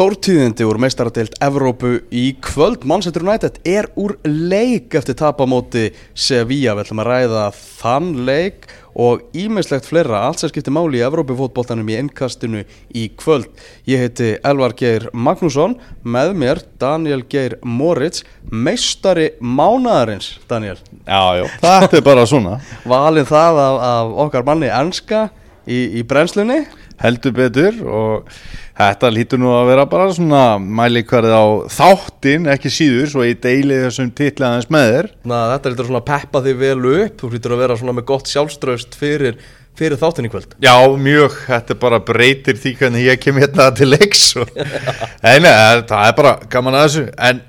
Stórtíðindi 0.00 0.64
úr 0.64 0.78
meistaradeild 0.80 1.34
Evrópu 1.44 1.90
í 2.08 2.30
kvöld. 2.40 2.86
Manchester 2.88 3.20
United 3.20 3.58
er 3.68 3.90
úr 4.00 4.14
leik 4.24 4.94
eftir 4.96 5.12
tapamóti 5.20 5.90
Sevilla. 6.16 6.72
Við 6.72 6.86
ætlum 6.86 7.02
að 7.02 7.08
ræða 7.10 7.42
þann 7.52 8.06
leik 8.24 8.64
og 8.96 9.26
ímislegt 9.36 9.84
fleira. 9.84 10.22
Allt 10.24 10.40
sem 10.40 10.48
skiptir 10.48 10.72
máli 10.72 11.02
í 11.02 11.04
Evrópufótboltanum 11.04 11.92
í 11.92 11.98
innkastinu 12.00 12.62
í 12.96 13.10
kvöld. 13.20 13.52
Ég 13.84 14.00
heiti 14.06 14.30
Elvar 14.40 14.72
Geir 14.80 15.10
Magnússon. 15.12 15.76
Með 16.00 16.32
mér 16.46 16.62
Daniel 16.80 17.26
Geir 17.28 17.58
Moritz 17.60 18.24
meistari 18.48 19.34
mánaðarins. 19.36 20.38
Daniel. 20.48 20.80
Já, 21.04 21.42
já, 21.42 21.44
þetta 21.60 22.00
er 22.00 22.08
bara 22.08 22.24
svona. 22.24 22.56
Valin 22.88 23.28
það 23.28 23.64
af, 23.66 23.84
af 23.92 24.16
okkar 24.24 24.48
manni 24.48 24.72
Ernska 24.72 25.26
í, 25.68 26.00
í 26.00 26.08
brennslunni 26.08 26.62
heldur 27.00 27.34
betur 27.36 27.78
og 27.84 28.32
þetta 28.80 29.10
lítur 29.12 29.40
nú 29.40 29.52
að 29.54 29.70
vera 29.72 29.86
bara 29.90 30.08
svona 30.14 30.42
mælikvarð 30.60 31.32
á 31.32 31.44
þáttin 31.72 32.48
ekki 32.52 32.72
síður 32.72 33.12
svo 33.12 33.24
ég 33.26 33.40
deili 33.42 33.80
þessum 33.84 34.12
titli 34.16 34.46
aðeins 34.46 34.70
með 34.72 34.92
þér. 34.94 35.10
Na, 35.28 35.40
Þetta 35.54 35.72
lítur 35.72 35.90
svona 35.90 36.02
að 36.02 36.10
peppa 36.10 36.44
þig 36.46 36.60
vel 36.60 36.78
upp. 36.94 37.16
Þú 37.20 37.32
lítur 37.34 37.56
að 37.56 37.64
vera 37.64 37.78
svona 37.80 37.96
með 37.98 38.08
gott 38.12 38.30
sjálfströst 38.30 38.96
fyrir, 39.00 39.38
fyrir 39.78 40.00
þáttin 40.00 40.28
í 40.28 40.32
kvöld. 40.32 40.56
Já, 40.64 40.74
mjög, 41.08 41.36
þetta 41.48 41.78
bara 41.84 42.00
breytir 42.04 42.60
því 42.60 42.74
hvernig 42.80 43.06
ég 43.08 43.22
kem 43.22 43.40
hérna 43.40 43.70
til 43.76 43.90
leiks 43.92 44.26
og... 44.40 44.52
Nei, 45.24 45.38
það 45.40 46.02
er 46.04 46.18
bara 46.20 46.36
gaman 46.52 46.80
að 46.80 46.86
þessu. 46.88 47.06
En 47.30 47.44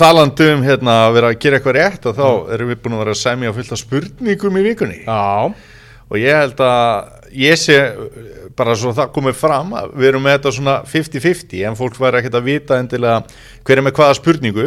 talandi 0.00 0.46
um 0.54 0.62
hérna 0.64 0.96
að 1.06 1.14
vera 1.18 1.30
að 1.32 1.40
gera 1.42 1.58
eitthvað 1.58 1.76
rétt 1.76 2.06
og 2.08 2.16
þá 2.16 2.28
erum 2.54 2.70
við 2.72 2.78
búin 2.84 2.96
að 2.96 3.02
vera 3.04 3.16
að 3.16 3.20
semja 3.20 3.54
fullt 3.56 3.74
af 3.76 3.80
spurningum 3.82 4.60
í 4.60 4.66
vikunni. 4.70 5.00
Já, 5.04 5.50
og 6.10 6.20
ég 6.20 6.40
held 6.40 6.62
að 6.64 7.19
ég 7.36 7.58
sé 7.60 7.76
bara 8.58 8.74
svo 8.78 8.92
það 8.96 9.12
komið 9.14 9.36
fram 9.38 9.70
að 9.78 9.92
við 9.96 10.08
erum 10.10 10.24
með 10.26 10.36
þetta 10.36 10.52
svona 10.56 10.74
50-50 10.90 11.62
en 11.68 11.78
fólk 11.78 11.98
væri 12.00 12.20
ekkert 12.20 12.38
að 12.40 12.48
vita 12.48 12.78
endilega 12.80 13.20
hver 13.66 13.80
er 13.80 13.86
með 13.86 13.96
hvaða 13.98 14.18
spurningu. 14.18 14.66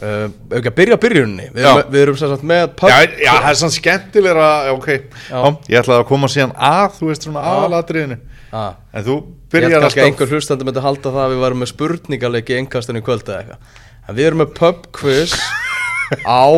Uh, 0.00 0.30
ekki 0.56 0.70
að 0.70 0.76
byrja 0.78 0.96
byrjunni 0.96 1.46
Við 1.52 1.66
erum, 1.68 1.80
við 1.92 2.02
erum 2.06 2.14
sagt 2.16 2.44
með 2.48 2.62
pub 2.72 2.88
já, 2.88 3.02
já, 3.20 3.32
það 3.34 3.48
er 3.50 3.58
svona 3.60 3.74
skemmtilega 3.74 4.46
ok, 4.72 4.86
já. 5.28 5.42
ég 5.68 5.82
ætlaði 5.82 5.98
að 5.98 6.06
koma 6.08 6.30
síðan 6.32 6.54
að 6.56 6.94
þú 6.96 7.10
veist 7.10 7.26
svona 7.26 7.42
aðalatriðinu. 7.50 8.16
En 8.56 9.04
þú 9.04 9.16
byrjar 9.52 9.76
að 9.76 9.86
alltaf 9.90 10.06
einhver 10.06 10.32
hlustandi 10.32 10.66
myndi 10.66 10.84
halda 10.86 11.12
það 11.12 11.20
að 11.26 11.34
við 11.34 11.44
varum 11.44 11.60
með 11.60 11.72
spurningarleiki 11.74 12.56
í 12.56 12.62
innkastinu 12.62 13.02
í 13.02 13.04
kvöld 13.04 13.28
eða 13.28 13.42
eitthvað. 13.42 13.76
En 14.08 14.16
við 14.16 14.30
erum 14.30 14.42
með 14.42 14.56
pub 14.56 14.88
quiz 14.96 15.36
á 16.24 16.48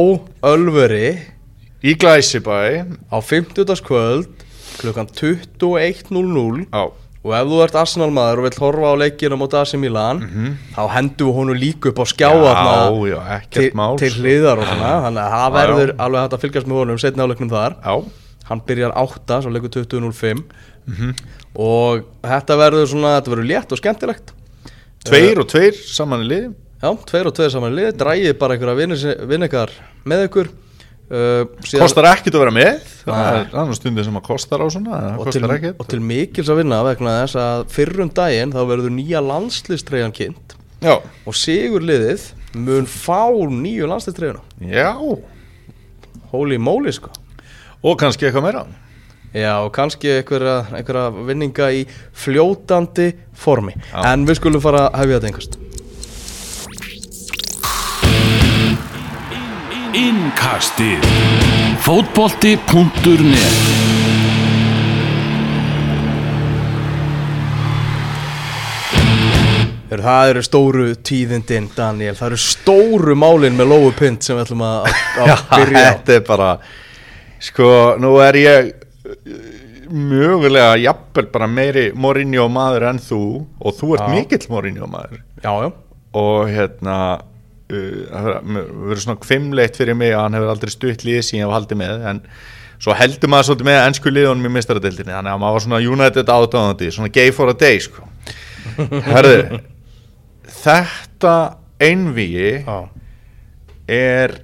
Ölveri 0.53 1.11
í 1.83 1.97
Glæsibæ. 1.99 2.63
á 3.11 3.19
50. 3.19 3.75
kvöld 3.83 4.47
klukkan 4.81 5.09
21.00 5.09 6.67
já, 6.73 6.91
Og 7.23 7.31
ef 7.39 7.47
þú 7.47 7.59
ert 7.63 7.77
Arsenal 7.79 8.11
maður 8.11 8.41
og 8.41 8.47
vill 8.49 8.57
horfa 8.65 8.89
á 8.91 8.95
leikina 8.99 9.37
mot 9.39 9.53
AC 9.55 9.77
Milan 9.79 10.25
þá 10.75 10.81
hendum 10.91 11.29
við 11.29 11.37
honum 11.37 11.55
líka 11.61 11.93
upp 11.93 12.01
á 12.03 12.07
skjá. 12.11 12.31
Já, 12.33 12.41
þarna 12.49 12.73
já, 13.07 13.19
ekkert 13.37 13.53
til, 13.55 13.99
til 14.03 14.17
hliðar 14.19 14.59
og 14.59 14.67
svona. 14.67 14.89
Þannig 15.05 15.23
að 15.23 15.37
það 15.37 15.53
verður 15.59 15.93
alveg 16.03 16.25
hægt 16.25 16.35
að 16.35 16.43
fylgjast 16.43 16.67
með 16.73 16.81
honum 16.81 16.99
setni 16.99 17.23
áleiknum 17.23 17.53
þar. 17.53 17.77
Já, 17.79 17.95
hann 18.49 18.63
byrjar 18.67 18.97
8, 19.05 19.39
svo 19.45 19.53
leikur 19.55 19.71
20.05 19.77 20.43
Mhm. 20.83 21.13
og 21.63 22.03
þetta 22.27 22.57
verður 22.59 22.89
svona, 22.91 23.13
þetta 23.21 23.31
verður 23.37 23.47
létt 23.53 23.71
og 23.71 23.79
skemmtilegt. 23.79 24.33
Tveir 25.07 25.39
og 25.39 25.47
tveir 25.47 25.79
saman 25.79 26.25
í 26.25 26.27
liði. 26.27 26.49
Já, 26.83 26.91
tveir 27.07 27.29
og 27.31 27.37
tveir 27.39 27.53
saman 27.55 27.71
í 27.71 27.77
lið, 27.79 27.93
drægið 28.03 28.35
bara 28.41 28.57
einhverja 28.57 29.29
vinn 29.31 29.47
ykkar 29.47 29.71
með 30.11 30.25
ykkur 30.27 30.49
uh, 31.13 31.45
síðan- 31.67 31.85
kostar 31.85 32.09
ekkert 32.11 32.37
að 32.39 32.45
vera 32.47 32.55
með. 32.57 32.89
Það 33.05 33.29
er 33.39 33.55
annar 33.63 33.79
stundir 33.79 34.07
sem 34.09 34.19
að 34.19 34.25
kostar 34.27 34.65
á 34.65 34.67
svona 34.73 35.01
og 35.21 35.31
til, 35.35 35.45
og 35.77 35.87
til 35.91 36.01
mikils 36.03 36.51
að 36.53 36.63
vinna 36.63 36.83
vegna 36.87 37.17
þess 37.23 37.39
að 37.43 37.65
fyrrum 37.77 38.13
daginn 38.17 38.55
þá 38.55 38.61
verður 38.73 38.95
nýja 38.97 39.23
landslistreigan 39.27 40.15
kynnt. 40.17 40.57
Já, 40.83 40.97
og 40.99 41.37
sigur 41.39 41.85
liðið 41.87 42.25
mun 42.59 42.89
fá 42.91 43.31
nýju 43.31 43.87
landslistreiguna 43.89 44.43
já, 44.73 44.91
holy 46.33 46.59
moly 46.59 46.93
sko. 46.95 47.13
Og 47.83 47.99
kannski 47.99 48.27
eitthvað 48.29 48.47
meira. 48.47 48.65
Já, 49.33 49.55
og 49.65 49.71
kannski 49.75 50.11
einhverja 50.21 51.07
vinninga 51.25 51.71
í 51.73 51.87
fljótandi 52.13 53.13
formi. 53.33 53.73
Já. 53.89 54.03
En 54.13 54.27
við 54.29 54.39
skulum 54.43 54.63
fara 54.63 54.89
að 54.91 55.01
hefja 55.03 55.19
þetta 55.21 55.31
einhverst 55.31 55.59
Innkastið. 59.93 61.05
Fótbolti.net 61.85 63.83
Heyrðu, 69.93 70.03
Það 70.07 70.31
eru 70.31 70.43
stóru 70.47 70.85
tíðindin, 71.05 71.67
Daniel. 71.77 72.15
Það 72.17 72.31
eru 72.31 72.39
stóru 72.41 73.17
málin 73.19 73.59
með 73.59 73.69
lóu 73.75 73.91
pynt 73.97 74.25
sem 74.25 74.39
við 74.39 74.47
ætlum 74.47 74.65
að, 74.65 74.89
að 75.21 75.43
byrja 75.53 75.83
á. 75.83 75.89
þetta 75.91 76.15
er 76.17 76.23
bara 76.31 76.49
sko, 77.43 77.69
nú 78.01 78.15
er 78.25 78.39
ég 78.41 78.71
mögulega 79.93 80.79
jafnvel 80.81 81.27
bara 81.35 81.49
meiri 81.53 81.91
Mourinho 81.93 82.47
maður 82.49 82.87
en 82.95 83.03
þú 83.03 83.21
og 83.61 83.75
þú 83.77 83.91
ert 83.99 84.07
Já. 84.07 84.13
mikill 84.15 84.47
Mourinho 84.49 84.89
maður 84.89 85.19
Já, 85.45 85.53
já, 85.67 85.69
og 86.17 86.49
hérna 86.49 86.97
það 87.73 88.27
verður- 88.29 88.73
verður 88.87 89.03
svona 89.05 89.23
kvimleitt 89.27 89.79
fyrir 89.81 89.97
mig 89.99 90.13
að 90.15 90.23
hann 90.27 90.37
hefur 90.39 90.53
aldrei 90.55 90.73
stutt 90.75 91.05
liðið 91.07 91.25
sín 91.29 91.41
ég 91.41 91.47
hef 91.47 91.55
haldið 91.57 91.81
með 91.83 92.07
en 92.13 92.21
svo 92.83 92.97
heldur 92.99 93.31
maður 93.33 93.49
svolítið 93.51 93.69
með 93.71 93.81
ennsku 93.87 94.13
liðunum 94.13 94.49
í 94.49 94.53
mistaradildinni 94.57 95.15
þannig 95.15 95.33
að 95.37 95.43
maður 95.45 95.57
var 95.59 95.65
svona 95.67 95.83
United 95.93 96.33
átáðandi 96.37 96.91
svona 96.97 97.13
gay 97.15 97.31
for 97.35 97.53
a 97.53 97.55
day 97.55 97.79
sko. 97.85 98.07
Herðu 99.13 99.61
þetta 100.63 101.35
einvíi 101.83 102.63
já. 102.67 102.79
er 103.89 104.37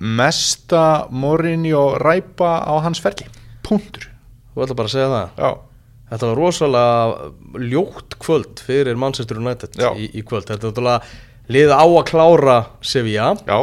mesta 0.00 1.06
Mourinho 1.10 1.96
ræpa 1.98 2.58
á 2.62 2.74
hans 2.84 3.00
ferli. 3.02 3.26
Punktur. 3.66 4.06
Þú 4.54 4.64
ætla 4.64 4.76
bara 4.78 4.88
að 4.90 4.94
segja 4.94 5.08
það? 5.14 5.32
Já, 5.42 5.50
Þetta 6.08 6.28
var 6.30 6.38
rosalega 6.40 7.64
ljótt 7.68 8.14
kvöld 8.22 8.60
fyrir 8.64 8.96
Manchester 8.96 9.36
United 9.42 9.74
í, 10.00 10.06
í 10.16 10.22
kvöld. 10.24 10.46
Þetta 10.48 10.64
er 10.64 10.70
náttúrulega 10.70 11.02
liðið 11.48 11.74
á 11.74 11.84
að 11.84 12.04
klára 12.10 12.58
Sevilla. 12.84 13.32
Já, 13.48 13.58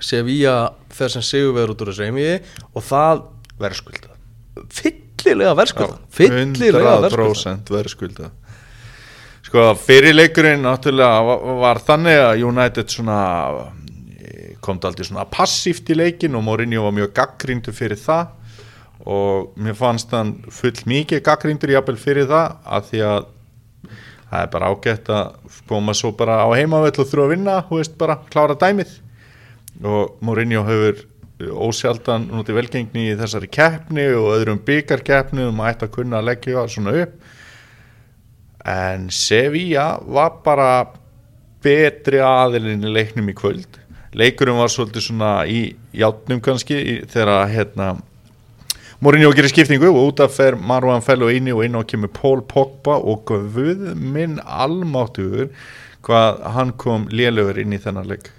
Sevilla 0.00 0.56
fer 0.96 1.12
sem 1.12 1.24
sigurvegur 1.24 1.74
út 1.74 1.84
úr 1.84 1.92
þessu 1.92 2.06
einvíi 2.06 2.36
og 2.72 2.84
það 2.84 3.22
verðskulda 3.60 4.12
fyllilega 4.72 5.54
verðskulda 5.56 5.98
fyllilega 6.12 6.96
verðskulda 7.04 7.32
100% 7.32 7.72
verðskulda 7.76 8.30
sko 9.46 9.66
fyrirleikurinn 9.78 10.64
náttúrulega 10.66 11.36
var, 11.62 11.80
þannig 11.86 12.22
að 12.24 12.46
United 12.48 12.90
svona 12.92 13.20
eh, 14.18 14.56
kom 14.64 14.80
það 14.80 14.90
aldrei 14.90 15.08
svona 15.10 15.28
passíft 15.30 15.92
í 15.92 15.98
leikin 15.98 16.36
og 16.36 16.44
Mourinho 16.46 16.86
var 16.88 16.96
mjög 16.96 17.14
gaggríndur 17.16 17.76
fyrir 17.76 18.00
það 18.00 18.34
og 19.06 19.54
mér 19.62 19.76
fannst 19.78 20.12
hann 20.16 20.34
full 20.50 20.74
mikið 20.90 21.22
gaggríndur 21.24 21.72
jafnvel 21.76 21.98
fyrir 22.00 22.28
það 22.30 22.56
að 22.64 22.90
því 22.90 23.02
að 23.06 23.32
það 24.30 24.42
er 24.42 24.52
bara 24.52 24.70
ágætt 24.72 25.10
að 25.12 25.58
koma 25.70 25.94
svo 25.96 26.12
bara 26.16 26.40
á 26.42 26.48
heimavell 26.56 26.94
og 26.94 27.10
þurfa 27.10 27.26
að 27.26 27.34
vinna, 27.34 27.58
þú 27.68 27.80
veist 27.80 27.98
bara 27.98 28.18
klára 28.30 28.56
dæmið. 28.58 28.96
Og 29.86 30.16
Mourinho 30.24 30.64
hefur 30.66 31.04
ósjaldan 31.36 32.30
núti 32.32 32.54
velgengni 32.56 33.10
í 33.10 33.16
þessari 33.18 33.48
keppni 33.52 34.06
og 34.16 34.30
öðrum 34.38 34.62
byggarkeppni 34.64 35.44
um 35.50 35.60
að 35.60 35.74
ætta 35.74 35.88
að 35.88 35.96
kunna 35.98 36.20
að 36.20 36.30
leggja 36.30 36.66
svona 36.72 36.94
upp. 37.02 37.16
En 38.66 39.10
Sevilla 39.14 39.90
var 40.02 40.40
bara 40.44 40.70
betri 41.62 42.22
aðilinn 42.24 42.86
í 42.86 42.94
leiknum 42.94 43.28
í 43.30 43.36
kvöld. 43.36 43.78
Leikurinn 44.16 44.58
var 44.58 44.72
svolítið 44.72 45.04
svona 45.04 45.30
í 45.44 45.60
játnum 45.94 46.40
kannski 46.40 46.76
í, 46.78 46.94
þegar 47.10 47.50
hérna 47.52 47.90
Mourinho 48.96 49.28
gerir 49.36 49.52
skiptingu 49.52 49.90
og 49.90 49.98
út 50.08 50.20
af 50.24 50.32
fer 50.32 50.54
Marwan 50.56 51.02
Fellow 51.04 51.28
inni 51.28 51.52
og 51.52 51.66
inn 51.66 51.76
og 51.76 51.84
kemur 51.90 52.08
Paul 52.16 52.40
Pogba 52.48 52.94
og 52.96 53.26
guð 53.28 53.90
minn 53.92 54.38
almáttugur 54.40 55.50
hvað 56.06 56.38
hann 56.54 56.72
kom 56.80 57.04
lélugur 57.12 57.58
inn 57.60 57.74
í 57.76 57.80
þennan 57.82 58.08
leik. 58.08 58.30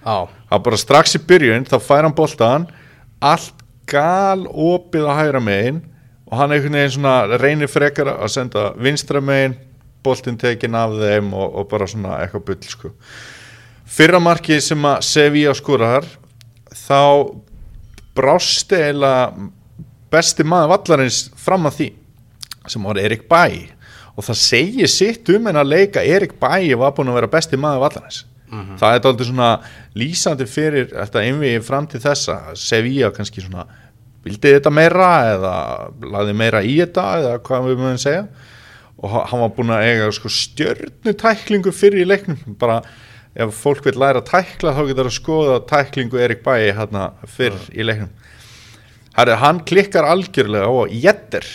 Já, 0.00 0.24
að 0.48 0.62
bara 0.64 0.78
strax 0.80 1.18
í 1.18 1.20
byrjun 1.28 1.66
þá 1.68 1.76
fær 1.84 2.06
hann 2.06 2.16
boltan 2.16 2.64
allt 3.20 3.60
gal 3.90 4.46
opið 4.48 5.08
á 5.10 5.12
hægra 5.18 5.42
megin 5.44 5.82
og 6.28 6.38
hann 6.40 6.56
einhvern 6.56 6.78
veginn 6.78 6.94
svona 6.96 7.40
reynir 7.42 7.68
frekar 7.68 8.08
að 8.14 8.32
senda 8.32 8.70
vinstra 8.80 9.20
megin 9.20 9.58
boltin 10.04 10.40
tekin 10.40 10.78
af 10.78 10.96
þeim 10.96 11.34
og, 11.36 11.52
og 11.52 11.68
bara 11.68 11.88
svona 11.90 12.16
eitthvað 12.22 12.46
bull 12.48 12.72
sko. 12.72 12.94
Fyrra 13.84 14.22
markið 14.24 14.64
sem 14.70 14.88
að 14.88 15.04
Sevilla 15.04 15.52
skorar 15.56 16.08
þá 16.72 17.28
brásti 18.16 18.78
eiginlega 18.78 19.52
besti 20.12 20.44
maður 20.46 20.72
vallarins 20.76 21.18
fram 21.36 21.66
að 21.68 21.76
því 21.80 21.88
sem 22.68 22.84
var 22.84 22.98
Erik 23.00 23.26
Bæ 23.30 23.42
og 24.18 24.24
það 24.26 24.38
segir 24.42 24.90
sitt 24.90 25.28
um 25.34 25.46
en 25.46 25.56
að 25.60 25.70
leika 25.72 26.02
Erik 26.04 26.34
Bæ 26.40 26.74
var 26.80 26.92
búin 26.96 27.08
að 27.12 27.20
vera 27.20 27.30
besti 27.32 27.56
maður 27.60 27.84
vallarins. 27.86 28.24
Það 28.80 28.94
er 28.96 29.06
aldrei 29.10 29.26
svona 29.28 29.48
lýsandi 30.00 30.46
fyrir 30.48 30.86
þetta 30.94 31.20
einvið 31.20 31.62
fram 31.66 31.86
til 31.86 32.00
þessa. 32.00 32.38
Sevilla 32.56 33.10
kannski 33.12 33.42
svona 33.44 33.66
vildi 34.24 34.54
þetta 34.56 34.70
meira 34.72 35.08
eða 35.34 35.52
laði 36.14 36.34
meira 36.36 36.62
í 36.64 36.78
þetta 36.80 37.04
eða 37.20 37.34
hvað 37.44 37.66
við 37.68 37.76
mögum 37.82 38.00
segja. 38.00 38.22
Og 38.98 39.10
ha- 39.12 39.26
hann 39.30 39.40
var 39.44 39.52
búin 39.54 39.70
að 39.76 39.84
eiga 39.90 40.08
sko, 40.16 40.28
stjörnutæklingu 40.32 41.70
fyrir 41.76 42.02
í 42.02 42.08
leiknum. 42.08 42.40
Bara 42.58 42.80
ef 43.38 43.52
fólk 43.62 43.84
vil 43.86 43.98
læra 44.00 44.22
að 44.22 44.30
tækla 44.32 44.72
þá 44.74 44.80
getur 44.88 45.04
það 45.04 45.12
að 45.12 45.18
skoða 45.20 45.58
tæklingu 45.68 46.18
Erik 46.24 46.40
Bæi 46.46 46.72
hérna 46.74 47.10
fyrr 47.28 47.58
í 47.76 47.84
leiknum 47.86 48.10
Herri, 49.16 49.34
hann 49.40 49.64
klikkar 49.66 50.06
algjörlega 50.06 50.68
á 50.68 50.84
Jetter 50.92 51.46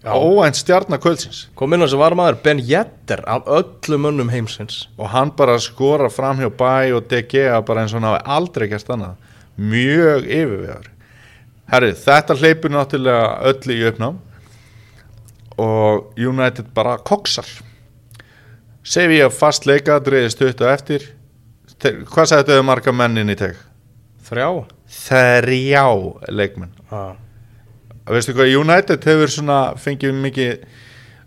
óvænt 0.00 0.56
stjarnakvöldsins 0.56 1.50
kom 1.54 1.74
inn 1.74 1.82
á 1.82 1.84
þessi 1.84 1.98
varmaður 2.00 2.38
Ben 2.44 2.62
Jetter 2.64 3.20
af 3.28 3.44
öllum 3.44 4.08
önnum 4.08 4.30
heimsins. 4.32 4.88
Og 4.96 5.10
hann 5.12 5.34
bara 5.36 5.58
skora 5.60 6.08
fram 6.08 6.40
hjá 6.40 6.48
Bæ 6.48 6.96
og 6.96 7.04
DG 7.10 7.44
bara 7.66 7.82
eins 7.82 7.92
og 7.92 8.00
hann 8.00 8.08
hafi 8.08 8.24
aldrei 8.24 8.68
gert 8.70 8.88
annað. 8.88 9.20
Mjög 9.60 10.24
yfirvegar 10.24 10.88
herri, 11.70 11.92
þetta 11.94 12.34
hleypur 12.34 12.72
náttúrulega 12.74 13.40
öll 13.50 13.74
í 13.74 13.80
uppnám. 13.90 14.18
Og 15.60 16.16
United 16.16 16.72
bara 16.74 16.96
koksar. 16.96 17.46
Sevilla 18.82 19.28
fast 19.30 19.66
leika 19.68 20.00
stutt 20.30 20.60
og 20.60 20.70
eftir. 20.70 21.04
Hvað 21.80 22.26
sagði 22.26 22.56
þau 22.56 22.62
marga 22.64 22.92
mennin 22.92 23.30
í 23.30 23.36
teg? 23.36 23.56
Þrjá? 24.30 24.48
Þrjá 24.90 25.84
leikmenn. 26.30 26.72
Ah. 26.90 27.18
veistu 28.10 28.34
hvað 28.34 28.54
United 28.58 29.04
hefur 29.06 29.30
svona 29.30 29.58
fengið 29.78 30.16
mikið 30.24 30.64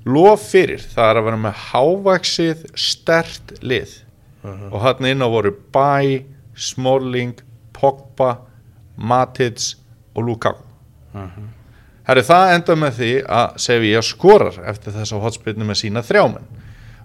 lof 0.10 0.48
fyrir. 0.52 0.84
Það 0.84 1.10
er 1.10 1.20
að 1.20 1.28
vera 1.30 1.42
með 1.46 1.62
hávaksið 1.70 2.66
stert 2.76 3.54
lið. 3.64 4.00
Og 4.44 4.80
hann 4.84 5.08
inn 5.08 5.24
á 5.24 5.28
voru 5.32 5.54
Bæ, 5.72 6.24
Smalling 6.56 7.38
Pogba, 7.72 8.42
Matic 8.98 9.78
og 10.14 10.28
Lukaku. 10.28 10.66
Herri, 12.04 12.26
það 12.28 12.50
enda 12.58 12.76
með 12.76 12.98
því 12.98 13.14
að 13.32 13.60
Sevilla 13.64 14.02
skorar 14.04 14.58
eftir 14.68 14.92
þess 14.92 15.16
að 15.16 15.24
hotspilnu 15.24 15.68
með 15.70 15.80
sína 15.86 16.04
þrjámenn 16.04 16.50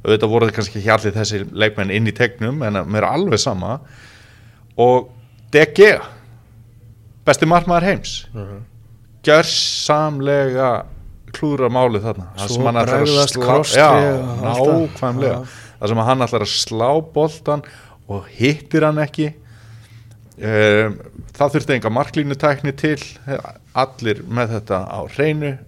auðvitað 0.05 0.33
voru 0.33 0.49
þið 0.49 0.57
kannski 0.57 0.81
ekki 0.81 0.93
allir 0.95 1.15
þessi 1.17 1.41
leikmenn 1.59 1.93
inn 1.95 2.09
í 2.09 2.15
tegnum 2.15 2.63
en 2.67 2.81
mér 2.89 3.05
er 3.05 3.09
alveg 3.11 3.41
sama. 3.43 3.79
Og 4.79 5.09
DG 5.55 5.89
besti 7.29 7.47
markmaður 7.49 7.87
heims. 7.91 8.13
Gjörsamlega 9.27 10.71
klúra 11.37 11.69
málið 11.73 12.07
þarna. 12.09 12.27
Það 12.39 12.53
sem 12.55 12.67
hann 12.69 12.79
ætlar 12.83 13.03
að 13.05 13.11
slá- 13.33 13.79
Já, 13.79 13.89
það. 14.41 15.89
sem 15.93 15.99
hann 16.09 16.25
ætlar 16.27 16.45
að 16.47 16.53
slá 16.55 16.91
boltan 17.15 17.63
og 18.09 18.25
hittir 18.39 18.87
hann 18.87 18.99
ekki. 19.05 19.29
Um, 20.39 20.99
það 21.35 21.53
þurfti 21.57 21.75
enga 21.77 21.91
marklínutækni 21.91 22.73
til. 22.79 22.99
Allir 23.75 24.23
með 24.25 24.55
þetta 24.57 24.79
á 24.87 24.99
hreinu 25.17 25.59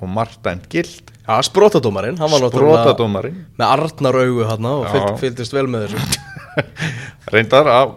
og 0.00 0.08
margdæmt 0.08 0.68
gild. 0.70 1.10
Já, 1.24 1.40
sprótadómarinn, 1.48 2.18
með 3.58 3.66
Arnar 3.66 4.18
augu 4.20 4.44
hann 4.44 4.66
og 4.68 4.84
Já. 4.84 4.90
fylg, 4.92 5.18
fylgdist 5.22 5.52
vel 5.56 5.66
með 5.72 5.86
þessu. 5.88 6.18
Reyndar 7.32 7.66
af 7.72 7.94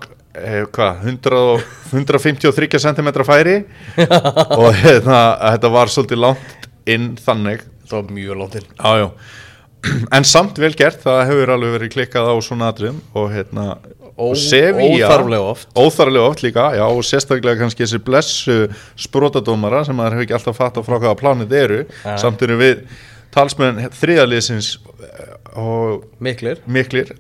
hvað, 0.76 1.02
100 1.08 1.40
og- 1.56 1.66
153 1.94 2.80
cm 2.84 3.10
færi? 3.28 3.58
Og 4.62 4.70
hérna, 4.84 5.20
þetta 5.56 5.72
var 5.74 5.92
svolítið 5.94 6.22
langt 6.24 6.68
inn 6.88 7.12
þannig. 7.20 7.64
Það 7.88 8.02
var 8.02 8.16
mjög 8.18 8.40
langt 8.42 8.56
inn. 8.62 8.68
Já. 8.78 9.10
en 10.18 10.26
samt 10.28 10.58
vel 10.60 10.74
gert 10.76 11.04
það 11.06 11.22
hefur 11.30 11.52
alveg 11.54 11.76
verið 11.78 11.92
klikkað 11.94 12.32
á 12.34 12.36
svona 12.44 12.72
atriðum 12.74 12.98
og 13.16 13.30
hérna 13.32 13.68
Ó- 14.18 14.32
og 14.32 14.38
Sevilla- 14.42 15.06
óþarflega 15.06 15.50
oft. 15.52 15.68
óþarflega 15.78 16.30
oft 16.32 16.42
líka, 16.42 16.64
já 16.74 16.82
og 16.90 17.04
sérstaklega 17.06 17.60
kannski 17.62 17.86
þessi 17.86 18.00
blessu 18.02 18.56
sprótadómara 18.98 19.84
sem 19.86 19.94
maður 19.96 20.16
hefur 20.18 20.26
ekki 20.26 20.38
alltaf 20.40 20.58
fatt 20.58 20.80
frá 20.82 20.98
hvaða 20.98 21.20
planið 21.20 21.54
eru. 21.60 21.78
Ja. 22.04 22.16
samt 22.18 22.42
eru 22.42 22.58
við 22.58 22.82
talsmenn 23.36 23.84
þriðaliðsins 23.94 24.72
eh, 25.06 25.36
og 25.62 26.08
Miklir. 26.20 26.58
miklir. 26.66 27.14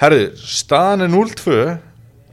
Herðu, 0.00 0.30
staðan 0.38 1.02
er 1.08 1.10
0-2 1.12 1.56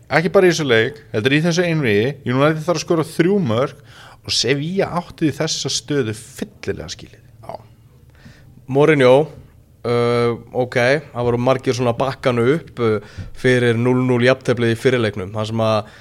ekki 0.08 0.32
bara 0.34 0.48
í 0.48 0.54
þessu 0.54 0.68
leik 0.68 1.02
þetta 1.12 1.30
er 1.30 1.36
í 1.38 1.44
þessu 1.46 1.66
einviði, 1.68 2.12
United 2.28 2.64
þarf 2.64 2.80
að 2.80 2.86
skora 2.86 3.08
þrjú 3.08 3.40
mörg 3.44 3.82
og 4.28 4.36
Sevilla 4.36 4.92
átti 5.00 5.32
þessa 5.36 5.72
stöðu 5.72 6.16
fyllilega 6.18 6.92
skilið. 6.92 7.24
Mourinho 8.68 9.14
uh, 9.88 10.36
ok, 10.52 10.78
það 11.14 11.28
voru 11.30 11.40
margir 11.40 11.78
svona 11.78 11.96
bakkanu 11.98 12.44
upp 12.58 12.84
uh, 12.84 12.98
fyrir 13.40 13.80
0-0 13.80 14.20
jafnteflið 14.28 14.74
í 14.76 14.80
fyrirleiknum. 14.80 15.32
Það 15.36 15.50
sem 15.52 15.64
að 15.64 15.92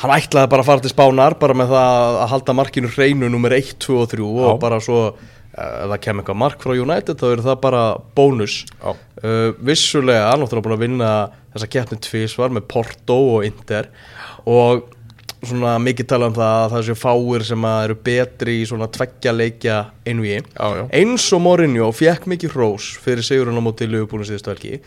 hann 0.00 0.12
ætlaði 0.16 0.52
bara 0.52 0.64
að 0.64 0.70
fara 0.70 0.84
til 0.84 0.92
spánar 0.92 1.38
bara 1.40 1.56
með 1.56 1.72
það 1.72 2.20
að 2.22 2.30
halda 2.34 2.56
markinu 2.56 2.92
hreinu 2.92 3.30
nummer 3.32 3.54
1, 3.56 3.76
2 3.84 3.98
og 4.02 4.10
3 4.12 4.24
Já. 4.24 4.46
og 4.50 4.60
bara 4.64 4.80
svo 4.84 5.00
uh, 5.12 5.16
ef 5.56 5.90
það 5.92 6.00
kem 6.06 6.22
eitthvað 6.22 6.40
mark 6.44 6.64
frá 6.64 6.76
United 6.76 7.20
þá 7.20 7.26
er 7.30 7.44
það 7.50 7.60
bara 7.68 7.84
bónus. 8.16 8.62
Uh, 8.80 9.52
vissulega, 9.60 10.32
náttúrulega 10.40 10.68
búin 10.68 10.78
að 10.78 10.86
vinna 10.86 11.12
þessa 11.56 11.72
keppni 11.72 11.98
tvísvar 12.06 12.52
með 12.54 12.68
Porto 12.70 13.16
og 13.36 13.46
Inter. 13.48 13.88
Og 14.46 14.84
svona 15.46 15.76
mikið 15.82 16.08
tala 16.10 16.28
um 16.30 16.36
það 16.36 16.54
að 16.62 16.72
það 16.72 16.84
séu 16.86 16.98
fáir 16.98 17.44
sem 17.46 17.66
eru 17.70 17.96
betri 18.08 18.54
í 18.62 18.68
svona 18.68 18.88
tveggja 18.90 19.34
leikja 19.34 19.76
Já, 20.56 20.66
já. 20.80 20.84
eins 20.96 21.26
og 21.36 21.42
Mourinho 21.44 21.90
fekk 21.94 22.26
mikið 22.32 22.54
hrós 22.56 22.88
fyrir 23.02 23.26
sigurinn 23.26 23.60
á 23.60 23.62
móti 23.62 23.86
Liverpoolin 23.86 24.26
síðustu 24.26 24.54
helgi 24.54 24.80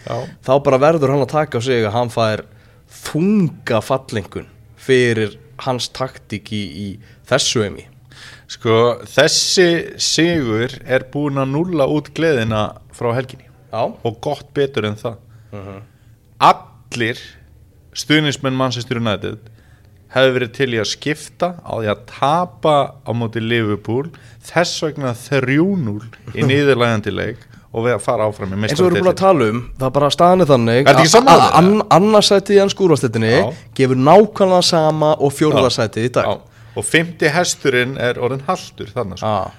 þá 0.45 0.51
bara 0.65 0.81
verður 0.81 1.13
hann 1.13 1.23
að 1.23 1.31
taka 1.35 1.61
á 1.61 1.63
sig 1.63 1.85
að 1.85 1.95
hann 1.95 2.11
fær 2.11 2.43
þunga 3.05 3.79
fallengun 3.85 4.49
fyrir 4.79 5.37
hans 5.63 5.89
taktík 5.95 6.51
í, 6.55 6.63
í 6.65 6.87
þessu 7.29 7.63
emi 7.67 7.85
sko, 8.49 8.97
þessi 9.05 9.69
sigur 10.01 10.73
er 10.83 11.05
búin 11.13 11.39
að 11.39 11.53
nulla 11.53 11.87
út 11.87 12.09
gleðina 12.17 12.63
frá 12.95 13.13
helginni. 13.15 13.45
Já, 13.69 13.85
og 13.85 14.19
gott 14.25 14.49
betur 14.57 14.89
en 14.89 14.97
það 14.99 15.19
allir 16.39 17.19
stuðnismenn 17.99 18.55
Manchester 18.57 18.99
United 19.01 19.39
hefði 20.13 20.33
verið 20.37 20.51
til 20.57 20.69
í 20.73 20.79
að 20.81 20.87
skipta 20.89 21.51
á 21.61 21.73
því 21.77 21.89
að 21.91 22.03
tapa 22.09 22.75
á 23.05 23.11
móti 23.13 23.41
Liverpool 23.43 24.07
þess 24.47 24.79
vegna 24.85 25.11
3-0 25.13 25.99
í 26.39 26.45
niðurlægandi 26.49 27.13
leik 27.13 27.43
og 27.69 27.83
við 27.85 27.93
að 27.93 28.01
fara 28.01 28.25
áfram 28.25 28.55
í 28.55 28.57
eins 28.65 28.73
og 28.79 28.87
við 28.87 28.95
erum 28.95 29.03
búin 29.05 29.11
að 29.11 29.19
tala 29.21 29.49
um 29.53 29.59
það 29.77 29.85
er 29.89 29.95
bara 29.99 30.09
staðan 30.15 30.41
er 30.45 30.49
þannig 30.49 30.87
að- 30.89 31.43
að 31.59 31.67
annarsætið 31.99 32.55
í 32.55 32.61
hans 32.63 32.73
skúrvastettinni 32.73 33.33
Já. 33.35 33.43
gefur 33.77 33.99
nákvæmlega 34.07 34.63
sama 34.71 35.11
og 35.19 35.35
fjórðarsætið 35.37 36.07
í 36.07 36.13
dag. 36.17 36.25
Já, 36.25 36.63
og 36.79 36.85
50 36.89 37.29
hesturinn 37.35 37.93
er 38.01 38.17
orðin 38.17 38.41
haldur 38.47 38.89
þannig 38.95 39.21
sko. 39.21 39.29
Já. 39.29 39.51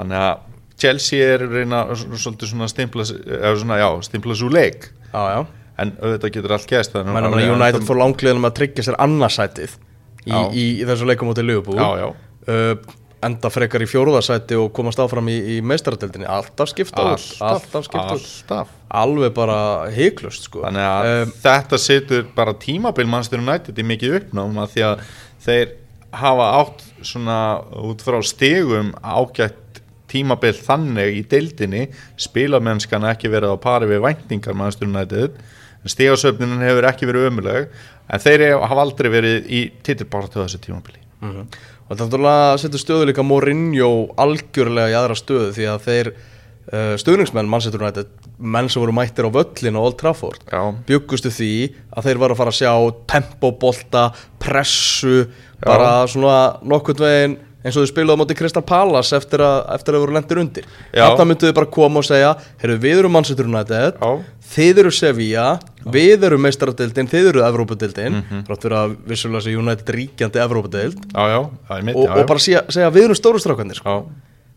þannig 0.00 0.18
að 0.24 0.50
Chelsea 0.82 1.28
er 1.36 1.44
að 1.46 1.52
reyna 1.60 1.84
svolítið 1.94 2.50
svona 2.50 2.66
stimpla, 2.68 3.04
eða 3.06 3.52
svona, 3.60 3.76
já, 3.78 3.88
stimpla 4.02 4.34
svo 4.34 4.48
leik. 4.50 4.88
Já, 5.14 5.22
já 5.36 5.44
en 5.80 5.94
auðvitað 6.00 6.34
getur 6.36 6.54
allt 6.56 6.68
gæst 6.70 6.94
United 6.98 7.86
fór 7.86 8.00
langleðum 8.02 8.46
að 8.48 8.58
tryggja 8.60 8.86
sér 8.86 8.98
annarsætið 9.02 9.78
í, 10.24 10.34
í, 10.34 10.66
í 10.82 10.84
þessu 10.86 11.08
leikum 11.08 11.30
móti 11.30 11.44
Liverpool. 11.44 11.78
Já, 11.80 12.04
já. 12.04 12.08
Uh, 12.44 13.00
enda 13.24 13.50
frekar 13.52 13.82
í 13.84 13.88
fjórðarsæti 13.88 14.56
og 14.60 14.70
komast 14.76 15.00
áfram 15.00 15.28
í, 15.32 15.36
í 15.54 15.60
meistaradeldinni 15.64 16.26
alltaf 16.28 16.70
skipta 16.72 17.06
út 17.14 17.24
alltaf 17.40 17.88
alltaf. 17.88 18.74
alveg 18.92 19.32
bara 19.36 19.58
heiklust 19.94 20.48
sko. 20.48 20.64
Þannig 20.66 20.88
að 20.88 21.10
Um, 21.14 21.32
þetta 21.44 21.80
setur 21.80 22.26
bara 22.36 22.54
tímabil 22.60 23.08
Manchester 23.08 23.40
United 23.40 23.80
í 23.80 23.86
mikið 23.86 24.18
uppnám 24.20 24.60
að 24.60 24.74
því 24.74 24.86
að 24.90 25.04
þeir 25.46 25.74
hafa 26.14 26.48
átt 26.60 26.84
svona 27.04 27.38
út 27.84 28.04
frá 28.04 28.20
stigum 28.24 28.92
ágætt 29.02 29.80
tímabil 30.10 30.54
þannig 30.54 31.18
í 31.18 31.22
deildinni. 31.26 31.88
Spilamennskan 32.20 33.06
ekki 33.10 33.32
verið 33.32 33.56
á 33.56 33.58
pari 33.58 33.88
við 33.90 34.04
væntingar 34.04 34.56
Manchester 34.58 34.90
United 34.90 35.40
en 35.84 35.92
stigasöfninin 35.92 36.64
hefur 36.64 36.88
ekki 36.90 37.08
verið 37.10 37.28
ömuleg 37.30 37.68
en 38.08 38.20
þeir 38.24 38.46
hafa 38.64 38.82
aldrei 38.84 39.10
verið 39.12 39.48
í 39.52 39.62
titilbaratu 39.86 40.42
þessu 40.42 40.60
tímabili 40.64 41.00
Mhm. 41.24 41.46
og 41.88 41.96
þetta 41.96 42.18
setur 42.60 42.80
stöðu 42.82 43.06
líka 43.08 43.22
Mourinho 43.24 44.08
algjörlega 44.20 44.90
í 44.92 44.96
aðra 44.98 45.14
stöðu 45.16 45.52
því 45.56 45.68
að 45.72 45.84
þeir 45.86 46.10
uh, 46.12 46.96
stuðningsmenn 47.00 47.48
Manchester 47.48 47.80
United 47.80 48.06
menn 48.38 48.68
sem 48.68 48.82
voru 48.82 48.92
mættir 48.96 49.24
á 49.24 49.30
völlin 49.32 49.76
á 49.78 49.80
Old 49.80 49.96
Trafford 50.00 50.40
Já. 50.50 50.60
byggustu 50.88 51.30
því 51.32 51.50
að 51.96 52.08
þeir 52.08 52.20
var 52.20 52.34
að 52.34 52.40
fara 52.42 52.52
að 52.52 52.58
sjá 52.60 52.72
tempobolta, 53.08 54.04
pressu 54.40 55.26
bara 55.64 56.04
svona 56.10 56.58
nokkurt 56.66 57.00
veginn 57.00 57.38
eins 57.64 57.78
og 57.80 57.86
þau 57.86 57.92
spiluðu 57.94 58.16
á 58.16 58.20
móti 58.20 58.36
Crystal 58.36 58.64
Palace 58.66 59.16
eftir 59.16 59.40
að, 59.40 59.62
eftir 59.78 59.96
að 59.96 60.02
voru 60.04 60.16
lendir 60.18 60.40
undir 60.42 60.66
Já. 60.92 61.06
þarna 61.08 61.24
myndu 61.30 61.48
þau 61.48 61.56
bara 61.56 61.70
koma 61.72 62.02
og 62.02 62.08
segja 62.08 62.34
við 62.82 62.98
erum 63.00 63.16
United 63.48 63.96
Já. 64.02 64.10
þið 64.54 64.82
eru 64.84 64.92
Sevilla, 64.92 65.46
við 65.92 66.26
erum 66.28 66.42
meistaradildin, 66.44 67.08
þið 67.10 67.30
eru 67.32 67.44
Evrópadildin 67.44 68.12
mm. 68.12 68.22
-hmm. 68.30 68.44
rátt 68.48 68.64
fyrir 68.64 68.76
að 68.78 68.96
vissulega 69.10 69.44
sé 69.44 69.56
United 69.58 69.94
ríkjandi 69.96 70.42
Evrópadild 70.42 71.06
og, 71.14 72.08
og 72.08 72.26
bara 72.26 72.38
segja, 72.40 72.64
segja 72.68 72.90
við 72.90 73.08
erum 73.08 73.18
stóru 73.18 73.42
strákanir 73.42 73.76
sko. 73.78 74.04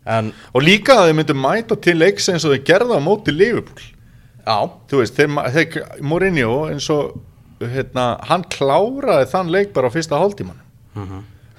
En 0.08 0.32
og 0.52 0.62
líka 0.62 0.96
að 0.96 1.08
þeir 1.08 1.18
myndu 1.18 1.34
mæta 1.36 1.76
til 1.76 1.98
leiks 1.98 2.28
eins 2.28 2.44
og 2.44 2.54
þeir 2.54 2.64
gerða 2.64 2.96
á 2.96 3.00
móti 3.04 3.34
Liverpool. 3.34 3.82
Já, 4.46 4.70
þú 4.88 5.02
veist, 5.02 5.18
þeir, 5.18 5.28
þeir 5.52 5.82
Mourinho 6.00 6.54
eins 6.70 6.88
og 6.90 7.18
hérna, 7.60 8.16
hann 8.28 8.44
kláraði 8.48 9.28
þann 9.32 9.52
leik 9.52 9.74
bara 9.74 9.90
á 9.90 9.94
fyrsta 9.94 10.18
hálftíman 10.20 10.64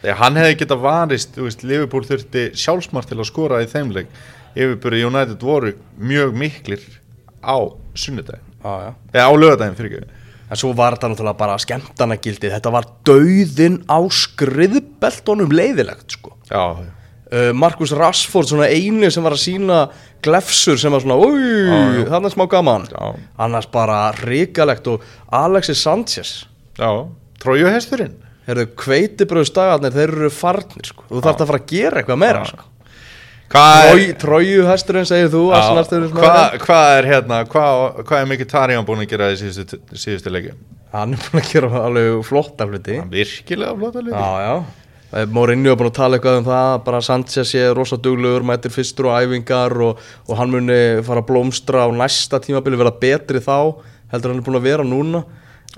þegar 0.01 0.19
hann 0.19 0.37
hefði 0.39 0.57
getað 0.63 0.83
varist 0.83 1.37
veist, 1.37 1.63
Liverpool 1.63 2.05
þurfti 2.07 2.49
sjálfsmart 2.57 3.09
til 3.11 3.19
að 3.19 3.29
skora 3.29 3.61
í 3.63 3.67
þeim 3.67 3.91
leik. 3.95 4.07
Yfirbyrði 4.55 5.05
United 5.05 5.43
voru 5.43 5.75
mjög 5.99 6.33
miklir 6.33 6.81
á 7.43 7.57
sunnudaginn 7.93 8.48
Já, 8.63 8.73
já 8.85 8.93
eða 9.13 9.27
á 9.29 9.33
lögadaginn 9.39 9.77
fyrir 9.79 9.99
ekki 9.99 10.15
En 10.49 10.57
svo 10.57 10.71
var 10.73 10.95
þetta 10.95 11.11
náttúrulega 11.11 11.37
bara 11.37 11.57
skemmtanagildið, 11.61 12.53
þetta 12.55 12.71
var 12.73 12.87
dauðin 13.05 13.75
á 13.85 13.99
skriðbeltunum 14.09 15.51
leiðilegt 15.53 16.17
sko. 16.17 16.33
já, 16.49 16.87
Uh, 17.29 17.51
Markus 17.53 17.91
Rashford, 17.93 18.47
svona 18.49 18.65
einu 18.73 19.05
sem 19.13 19.21
var 19.21 19.35
að 19.35 19.43
sína 19.43 19.75
glefsur 20.25 20.79
sem 20.81 20.89
var 20.89 21.03
svona, 21.03 21.13
úi, 21.13 21.43
já. 22.01 22.07
þannig 22.09 22.25
er 22.25 22.33
smá 22.33 22.45
gaman. 22.49 22.87
Já. 22.89 23.11
Annars 23.45 23.67
bara 23.69 23.99
ríkalegt 24.17 24.87
og 24.89 25.03
Alexis 25.29 25.77
Sanchez, 25.77 26.31
já, 26.73 26.89
trójuhesturinn 27.37 28.15
heyrðu, 28.49 28.65
kveitibröðs 28.81 29.53
dagarnir, 29.53 29.93
þeir 29.93 30.15
eru 30.15 30.31
farnir 30.33 30.89
sko. 30.89 31.05
Þú 31.11 31.21
þarft 31.25 31.43
að 31.43 31.51
fara 31.51 31.61
að 31.61 31.69
gera 31.69 32.01
eitthvað 32.01 32.21
meira 32.23 32.41
Já. 32.41 32.49
sko. 32.55 32.65
Hvað 33.49 33.85
Trój, 33.89 34.01
er, 34.03 34.17
Trójuhesturinn 34.23 35.07
segir 35.09 35.31
þú, 35.33 35.43
sem 35.53 36.11
hvað, 36.15 36.41
er- 36.53 36.59
hvað 36.65 36.97
er 36.97 37.07
hérna? 37.09 37.39
Hvað, 37.49 38.03
hvað 38.09 38.21
er 38.21 38.29
mikið 38.33 38.51
Tarján 38.51 38.85
búin 38.87 39.05
að 39.05 39.09
gera 39.13 39.31
í 39.33 39.39
síðustu, 39.39 39.79
síðustu 39.93 40.33
leiki? 40.33 40.53
Hann 40.93 41.13
er 41.13 41.23
búin 41.25 41.41
að 41.43 41.49
gera 41.53 41.71
alveg 41.85 42.21
flotta 42.25 42.67
hluti. 42.69 42.99
virkilega 43.09 43.73
Já, 44.13 44.29
já. 44.45 44.53
Eh, 45.09 45.25
Mourinho 45.25 45.71
er 45.73 45.77
búin 45.79 45.89
að 45.89 45.97
tala 45.97 46.17
eitthvað 46.19 46.39
um 46.43 46.45
það 46.45 46.83
bara 46.85 47.01
Sanchez 47.01 47.49
sé 47.49 47.63
rosa 47.73 47.97
duglegur 47.97 48.45
mætir 48.45 48.73
fyrstur 48.73 49.09
og 49.09 49.17
æfingar 49.17 49.73
og, 49.81 49.97
og 50.29 50.37
hann 50.37 50.51
muni 50.53 51.01
fara 51.05 51.23
að 51.23 51.29
blómstra 51.31 51.85
á 51.85 51.89
næsta 51.89 52.37
tímabili 52.43 52.77
vera 52.77 52.93
betri 52.93 53.41
þá 53.41 53.81
heldur 54.13 54.33
hann 54.35 54.41
er 54.43 54.45
búin 54.45 54.59
að 54.61 54.67
vera 54.69 54.85
núna. 54.85 55.23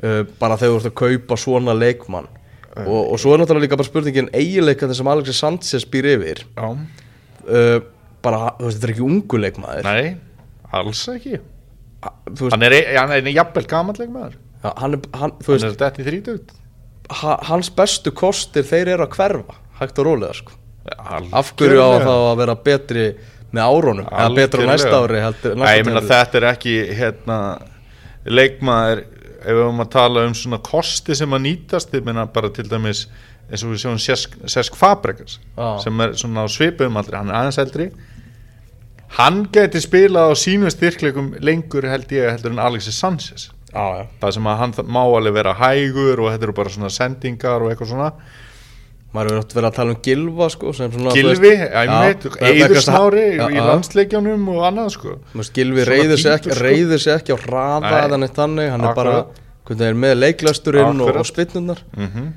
Uh, 0.01 0.23
bara 0.39 0.55
þegar 0.59 0.73
þú 0.73 0.79
ert 0.81 0.89
að 0.91 0.99
kaupa 0.99 1.37
svona 1.39 1.75
leikmann. 1.75 2.27
Og, 2.87 3.11
og 3.11 3.17
svo 3.19 3.33
er 3.35 3.41
náttúrulega 3.41 3.65
líka 3.67 3.79
bara 3.79 3.87
spurningin 3.87 4.29
eiginleika 4.35 4.87
sem 4.95 5.07
Alexis 5.11 5.39
Sanchez 5.43 5.83
býr 5.91 6.07
yfir. 6.13 6.43
Já, 6.55 6.69
uh, 7.51 7.75
bara, 8.25 8.53
þú 8.59 8.67
veist, 8.67 8.77
þetta 8.77 8.89
er 8.89 8.93
ekki 8.95 9.05
ungu 9.07 9.41
leikmaður. 9.41 9.89
Nei, 9.89 10.15
alls 10.79 11.03
ekki. 11.11 11.41
Hann 12.01 12.65
er, 12.65 12.77
hann 12.97 13.13
er 13.17 13.29
jafnvel 13.29 13.67
gamall 13.69 13.99
leikmaður. 13.99 14.39
Ja, 14.61 14.73
hann, 14.77 14.97
er, 14.97 15.11
hann, 15.17 15.35
þú 15.41 15.53
hann 15.53 15.59
veist 15.59 15.69
er 15.69 15.77
dætt 15.83 16.01
í 16.01 16.07
þrítugt. 16.07 16.55
Ha, 17.21 17.35
hans 17.49 17.69
bestu 17.75 18.13
kostir 18.15 18.65
þeir 18.67 18.95
eru 18.95 19.05
að 19.05 19.17
hverfa 19.17 19.59
hægt 19.81 19.99
og 19.99 20.07
rólega 20.07 20.37
sko. 20.37 20.57
Af 21.35 21.53
hverju 21.59 21.81
á 21.81 21.89
þá 22.01 22.13
að 22.15 22.35
vera 22.39 22.57
betri 22.65 23.05
með 23.51 23.67
árunum 23.67 24.07
eða 24.07 24.29
betra 24.37 24.65
á 24.65 24.67
næsta 24.71 24.99
ári 25.03 25.21
heldur, 25.21 25.57
Nei, 25.59 25.71
ég 25.77 25.87
meina 25.87 26.03
þetta 26.07 26.39
er 26.39 26.47
ekki 26.53 26.75
hérna, 26.97 27.37
leikmaður 28.25 29.03
ef 29.41 29.49
við 29.49 29.59
höfum 29.59 29.83
að 29.83 29.91
tala 29.95 30.23
um 30.29 30.35
svona 30.37 30.61
kosti 30.63 31.17
sem 31.17 31.35
að 31.35 31.43
nýtast, 31.47 31.93
ég 31.97 32.05
meina 32.05 32.27
bara 32.31 32.51
til 32.53 32.67
dæmis 32.69 33.07
eins 33.51 33.63
og 33.65 33.73
við 33.73 33.83
sjáum 33.83 33.99
Sesk, 34.01 34.35
Sesk 34.49 34.77
Fabregas 34.79 35.37
Já. 35.57 35.69
sem 35.83 36.03
er 36.05 36.15
svona 36.19 36.45
á 36.45 36.47
svipum 36.51 36.97
aldrei, 36.99 37.19
hann 37.19 37.31
er 37.31 37.39
aðeins 37.41 37.59
eldri 37.61 37.89
hann 39.17 39.41
geti 39.51 39.81
spilað 39.83 40.31
á 40.31 40.33
sínum 40.39 40.71
styrkleikum 40.71 41.33
lengur 41.43 41.87
held 41.91 42.13
ég 42.15 42.31
heldur 42.31 42.55
en 42.55 42.63
Alexis 42.63 42.99
Sanchez 42.99 43.49
Já, 43.71 43.83
já 44.01 44.05
það 44.21 44.37
sem 44.37 44.47
að 44.51 44.61
hann 44.61 44.77
má 44.91 45.01
alveg 45.03 45.35
vera 45.35 45.55
hægur 45.59 46.23
og 46.23 46.31
þetta 46.31 46.47
eru 46.47 46.55
bara 46.55 46.73
svona 46.73 46.91
sendingar 46.91 47.63
og 47.63 47.71
eitthvað 47.71 47.91
svona 47.93 48.09
maður 49.11 49.29
hefur 49.31 49.41
átt 49.43 49.55
verið 49.55 49.67
að 49.67 49.77
tala 49.77 49.93
um 49.93 50.01
Gilva 50.05 50.47
sko 50.51 50.73
Gilvi, 51.15 51.53
Smári 52.79 53.25
Já, 53.35 53.45
í 53.51 53.57
já. 53.57 53.63
landsleikjánum 53.67 54.45
og 54.53 54.61
annað 54.69 54.93
sko 54.95 55.17
Gilvi 55.55 55.87
reyður 55.87 56.21
sig, 56.21 56.31
ekki, 56.37 56.55
sko. 56.55 57.15
ekki 57.17 57.35
á 57.35 57.39
hraða 57.43 57.81
Nei. 57.89 57.97
eða 58.05 58.21
neitt 58.21 58.37
þannig 58.39 58.71
hann 58.71 58.85
er 58.87 58.95
bara 58.95 59.17
Akkurat. 59.25 59.83
er 59.87 59.99
með 59.99 60.15
leiklasturinn 60.21 60.87
og, 60.95 61.09
Akkurat. 61.09 61.19
og 61.19 61.29
spinnurnar 61.31 61.83
mm 61.97 62.31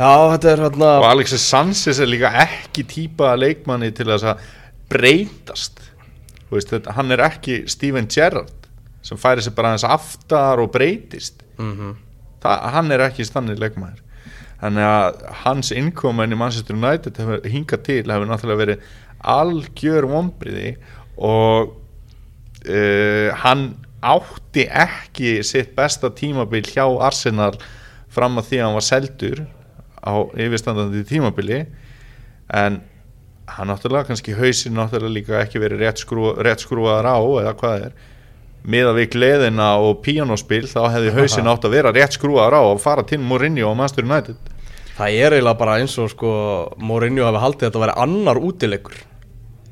Já, 0.00 0.32
þetta 0.32 0.48
er 0.48 0.60
hérna 0.64 0.90
og 0.96 1.06
Alexis 1.10 1.42
Sanchez 1.44 1.98
er 2.00 2.08
líka 2.08 2.30
ekki 2.40 2.86
típa 2.88 3.34
leikmanni 3.36 3.90
til 3.92 4.06
þess 4.08 4.30
að 4.30 4.46
breytast. 4.88 5.82
Þú 6.46 6.56
veist, 6.56 6.70
þetta, 6.72 6.94
hann 6.96 7.12
er 7.12 7.22
ekki 7.26 7.58
Steven 7.68 8.08
Gerrard 8.08 8.70
sem 9.04 9.20
færi 9.20 9.44
sig 9.44 9.52
bara 9.56 9.74
aðeins 9.74 9.84
aftar 9.84 10.62
og 10.62 10.72
breytist. 10.72 11.44
Mhm. 11.60 11.98
Þa, 12.40 12.54
hann 12.72 12.96
er 12.96 13.04
ekki 13.10 13.28
stannir 13.28 13.60
leikmaður. 13.60 14.00
Þannig 14.62 14.88
að 14.88 15.20
hans 15.44 15.72
innkomin 15.76 16.32
í 16.32 16.40
Manchester 16.40 16.76
United 16.76 17.20
hefur 17.20 17.44
hingað 17.44 17.84
til 17.84 18.00
hefur 18.08 18.28
náttúrulega 18.28 18.62
verið 18.64 18.88
algjör 19.20 20.08
vombriði 20.08 20.74
og 21.20 21.76
uh, 22.64 23.28
hann 23.44 23.68
átti 24.00 24.64
ekki 24.64 25.40
sitt 25.44 25.74
besta 25.76 26.08
tímabil 26.08 26.64
hjá 26.64 26.86
Arsenal 26.88 27.52
fram 28.08 28.40
að 28.40 28.48
því 28.48 28.60
að 28.60 28.64
hann 28.66 28.78
var 28.80 28.88
seldur 28.88 29.48
á 30.00 30.14
yfirstandandi 30.34 31.04
tímabili 31.08 31.64
en 32.52 32.80
hann 33.56 33.70
náttúrulega 33.70 34.10
kannski 34.10 34.34
hausinn 34.38 34.78
náttúrulega 34.78 35.14
líka 35.14 35.42
ekki 35.42 35.60
verið 35.62 35.84
rétt, 35.84 36.02
skrú, 36.04 36.32
rétt 36.38 36.64
skrúaðar 36.64 37.10
á 37.10 37.18
eða 37.42 37.56
hvað 37.58 37.84
er. 37.88 37.98
Miða 38.70 38.94
við 38.98 39.12
gleðina 39.14 39.68
og 39.80 40.02
píanospil 40.04 40.66
þá 40.68 40.80
hefði 40.94 41.14
hausinn 41.18 41.50
átt 41.50 41.66
að 41.66 41.76
vera 41.78 41.94
rétt 41.96 42.16
skrúaðar 42.18 42.60
á 42.60 42.62
og 42.62 42.82
fara 42.82 43.06
til 43.06 43.20
Mourinho 43.22 43.70
og 43.70 43.78
Manchester 43.78 44.06
United. 44.06 44.50
Það 45.00 45.16
er 45.16 45.36
eiginlega 45.36 45.60
bara 45.62 45.78
eins 45.80 45.94
og 46.00 46.10
sko 46.12 46.32
Mourinho 46.82 47.24
hafi 47.24 47.40
haldið 47.44 47.64
að 47.64 47.70
þetta 47.70 47.84
væri 47.86 47.96
annar 48.04 48.40
útileikur 48.44 48.98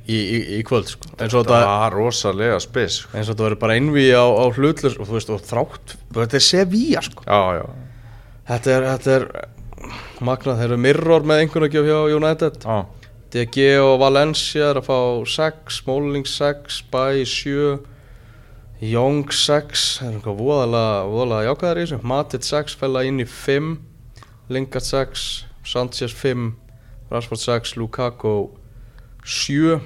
í, 0.08 0.16
í, 0.16 0.38
í 0.58 0.62
kvöld 0.66 0.88
sko. 0.88 1.10
Þetta 1.20 1.44
var 1.52 1.94
rosalega 1.94 2.56
spes 2.64 3.02
sko. 3.02 3.12
eins 3.14 3.28
og 3.28 3.34
þetta 3.34 3.48
verið 3.50 3.62
bara 3.66 3.76
einví 3.76 4.08
á, 4.16 4.24
á 4.24 4.44
hlutlur 4.48 4.96
og 4.96 5.10
þú 5.10 5.18
veist 5.18 5.34
og 5.34 5.44
þrátt 5.44 5.94
þetta 6.16 6.40
er 6.40 6.46
Sevilla 6.46 7.04
sko. 7.04 7.26
Já, 7.28 7.60
já, 7.60 7.64
þetta 8.48 8.74
er, 8.74 8.88
þetta 8.94 9.16
er 9.18 9.28
magnað, 10.24 10.60
þeir 10.60 10.70
eru 10.70 10.80
mirror 10.84 11.26
með 11.28 11.42
einhvern 11.42 11.66
veginn 11.68 11.88
hjá 11.88 12.16
United. 12.16 12.64
Já, 12.64 12.78
DG 13.34 13.68
og 13.82 13.98
Valencia 14.00 14.70
er 14.72 14.80
að 14.80 14.88
fá 14.88 14.98
6, 15.34 15.80
Smalling 15.82 16.28
6, 16.28 16.82
Bæ 16.92 17.24
7 17.28 17.78
Young 18.78 19.26
6 19.34 19.98
það 19.98 20.06
er 20.06 20.16
eitthvað 20.16 20.38
voðalega, 20.38 21.42
jákvæðar 21.48 21.80
í 21.80 21.84
þessu. 21.84 21.98
Matit 22.06 22.46
6 22.46 22.76
fæla 22.78 23.02
inn 23.08 23.18
í 23.18 23.26
5 23.26 23.72
Lingard 24.54 24.86
6 24.86 25.24
Sanchez 25.66 26.14
5 26.14 26.52
Rashford 27.10 27.42
6, 27.42 27.74
Lukaku 27.80 28.34
7 29.26 29.80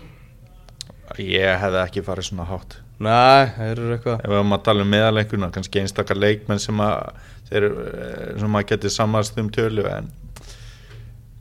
ég 1.18 1.56
hefði 1.60 1.80
ekki 1.82 2.04
farið 2.04 2.28
svona 2.28 2.46
hátt. 2.50 2.76
Nei, 3.02 3.48
þeir 3.56 3.72
eru 3.72 3.94
eitthvað 3.96 4.20
ef 4.20 4.28
við 4.28 4.38
höfum 4.38 4.56
að 4.58 4.64
tala 4.68 4.84
um 4.84 4.92
meðaleikuna 4.92 5.50
kannski 5.56 5.80
einstakar 5.82 6.20
leikmenn 6.20 6.60
sem 6.62 6.84
að 6.84 7.24
þeir, 7.52 7.68
eh, 7.68 8.40
sem 8.40 8.58
að 8.58 8.66
geti 8.72 8.92
sammast 8.92 9.38
um 9.40 9.50
tölu 9.52 9.86
en 9.90 10.10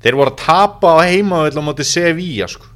þeir 0.04 0.18
voru 0.20 0.34
að 0.34 0.42
tapa 0.44 0.96
á 0.98 1.08
heima 1.08 1.46
á 1.48 1.62
móti 1.64 1.86
Sevilla 1.88 2.50
sko. 2.52 2.68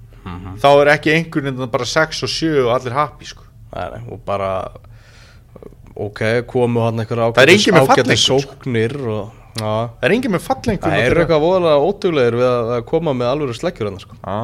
þá 0.62 0.70
er 0.82 0.92
ekki 0.96 1.14
einhvern 1.14 1.52
veginn 1.52 1.72
bara 1.72 1.86
6 1.86 2.24
og 2.26 2.32
7 2.34 2.66
og 2.66 2.72
allir 2.74 2.96
happy 2.98 3.26
sko. 3.30 3.44
Nei, 3.76 3.90
nei, 3.94 4.04
og 4.10 4.22
bara 4.26 4.52
ok, 5.96 6.22
komu 6.48 6.84
hann 6.84 7.02
eitthvað 7.04 7.36
sko. 8.20 8.40
sóknir 8.40 8.96
og, 9.00 9.34
það 9.56 10.08
er 10.08 10.16
engin 10.16 10.34
með 10.36 10.44
fallengur 10.44 10.90
það 10.90 11.04
er 11.04 11.20
eitthvað 11.22 11.44
voðalega 11.46 11.90
ótuglegir 11.90 12.40
við 12.40 12.48
að, 12.50 12.72
að 12.78 12.88
koma 12.90 13.14
með 13.16 13.32
alveg 13.32 13.60
sleggjur 13.60 13.90
hann 13.92 14.02
sko. 14.04 14.18
já, 14.20 14.40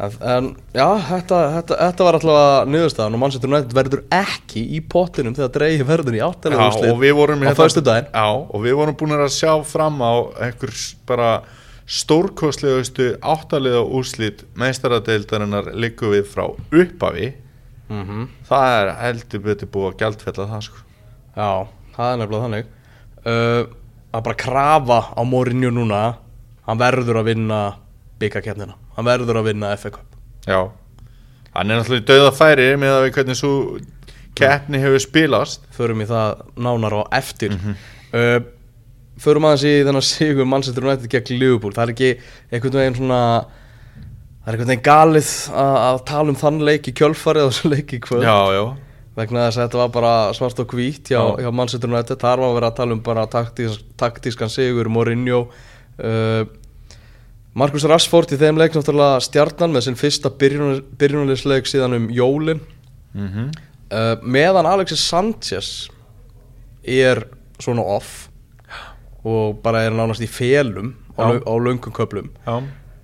En, 0.00 0.12
en 0.24 0.46
já, 0.72 0.86
þetta, 1.10 1.38
þetta, 1.54 1.76
þetta 1.76 2.04
var 2.06 2.16
alltaf 2.16 2.68
niðurstaðan 2.72 3.16
og 3.16 3.20
Manchester 3.20 3.50
United 3.50 3.74
verður 3.76 4.02
ekki 4.16 4.62
í 4.72 4.78
pottinum 4.80 5.34
þegar 5.36 5.50
dreigi 5.58 5.86
verður 5.90 6.16
í 6.16 6.22
áttalega 6.24 6.68
vorum 7.18 7.44
á 7.44 7.52
föstudaginn. 7.58 8.08
já, 8.08 8.28
og 8.40 8.62
við 8.64 8.76
vorum 8.78 8.96
búin 8.96 9.16
að 9.18 9.34
sjá 9.34 9.52
fram 9.68 10.00
á 10.00 10.12
einhver 10.46 10.72
bara 11.10 11.28
stórkostlegustu 11.90 13.10
áttaliða 13.20 13.82
úrslit 13.82 14.46
meistaradeildarinnar 14.56 15.72
liggum 15.74 16.14
við 16.14 16.24
frá 16.32 16.46
upphafi 16.48 17.32
mm 17.90 18.02
-hmm. 18.06 18.26
það 18.48 18.66
er 18.78 18.94
heldur 19.02 19.44
betur 19.44 19.68
búið 19.68 19.90
að 19.90 19.98
gjaldfella 19.98 20.48
það 20.54 20.64
sko. 20.68 20.78
Já, 21.36 21.66
það 21.96 22.12
er 22.12 22.18
nefnilega 22.18 22.44
þannig 22.46 22.66
uh, 23.26 23.62
að 24.14 24.24
bara 24.24 24.42
krafa 24.46 25.00
á 25.12 25.22
Mourinho 25.24 25.70
núna 25.70 26.02
hann 26.66 26.78
verður 26.78 27.20
að 27.20 27.28
vinna 27.34 27.60
byggakeppnina 28.20 28.76
hann 28.96 29.08
verður 29.08 29.40
að 29.40 29.50
vinna 29.50 29.72
FA 29.80 29.94
Cup. 29.96 30.18
Já, 30.46 30.60
hann 31.56 31.70
er 31.72 31.80
náttúrulega 31.80 32.04
í 32.04 32.08
dauða 32.12 32.32
færi 32.36 32.68
með 32.80 32.96
að 32.96 33.04
við 33.06 33.16
hvernig 33.18 33.40
svo 33.40 33.52
keppni 34.38 34.80
hefur 34.82 35.02
spilast. 35.02 35.64
Förum 35.76 36.02
í 36.04 36.08
það 36.08 36.44
nánar 36.60 36.96
á 37.00 37.02
eftir. 37.20 37.56
Uh, 38.14 38.40
förum 39.20 39.48
aðeins 39.48 39.66
í 39.68 39.72
þennan 39.86 40.06
sigur 40.06 40.48
Manchester 40.48 40.86
United 40.86 41.10
gegn 41.12 41.40
Liverpool. 41.40 41.74
Það 41.76 41.86
er 41.86 41.94
ekki 41.94 42.12
einhvern 42.50 42.78
veginn 42.80 43.00
svona 43.00 43.22
það 44.40 44.46
er 44.46 44.54
einhvern 44.54 44.72
veginn 44.72 44.86
galið 44.86 45.32
að, 45.62 45.98
tala 46.08 46.32
um 46.32 46.38
þann 46.40 46.62
leik 46.68 46.88
í 46.88 46.94
kjölfarið 46.96 47.48
og 47.48 47.52
þessu 47.52 47.72
leik 47.74 47.96
í 47.96 48.00
kvöld. 48.04 48.24
Já, 48.24 48.38
já, 48.56 48.62
vegna 49.18 49.48
þess 49.48 49.58
að 49.60 49.66
þetta 49.66 49.82
var 49.82 49.92
bara 49.98 50.14
svart 50.36 50.62
og 50.64 50.72
hvít 50.76 51.12
hjá, 51.12 51.18
Já. 51.20 51.44
hjá 51.44 51.50
Manchester 51.52 51.92
United. 51.92 52.22
Þar 52.22 52.44
var 52.44 52.48
að 52.48 52.56
vera 52.60 52.72
að 52.72 52.78
tala 52.80 52.96
um 52.96 53.04
bara 53.10 53.26
taktís, 53.30 53.76
taktískan 54.00 54.52
sigur 54.52 54.88
Mourinho 54.92 55.42
uh, 55.50 56.42
Marcus 57.58 57.84
Rashford 57.88 58.30
í 58.34 58.38
þeim 58.38 58.60
leik 58.60 58.76
náttúrulega 58.76 59.22
stjarnan 59.26 59.72
með 59.74 59.88
sinn 59.88 59.98
fyrsta 59.98 60.30
byrjunar, 60.30 60.84
byrjunarleik 61.00 61.66
síðan 61.66 61.96
um 61.98 62.06
jólin. 62.14 62.62
Mm 63.14 63.50
uh, 63.90 64.16
meðan 64.22 64.68
Alexis 64.70 65.02
Sanchez 65.02 65.90
er 66.86 67.24
svona 67.60 67.82
off 67.82 68.28
og 69.26 69.60
bara 69.64 69.84
er 69.84 69.92
nánast 69.92 70.22
í 70.24 70.28
felum 70.30 70.94
á, 71.20 71.36
á 71.36 71.54
löngum 71.60 71.92
köplum 71.92 72.30
já, 72.46 72.62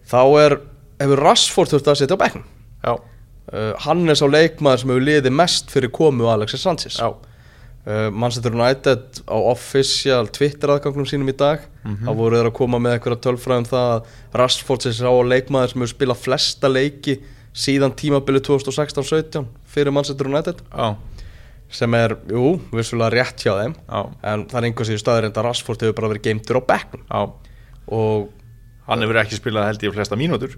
þá 0.09 0.23
er, 0.41 0.57
hefur 1.03 1.23
Rashford 1.27 1.75
þurft 1.75 1.91
að 1.93 1.99
setja 2.01 2.17
á 2.17 2.23
bekknum. 2.23 2.47
Já, 2.87 2.95
uh, 2.97 3.73
hann 3.85 4.09
er 4.09 4.17
sá 4.17 4.25
leikmaður 4.31 4.83
sem 4.83 4.95
hefur 4.95 5.09
liðið 5.11 5.37
mest 5.43 5.75
fyrir 5.75 5.93
komu 5.93 6.31
Alexis 6.33 6.65
Sanchez. 6.65 7.01
Já. 7.03 7.11
Uh, 7.87 8.11
Manchester 8.13 8.55
United 8.55 9.23
á 9.31 9.37
official 9.53 10.29
Twitter 10.35 10.75
aðgangnum 10.75 11.09
sínum 11.09 11.33
í 11.33 11.37
dag. 11.39 11.65
Þá 11.87 12.11
voru 12.19 12.39
þeir 12.39 12.51
að 12.51 12.57
koma 12.59 12.81
með 12.83 12.97
eitthvað 12.97 13.23
tölfræðum 13.27 13.69
það 13.71 13.91
að 13.95 14.15
Rashford 14.43 14.87
sé 14.87 14.95
sá 14.99 15.11
leikmaður 15.33 15.73
sem 15.73 15.85
hefur 15.85 15.95
spilað 15.95 16.23
flesta 16.25 16.71
leiki 16.71 17.19
síðan 17.57 17.95
tímabili 17.97 18.43
2016-17 18.45 19.47
fyrir 19.73 19.95
Manchester 19.97 20.29
United. 20.29 20.63
Já, 20.71 20.97
sem 21.73 21.99
er, 21.99 22.19
jú, 22.31 22.57
vissulega 22.75 23.15
rétt 23.15 23.47
hjá 23.47 23.55
þeim. 23.63 23.77
Já, 23.87 24.01
en 24.33 24.49
það 24.51 24.59
er 24.61 24.71
einhversið 24.71 25.03
staður 25.03 25.29
en 25.31 25.37
að 25.37 25.47
Rashford 25.49 25.87
hefur 25.87 26.01
bara 26.01 26.13
verið 26.15 26.27
geimtur 26.29 26.61
á 26.61 26.69
bekknum. 26.75 27.07
Já 27.07 27.23
og 27.87 28.33
Hann 28.87 29.03
hefur 29.03 29.19
ekki 29.19 29.39
spilað 29.39 29.71
held 29.71 29.85
ég 29.87 29.95
flesta 29.97 30.19
mínútur 30.19 30.55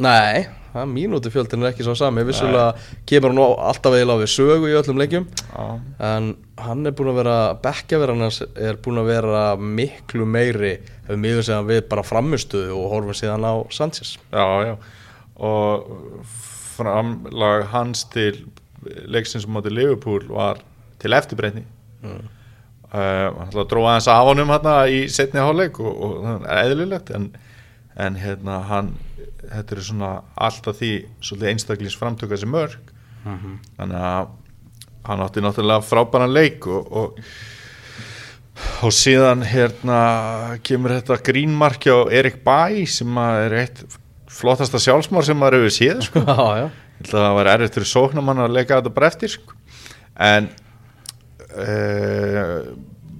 nei, 0.00 0.46
það 0.72 0.92
mínútu 0.92 1.32
fjöldin 1.32 1.64
er 1.64 1.72
ekki 1.72 1.84
svo 1.86 1.94
sami. 1.98 2.24
Vissulega 2.26 2.72
kemur 3.08 3.34
hann 3.34 3.42
alltaf 3.68 3.96
eða 3.98 4.16
við 4.22 4.32
sögu 4.32 4.70
í 4.70 4.76
öllum 4.78 5.02
leikjum. 5.02 5.28
Já, 5.50 5.66
en 6.12 6.32
hann 6.62 6.86
er 6.88 6.96
búin 6.96 7.12
að 7.12 7.20
vera 7.22 7.36
bekkjaverðan 7.64 8.26
er 8.68 8.80
búin 8.84 9.02
að 9.02 9.12
vera 9.12 9.44
miklu 9.56 10.26
meiri 10.28 10.74
ef 10.78 11.14
miður 11.18 11.46
segja 11.48 11.62
við 11.68 11.84
bara 11.90 12.06
framistuðu 12.06 12.76
og 12.78 12.90
horfum 12.94 13.18
síðan 13.18 13.48
á 13.48 13.54
Sanchez. 13.74 14.16
Já, 14.32 14.46
já. 14.70 14.74
Og 15.42 15.88
framlag 16.76 17.66
hans 17.72 18.04
til 18.12 18.44
leiksins 19.10 19.46
átti 19.46 19.72
Liverpool 19.72 20.24
var 20.28 20.62
til 21.02 21.14
eftirbreytni. 21.16 21.64
Mm. 22.02 22.28
Að 22.92 23.62
dróða 23.70 23.96
hans 23.96 24.08
af 24.12 24.26
honum 24.28 24.50
hérna 24.52 24.82
í 24.90 25.06
setni 25.12 25.40
hálfleik 25.40 25.80
og, 25.80 25.92
og 25.92 26.16
það 26.26 26.46
er 26.50 26.62
eðlilegt 26.66 27.12
en, 27.16 27.30
en 27.96 28.18
hérna 28.20 28.58
hann 28.68 28.92
þetta 29.50 29.76
er 29.76 29.84
svona 29.86 30.12
alltaf 30.36 30.78
því 30.78 30.92
svolítið 31.22 31.52
einstaklings 31.52 31.98
framtöka 31.98 32.38
sem 32.38 32.52
mörg 32.52 32.78
þannig 33.78 33.98
að 33.98 34.30
hann 35.06 35.24
átti 35.24 35.42
náttúrulega 35.42 35.86
frábæran 35.86 36.32
leik 36.32 36.66
og, 36.70 36.92
og, 36.92 37.18
og 38.86 38.94
síðan 38.94 39.42
hérna 39.46 39.98
kemur 40.66 40.94
þetta 40.98 41.18
grínmarki 41.26 41.90
á 41.90 42.06
Erik 42.14 42.42
Bæ 42.46 42.86
sem 42.86 43.18
er 43.24 43.56
eitt 43.64 43.82
flottasta 44.32 44.80
sjálfsmár 44.80 45.26
sem 45.26 45.38
maður 45.38 45.60
hefur 45.60 45.74
séð 45.74 46.06
sko. 46.06 46.22
það 47.12 47.34
var 47.38 47.50
erfitt 47.56 47.76
fyrir 47.78 47.90
sóknamann 47.90 48.44
að 48.44 48.56
leika 48.56 48.78
þetta 48.78 48.94
bara 48.94 49.10
eftir 49.10 49.34
sko. 49.34 49.58
en 50.16 50.48
uh, 51.58 52.72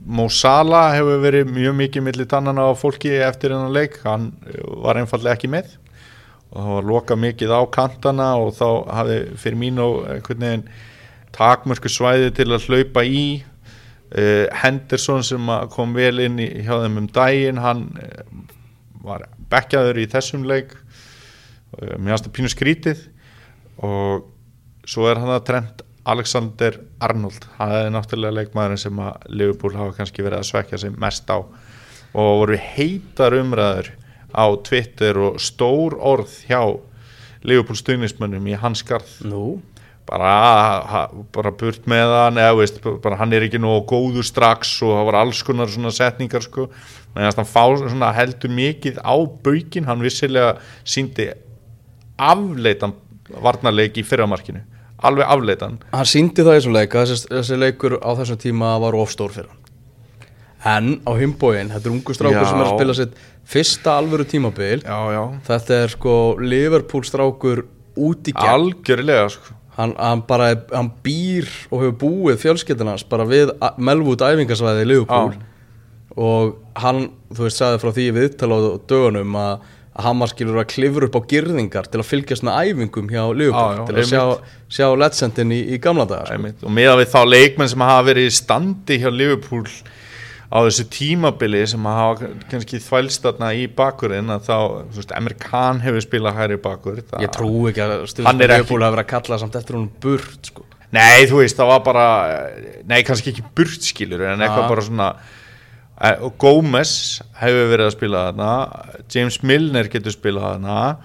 Mo 0.02 0.26
Salah 0.34 0.96
hefur 0.96 1.20
verið 1.22 1.50
mjög 1.54 1.76
mikið 1.78 2.02
milli 2.02 2.24
tannana 2.26 2.64
á 2.66 2.72
fólki 2.74 3.12
eftir 3.22 3.52
hennan 3.54 3.70
leik. 3.70 4.00
Hann 4.02 4.32
var 4.82 4.98
einfallega 4.98 5.36
ekki 5.36 5.50
með 5.52 5.76
og 6.52 6.58
það 6.60 6.74
var 6.76 6.88
loka 6.88 7.16
mikið 7.16 7.52
á 7.56 7.60
kantana 7.72 8.28
og 8.40 8.52
þá 8.58 8.66
hafði 8.98 9.18
fyrir 9.40 9.58
mín 9.60 9.80
og 9.80 10.02
einhvern 10.12 10.44
veginn 10.44 10.64
takmörku 11.32 11.88
svæði 11.88 12.32
til 12.36 12.50
að 12.52 12.66
hlaupa 12.68 13.04
í. 13.08 13.24
Uh, 14.12 14.44
Henderson 14.60 15.24
sem 15.24 15.52
kom 15.72 15.94
vel 15.96 16.20
inn 16.20 16.36
í, 16.42 16.50
hjá 16.66 16.82
þeim 16.82 16.98
um 17.00 17.06
daginn 17.08 17.62
hann 17.64 17.86
uh, 17.96 18.42
var 19.00 19.24
bekkjaður 19.52 20.02
í 20.02 20.10
þessum 20.12 20.44
leik. 20.44 20.74
Uh, 21.78 21.96
mér 21.96 22.12
finnst 22.12 22.28
það 22.28 22.36
pínu 22.36 22.52
skrítið. 22.52 23.06
Og 23.80 24.28
svo 24.84 25.08
er 25.08 25.22
hann 25.22 25.32
að 25.32 25.46
trend 25.48 25.82
Alexander 26.12 26.76
Arnold. 27.00 27.48
Það 27.56 27.78
er 27.78 27.90
náttúrulega 27.94 28.36
leikmaðurinn 28.42 28.84
sem 28.84 29.00
að 29.00 29.26
Liverpool 29.32 29.78
hafa 29.78 29.96
kannski 29.96 30.26
verið 30.26 30.42
að 30.42 30.48
svekja 30.50 30.82
sig 30.84 31.00
mest 31.00 31.32
á. 31.32 31.40
Og 32.12 32.32
voru 32.42 32.60
heitar 32.60 33.38
umræður 33.38 33.94
á 34.32 34.46
Twitter 34.64 35.18
og 35.20 35.38
stór 35.42 35.96
orð 35.96 36.32
hjá 36.48 36.62
Liverpool 37.46 37.78
stuðnismönnum 37.78 38.48
í 38.50 38.56
hans 38.58 38.82
skarð 38.84 39.20
nú? 39.28 39.44
Bara, 40.02 41.06
bara 41.32 41.52
burt 41.54 41.86
með 41.88 42.10
hann 42.10 42.40
eða 42.42 42.56
veist, 42.58 42.80
bara 43.04 43.20
hann 43.20 43.32
er 43.36 43.46
ekki 43.46 43.60
nógu 43.62 43.84
góður 43.92 44.26
strax 44.26 44.74
og 44.82 44.96
það 44.96 45.06
var 45.08 45.18
alls 45.20 45.42
konar 45.46 45.70
svona 45.70 45.92
setningar 45.94 46.42
sko, 46.42 46.66
hann 47.14 47.46
fá 47.46 47.62
svona 47.78 48.10
heldur 48.16 48.50
mikið 48.50 48.98
á 48.98 49.14
baukin, 49.14 49.86
hann 49.86 50.02
vissilega 50.02 50.56
síndi 50.82 51.30
afleitan 52.18 52.96
varnarleik 53.42 54.02
í 54.02 54.04
fyrramarkinu. 54.04 54.66
Alveg 55.06 55.30
afleitan. 55.30 55.78
Hann 55.94 56.10
síndi 56.10 56.44
það 56.44 56.58
í 56.58 56.60
þessum 56.60 56.76
leik 56.76 56.98
að 56.98 57.08
þessi, 57.14 57.30
þessi 57.30 57.62
leikur 57.62 57.98
á 58.02 58.10
þessum 58.18 58.42
tíma 58.42 58.76
var 58.82 58.98
ofstór 58.98 59.34
fyrir 59.34 59.50
hann 59.50 59.61
en 60.64 60.92
á 61.02 61.10
himbóin, 61.18 61.72
þetta 61.72 61.88
er 61.88 61.94
ungu 61.94 62.14
strákur 62.14 62.38
Já. 62.38 62.48
sem 62.50 62.60
er 62.60 62.68
að 62.68 62.76
spila 62.76 62.94
sitt 62.98 63.16
fyrsta 63.52 63.96
alvöru 63.98 64.26
tímabil. 64.28 64.84
Já, 64.84 65.24
þetta 65.48 65.80
er 65.82 65.94
sko 65.96 66.14
Liverpool 66.38 67.06
strákur 67.06 67.64
út 67.98 68.30
í 68.30 68.34
gegn. 68.34 68.54
Algjörlega 68.54 69.28
sko. 69.34 69.58
hann, 69.76 69.94
hann 69.98 70.22
bara 70.28 70.52
hann 70.72 70.90
býr 71.04 71.48
og 71.70 71.82
hefur 71.82 71.98
búið 72.04 72.42
fjölskyldunars 72.44 73.06
bara 73.08 73.26
við 73.28 73.54
Melwood 73.78 74.22
æfingasvæði 74.22 74.84
í 74.84 74.90
Liverpool. 74.92 75.38
Og 76.12 76.58
hann, 76.76 77.06
þú 77.32 77.46
veist, 77.46 77.56
sagði 77.56 77.78
frá 77.80 77.94
því 77.96 78.10
viðtala 78.18 78.58
á 78.60 78.60
dögunum 78.84 79.38
að, 79.40 79.70
hann 80.04 80.20
var 80.20 80.28
skilur 80.28 80.60
að 80.60 80.68
klifra 80.72 81.08
upp 81.08 81.16
á 81.16 81.22
girðingar 81.28 81.88
til 81.88 82.00
að 82.00 82.08
fylgjast 82.08 82.44
með 82.44 82.68
æfingum 82.68 83.08
hjá 83.12 83.22
Liverpool 83.32 83.88
til 83.88 83.96
að 83.96 84.06
sjá, 84.08 84.22
sjá 84.72 84.86
legendin 84.96 85.56
í, 85.56 85.60
í 85.72 85.80
gamla 85.80 86.06
daga 86.08 86.28
sko. 86.28 86.52
Og 86.68 86.72
meða 86.76 86.98
við 87.00 87.10
þá 87.12 87.20
leikmenn 87.28 87.72
sem 87.72 87.84
hafa 87.84 88.06
verið 88.10 88.28
í 88.28 88.36
standi 88.36 89.00
hjá 89.00 89.08
Liverpool 89.12 89.66
á 90.52 90.58
þessu 90.68 90.84
tímabili 90.92 91.62
sem 91.70 91.84
hafa 91.88 92.28
kannski 92.50 92.76
þvælst 92.84 93.24
þarna 93.24 93.48
í 93.56 93.62
bakurinn 93.72 94.28
að 94.34 94.42
þá, 94.50 94.56
þú 94.92 94.98
veist, 95.00 95.14
Emir 95.16 95.34
Khan 95.40 95.80
hefur 95.80 96.04
spilað 96.04 96.36
hæri 96.42 96.58
bakur 96.60 96.98
það- 97.00 97.22
ég 97.24 97.32
trú 97.32 97.48
ekki 97.70 97.80
að 97.86 97.94
er 97.96 98.04
ekki- 98.04 98.36
Liverpool 98.42 98.82
hafa 98.84 98.96
verið 98.96 99.04
að 99.06 99.12
kalla 99.14 99.38
samt 99.38 99.56
eftir 99.56 99.76
hún 99.78 99.88
burt 100.00 100.50
sko. 100.50 100.66
Nei, 100.92 101.24
þú 101.24 101.38
veist, 101.40 101.56
það 101.56 101.70
var 101.72 101.80
bara 101.80 102.50
Nei, 102.84 103.02
kannski 103.02 103.32
ekki 103.32 103.44
burtskilur 103.56 104.20
En 104.28 104.40
eitthvað 104.44 104.68
bara 104.68 104.82
svona 104.82 105.16
og 106.20 106.32
Gómez 106.36 107.22
hefur 107.38 107.68
verið 107.72 107.86
að 107.86 107.92
spila 107.96 108.32
þarna 108.32 108.50
James 109.14 109.42
Milner 109.42 109.88
getur 109.88 110.10
spilað 110.12 110.56
þarna. 110.58 110.96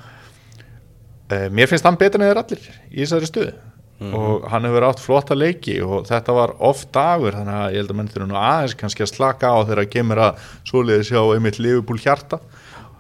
Eh, 1.30 1.50
Mér 1.50 1.68
finnst 1.70 1.84
hann 1.86 1.98
betur 2.00 2.22
en 2.24 2.28
þeir 2.34 2.40
allir 2.42 2.68
í 2.92 3.04
þessari 3.04 3.28
stuðu 3.30 3.54
og 3.98 4.46
hann 4.52 4.68
hefur 4.68 4.86
átt 4.86 5.02
flotta 5.02 5.36
leiki 5.38 5.80
og 5.82 6.06
þetta 6.06 6.36
var 6.38 6.54
oft 6.62 6.92
dagur 6.94 7.34
þannig 7.34 7.56
að 7.58 7.72
ég 7.74 7.82
held 7.82 7.94
að 7.94 7.98
menn 7.98 8.12
þurfa 8.14 8.28
nú 8.30 8.38
aðeins 8.38 8.76
kannski 8.78 9.06
að 9.06 9.10
slaka 9.10 9.50
á 9.50 9.58
þegar 9.64 9.82
að 9.84 9.92
kemur 9.96 10.22
að 10.22 10.46
svoleiðis 10.70 11.12
hjá 11.14 11.22
einmitt 11.24 11.60
Liverpool 11.62 12.02
hjarta. 12.04 12.42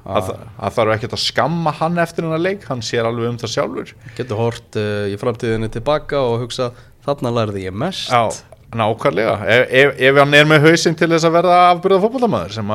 Að, 0.07 0.29
að 0.63 0.75
þarf 0.77 0.93
ekkert 0.95 1.13
að 1.17 1.19
skamma 1.19 1.73
hann 1.81 1.97
eftir 1.99 2.23
hennar 2.23 2.39
leik, 2.39 2.62
hann 2.69 2.79
sér 2.86 3.10
alveg 3.10 3.27
um 3.27 3.39
það 3.41 3.51
sjálfur. 3.51 3.89
Getur 4.15 4.39
hort 4.39 4.77
uh, 4.79 5.03
í 5.12 5.17
framtíðinni 5.19 5.67
tilbaka 5.73 6.21
og 6.23 6.45
hugsa 6.45 6.69
þarna 7.03 7.33
lærði 7.41 7.65
ég 7.65 7.75
mest. 7.75 8.07
Já, 8.07 8.31
nákvæmlega. 8.75 9.36
Ef, 9.47 9.69
ef, 9.69 9.93
ef 10.10 10.19
hann 10.19 10.36
er 10.36 10.49
með 10.49 10.65
hausinn 10.67 10.97
til 10.97 11.10
þess 11.13 11.27
að 11.27 11.38
verða 11.38 11.60
afbyrða 11.69 12.01
fótbollamæður 12.03 12.58
sem 12.58 12.73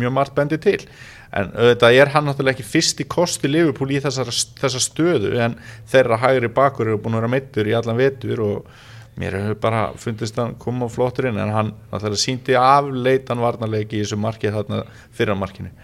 mjög 0.00 0.14
margt 0.16 0.34
bendi 0.36 0.58
til. 0.62 0.78
En 1.34 1.50
auðvitað 1.50 1.98
er 1.98 2.12
hann 2.14 2.28
náttúrulega 2.28 2.54
ekki 2.54 2.68
fyrst 2.68 3.02
í 3.02 3.08
kosti 3.10 3.50
Liverpool 3.50 3.90
í 3.90 4.00
þessar, 4.02 4.30
þessa 4.60 4.82
stöðu 4.82 5.34
en 5.42 5.56
þeirra 5.90 6.20
hægri 6.22 6.50
bakur 6.54 6.92
eru 6.92 7.00
búin 7.02 7.16
að 7.16 7.24
vera 7.24 7.32
meittur 7.32 7.70
í 7.70 7.74
allan 7.74 7.98
vetur 7.98 8.42
og 8.44 8.68
mér 9.18 9.36
hefur 9.40 9.58
bara 9.62 9.82
fundist 9.98 10.38
hann 10.38 10.54
koma 10.62 10.88
flottur 10.90 11.28
inn 11.30 11.38
en 11.42 11.52
hann 11.54 11.74
náttúrulega 11.90 12.22
síndi 12.22 12.56
afleitan 12.58 13.42
varnarleiki 13.42 13.98
í 13.98 14.04
þessu 14.04 14.18
markið 14.22 14.58
þarna 14.60 14.80
fyrra 15.14 15.36
markinu. 15.38 15.74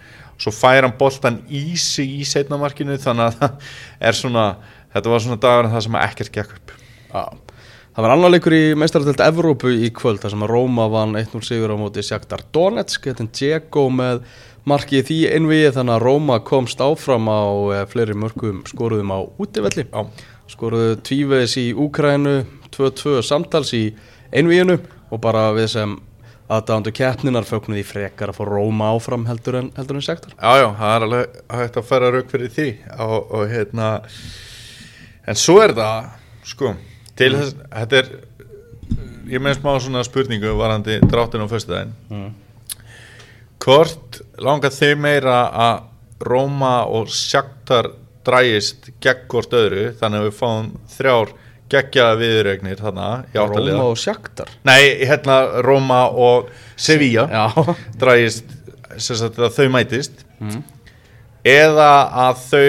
Svo 0.41 0.55
fær 0.55 0.87
hann 0.87 0.97
boltan 0.97 1.41
í 1.51 1.75
sig 1.77 2.15
í 2.21 2.25
setna 2.27 2.57
markinu 2.59 2.95
þannig 2.99 3.29
að 3.29 3.39
það 3.41 3.71
er 4.09 4.17
svona 4.23 4.45
þetta 4.95 5.13
var 5.13 5.23
svona 5.25 5.41
dagur 5.45 5.67
en 5.67 5.75
það 5.75 5.87
sem 5.87 6.01
ekkert 6.01 6.37
gekk 6.39 6.57
upp. 6.57 6.77
Já. 7.11 7.23
Það 7.91 8.05
var 8.05 8.13
annar 8.13 8.31
leikur 8.31 8.53
í 8.55 8.59
meistarartöld 8.79 9.21
Evrópu 9.25 9.71
í 9.83 9.89
kvöld 9.91 10.21
þar 10.23 10.31
sem 10.31 10.43
að 10.45 10.51
Róma 10.53 10.85
vann 10.87 11.17
1-0 11.19 11.41
sigur 11.43 11.73
á 11.73 11.75
móti 11.75 11.99
Sjaktar 12.07 12.39
Donetsk, 12.55 13.09
þetta 13.09 13.25
er 13.25 13.31
Dzeko 13.35 13.81
með 13.91 14.21
markið 14.71 15.09
því 15.09 15.17
einvið 15.35 15.65
þannig 15.75 15.97
að 15.97 16.05
Róma 16.05 16.37
komst 16.47 16.79
áfram 16.79 17.27
á 17.27 17.43
eh, 17.75 17.81
fleiri 17.91 18.15
mörgum 18.15 18.61
skoruðum 18.69 19.11
á 19.11 19.19
útivelli. 19.43 19.83
Skoruðu 20.47 20.93
tvíveðis 21.03 21.57
í 21.59 21.65
Úkrænu 21.75 22.37
2-2 22.71 23.17
samtals 23.27 23.73
í 23.75 23.81
einviðinu 24.31 24.77
og 25.11 25.21
bara 25.25 25.49
við 25.57 25.67
sem 25.73 25.97
aðdándu 26.47 26.93
keppninar 26.95 27.47
fögnum 27.49 27.75
því 27.75 27.83
frekar 27.89 28.31
að 28.31 28.39
fá 28.39 28.45
Róma 28.47 28.93
áfram 28.95 29.27
heldur 29.27 29.59
en, 29.59 29.67
heldur 29.75 29.99
en 29.99 30.05
Sjaktar 30.07 30.31
Já, 30.37 30.63
já, 30.63 30.69
það 30.79 30.95
er 30.95 31.07
alveg 31.09 31.35
hægt 31.57 31.81
að 31.83 31.91
færa 31.91 32.13
rauk 32.15 32.31
fyrir 32.31 32.55
því 32.55 32.69
og, 33.03 33.19
og 33.19 33.45
hérna 33.51 33.91
en 35.27 35.43
svo 35.43 35.59
er 35.63 35.75
það 35.75 36.09
sko, 36.53 36.73
til 37.21 37.31
þess, 37.37 37.55
þetta 37.71 38.01
er 38.01 38.11
ég 39.31 39.43
með 39.43 39.59
smá 39.59 39.71
svona 39.79 40.03
spurningu 40.07 40.55
varandi 40.59 40.97
dráttin 41.05 41.45
á 41.45 41.47
föstudaginn. 41.51 41.93
Hvort 43.61 44.21
langar 44.41 44.73
þið 44.73 44.95
meira 44.99 45.37
að 45.53 45.87
Róma 46.21 46.75
og 46.89 47.09
Sjaktar 47.13 47.91
drægist 48.25 48.91
gegn 49.01 49.25
hvort 49.31 49.53
öðru 49.57 49.87
þannig 49.97 50.19
að 50.19 50.27
við 50.27 50.35
fáum 50.37 50.67
þrjár 50.93 51.31
geggjaða 51.71 52.17
viðregnir 52.19 52.81
þarna 52.83 53.07
Róma 53.33 53.85
og 53.87 53.95
Sjaktar 53.97 54.51
Nei, 54.67 55.01
hérna 55.07 55.37
Róma 55.65 56.01
og 56.11 56.51
Sevilla 56.75 57.25
drægist 58.01 58.57
sagt 58.99 59.39
að 59.39 59.53
þau 59.55 59.69
mætist. 59.71 60.25
Eða 61.47 61.91
að 62.27 62.41
þau 62.49 62.65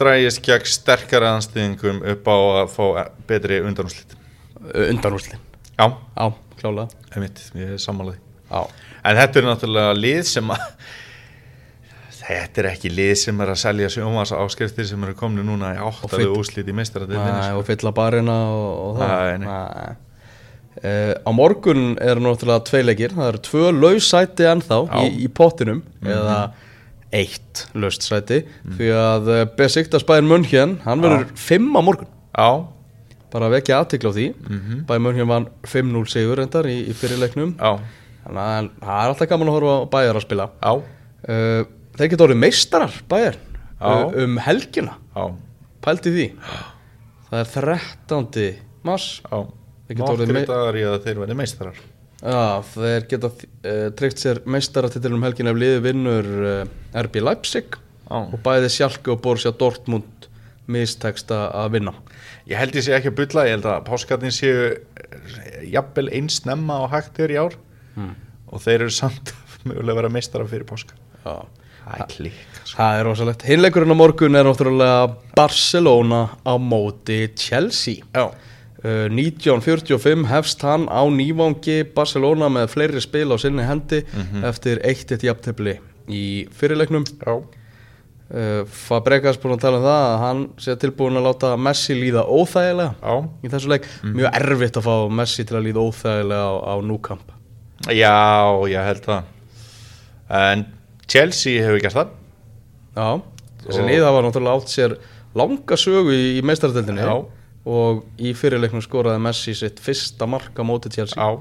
drægist 0.00 0.42
gegn 0.46 0.70
sterkara 0.72 1.34
anstæðingum 1.36 2.00
upp 2.14 2.30
á 2.32 2.36
að 2.62 2.72
fá 2.74 2.84
betri 3.28 3.60
undanúslit 3.64 4.16
undanúsli 4.88 5.38
Já, 5.80 5.86
Já, 5.88 6.26
klálega. 6.60 7.04
Einmitt, 7.14 7.44
ég 7.56 7.78
sammálaði 7.80 8.18
Já, 8.50 8.66
En 9.00 9.16
þetta 9.16 9.40
er 9.40 9.46
náttúrulega 9.48 9.94
lið 9.96 10.24
sem 10.28 10.50
að 10.52 10.66
Þetta 12.20 12.60
er 12.62 12.68
ekki 12.74 12.90
lið 12.92 13.14
sem 13.24 13.40
er 13.42 13.50
að 13.54 13.58
selja 13.62 13.88
sjómas 13.90 14.30
áskriftir 14.36 14.86
sem 14.86 15.02
eru 15.06 15.16
komni 15.18 15.42
núna 15.46 15.72
í 15.74 15.80
áttalegu 15.82 16.36
úslit 16.38 16.68
í 16.68 16.74
meistaradildinni 16.76 17.32
Nei, 17.32 17.48
sko. 17.48 17.62
og 17.62 17.66
fylla 17.66 17.92
barina 17.96 18.36
og, 18.54 18.68
og 18.84 19.00
það. 19.00 19.30
Nei. 19.42 19.88
Uh, 20.80 21.14
á 21.26 21.30
morgun 21.34 21.96
er 21.98 22.20
náttúrulega 22.22 22.62
tvei 22.68 22.82
leikir. 22.84 23.16
Það 23.16 23.30
eru 23.32 23.42
tvö 23.48 23.72
laus 23.74 24.10
sæti 24.12 24.46
ennþá 24.46 24.78
í, 25.00 25.08
í 25.24 25.30
pottinum 25.40 25.80
eða 26.04 26.36
eitt 27.16 27.64
laust 27.74 28.04
sæti 28.06 28.42
því 28.76 28.90
að 28.94 29.30
uh, 29.30 29.40
Besiktas 29.58 30.04
Bayern 30.06 30.28
München 30.30 30.76
hann 30.84 31.02
verður 31.02 31.26
fimm 31.38 31.72
á 31.74 31.80
morgun. 31.82 32.10
Já, 32.30 32.50
bara 33.32 33.48
að 33.48 33.56
vekja 33.58 33.80
aðtikla 33.82 34.12
á 34.12 34.16
því. 34.16 34.26
Bayern 34.86 35.06
München 35.08 35.30
vann 35.30 35.48
5-0 35.66 36.04
sigur 36.12 36.40
reyndar 36.40 36.68
í, 36.70 36.78
í 36.90 36.96
fyrirleiknum 36.96 37.56
já, 37.58 37.72
þannig 38.24 38.42
að 38.46 38.70
það 38.86 39.02
er 39.02 39.12
alltaf 39.14 39.30
gaman 39.34 39.50
að 39.50 39.58
horfa 39.58 39.76
á 39.76 39.90
Bayern 39.96 40.20
að 40.20 40.26
spila. 40.26 40.48
Uh, 40.70 41.62
þeir 41.98 42.12
geta 42.14 42.26
orðið 42.28 42.42
meistarar 42.46 42.98
Bayern 43.10 43.40
uh, 43.80 44.06
um 44.24 44.38
helgina. 44.46 44.98
Pælti 45.84 46.14
því. 46.14 46.28
Það 47.30 47.40
er 47.42 47.54
13. 47.54 48.50
mars. 48.86 49.12
Þeir 49.26 49.98
geta 49.98 50.12
orðið 50.14 51.38
meistarar 51.42 51.82
Já, 52.20 52.60
þeir 52.74 53.06
geta 53.08 53.30
uh, 53.32 53.86
tryggt 53.96 54.20
sér 54.20 54.42
meistaratitil 54.44 55.14
um 55.16 55.22
helgin 55.24 55.48
ef 55.48 55.56
liði 55.56 55.84
vinnur 55.86 56.28
uh, 56.44 56.64
RB 57.06 57.22
Leipzig. 57.24 57.78
Já. 58.10 58.16
og 58.26 58.40
bæði 58.42 58.70
Sjálke 58.74 59.12
og 59.12 59.20
Borussia 59.22 59.52
Dortmund 59.54 60.26
mistekst 60.70 61.30
að 61.34 61.76
vinna. 61.76 61.92
Ég 62.50 62.58
held 62.58 62.74
ég 62.74 62.86
sé 62.86 62.94
ekki 62.96 63.12
að 63.12 63.18
bylla, 63.20 63.46
ég 63.46 63.56
held 63.56 63.68
að 63.70 63.84
páskarnir 63.86 64.34
séu 64.34 64.66
eh, 64.66 65.62
jafnvel 65.70 66.08
eins 66.18 66.40
snemma 66.42 66.80
og 66.84 66.90
hægt 66.94 67.20
er 67.22 67.34
í 67.34 67.38
ár. 67.38 67.56
Og 68.50 68.62
þeir 68.62 68.86
eru 68.86 68.94
samt 68.94 69.32
mögulega 69.68 69.94
að 69.94 70.00
vera 70.00 70.12
meistarar 70.14 70.50
fyrir 70.50 70.66
páskar 70.66 70.98
Já. 71.22 71.34
Það 71.80 72.00
er 72.02 72.10
klík 72.12 72.40
Það 72.70 72.98
er 72.98 73.06
rosalegt. 73.08 73.44
Hinleikurinn 73.48 73.94
á 73.94 73.98
morgun 73.98 74.38
er 74.38 74.46
náttúrulega 74.46 75.06
Barcelona 75.34 76.20
á 76.46 76.54
móti 76.58 77.18
Chelsea. 77.38 78.06
Já, 78.14 78.30
1945 78.80 80.24
hefst 80.30 80.62
hann 80.64 80.86
á 80.88 81.04
nývangi 81.12 81.82
Barcelona 81.94 82.48
með 82.48 82.70
fleiri 82.72 83.00
spil 83.04 83.28
á 83.28 83.36
sinni 83.36 83.66
hendi 83.68 83.98
eftir 84.48 84.80
eitt 84.88 85.10
eitt 85.12 85.24
jafntefli 85.26 85.74
í 86.08 86.22
fyrirleiknum. 86.56 87.04
Já, 87.20 87.34
uh, 87.36 88.62
Fabregas 88.64 89.38
búin 89.40 89.58
að 89.58 89.66
tala 89.66 89.80
um 89.80 89.84
það 89.84 90.04
að 90.06 90.16
hann 90.24 90.40
sé 90.64 90.76
tilbúin 90.80 91.20
að 91.20 91.28
láta 91.28 91.50
Messi 91.60 91.96
líða 91.98 92.24
óþægilega 92.24 92.94
já. 92.96 93.28
í 93.44 93.52
þessu 93.52 93.72
leik, 93.72 93.88
mjög 94.06 94.38
erfitt 94.40 94.80
að 94.80 94.88
fá 94.88 94.94
Messi 95.20 95.44
til 95.44 95.58
að 95.58 95.66
líða 95.68 95.84
óþægilega 95.84 96.46
á, 96.48 96.52
á 96.72 96.74
núkamp. 96.80 97.36
Já, 97.88 98.16
ég 98.68 98.88
held 98.88 99.04
það. 99.04 99.28
En 100.40 100.64
Chelsea 101.10 101.64
hefur 101.64 101.84
gert 101.84 101.98
það. 101.98 102.16
Já, 102.96 103.08
þessi 103.66 103.84
lið 103.86 104.06
hafa 104.06 104.24
náttúrulega 104.24 104.56
átt 104.56 104.72
sér 104.72 104.96
langa 105.36 105.76
sögu 105.78 106.14
í, 106.14 106.24
í 106.40 106.42
meistardeldinni 106.46 107.04
Já. 107.04 107.12
Og 107.68 108.04
í 108.20 108.32
fyrirleiknum 108.36 108.82
skoraði 108.84 109.20
Messi 109.24 109.54
sitt 109.56 109.82
fyrsta 109.82 110.28
marka 110.30 110.64
móti 110.64 110.92
Chelsea. 110.94 111.20
Já. 111.20 111.40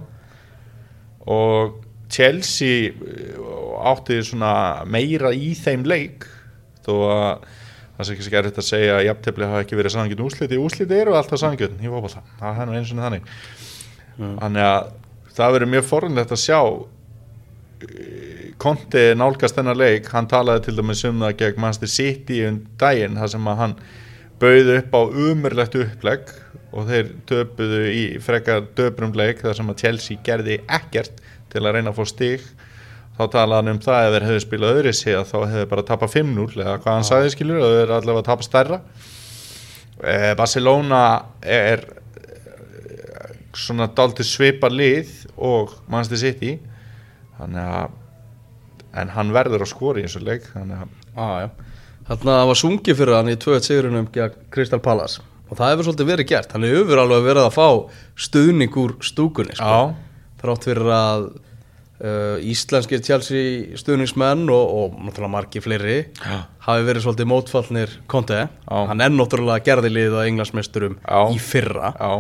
Og 1.29 1.79
Chelsea 2.11 2.91
uh, 2.91 3.79
átti 3.91 4.19
svona 4.25 4.83
meira 4.89 5.31
í 5.35 5.53
þeim 5.57 5.85
leik 5.87 6.27
þó 6.85 6.93
að 7.13 7.49
það 7.99 8.07
sé 8.07 8.13
ekki 8.13 8.25
svo 8.25 8.33
gerðið 8.33 8.61
að 8.61 8.69
segja 8.69 8.93
að 8.95 9.05
jafntefli 9.09 9.49
hafa 9.49 9.65
ekki 9.65 9.77
verið 9.79 9.95
sangjönd 9.95 10.23
úsliti 10.23 10.59
úsliti 10.59 10.95
eru 10.95 11.17
alltaf 11.19 11.41
sangjönd 11.41 11.81
í 11.83 11.91
fótbolta. 11.91 12.23
Það 12.39 12.61
er 12.63 12.69
nú 12.69 12.77
eins 12.79 12.93
og 12.93 13.03
þannig. 13.03 13.33
Þannig 14.19 14.65
að 14.67 14.93
það 15.35 15.53
verður 15.55 15.71
mjög 15.75 15.85
forunlegt 15.89 16.33
að 16.35 16.41
sjá 16.43 16.61
Konti 18.59 19.01
nálgast 19.15 19.55
þennan 19.55 19.77
leik. 19.79 20.09
Hann 20.11 20.27
talaði 20.27 20.65
til 20.65 20.75
dæmis 20.81 21.05
um 21.07 21.21
það 21.23 21.35
gegn 21.39 21.61
Manchester 21.63 21.91
City 21.91 22.41
um 22.49 22.57
daginn 22.79 23.15
þar 23.15 23.31
sem 23.31 23.45
að 23.47 23.61
hann 23.61 23.75
bauð 24.39 24.71
upp 24.77 24.95
á 24.95 25.01
umurlegt 25.25 25.75
upplegg 25.79 26.31
og 26.69 26.87
þeir 26.89 27.11
töpuðu 27.29 27.81
í 27.91 28.03
frekar 28.23 28.65
döprum 28.77 29.13
leik 29.17 29.43
þar 29.43 29.57
sem 29.57 29.69
að 29.71 29.83
Chelsea 29.83 30.23
gerði 30.25 30.59
ekkert 30.69 31.21
til 31.49 31.63
að 31.63 31.77
reyna 31.77 31.93
að 31.93 31.99
fá 31.99 32.11
stig. 32.11 32.43
Þá 33.17 33.23
talaði 33.33 33.59
hann 33.59 33.73
um 33.73 33.79
það 33.83 34.05
ef 34.05 34.13
þeir 34.15 34.27
hefðu 34.29 34.43
spilað 34.45 34.75
öðru 34.77 34.93
sig 34.95 35.17
að 35.17 35.31
þá 35.31 35.37
hefðu 35.53 35.69
bara 35.73 35.85
tapað 35.89 36.13
5-0 36.15 36.49
eða 36.55 36.75
hvað 36.83 36.97
hann 36.97 37.07
sagði 37.09 37.31
skilur 37.33 37.61
og 37.61 37.73
þeir 37.73 37.81
eru 37.83 37.95
allavega 37.97 38.23
að 38.23 38.29
tapa 38.29 38.47
stærra. 38.47 38.81
Eh, 39.99 40.33
Barcelona 40.39 41.01
er 41.43 41.83
eh, 42.21 43.33
svona 43.57 43.89
dálítið 43.91 44.29
svipa 44.29 44.69
lið 44.71 45.11
og 45.35 45.73
Manchester 45.91 46.21
City. 46.21 46.53
Þannig 47.39 47.73
að 47.79 47.97
en 48.99 49.11
hann 49.13 49.33
verður 49.35 49.65
að 49.65 49.71
skora 49.73 50.01
í 50.01 50.05
þessu 50.07 50.21
leik 50.25 50.47
þannig 50.53 50.79
að 50.81 50.93
ah, 51.19 51.33
já. 51.43 51.49
Þarna 52.09 52.35
var 52.49 52.57
sungið 52.57 52.95
fyrir 52.97 53.13
hann 53.19 53.27
í 53.29 53.35
2-1 53.37 53.67
sigurinn 53.67 53.99
um 53.99 54.07
gegn 54.09 54.47
Crystal 54.49 54.79
Palace. 54.81 55.21
Og 55.49 55.59
það 55.59 55.71
hefur 55.73 55.85
svolítið 55.85 56.07
verið 56.09 56.27
gert. 56.31 56.55
Hann 56.55 56.65
hefur 56.65 57.01
alveg 57.03 57.27
verið 57.27 57.45
að 57.45 57.53
fá 57.53 57.67
stuðning 58.25 58.79
úr 58.81 58.95
stúkunni 59.05 59.53
sko. 59.57 59.69
já, 59.69 60.33
þrátt 60.41 60.65
fyrir 60.65 60.89
að 60.95 61.27
uh, 61.29 62.49
íslenskir 62.49 63.05
Chelsea 63.05 63.77
stuðningsmenn 63.77 64.49
og, 64.49 64.73
og 64.79 64.97
náttúrulega 65.05 65.33
margi 65.35 65.61
fleiri 65.61 65.99
Já. 66.17 66.35
hafi 66.65 66.89
verið 66.89 67.05
svolítið 67.05 67.29
mótfallnir 67.29 67.95
Conte. 68.09 68.43
Hann 68.65 69.05
er 69.05 69.13
náttúrulega 69.13 69.65
gerðilið 69.69 70.17
að 70.17 70.29
englandsmeisturum 70.31 70.97
Já. 71.05 71.19
í 71.29 71.41
fyrra. 71.41 71.93
Já. 71.93 72.13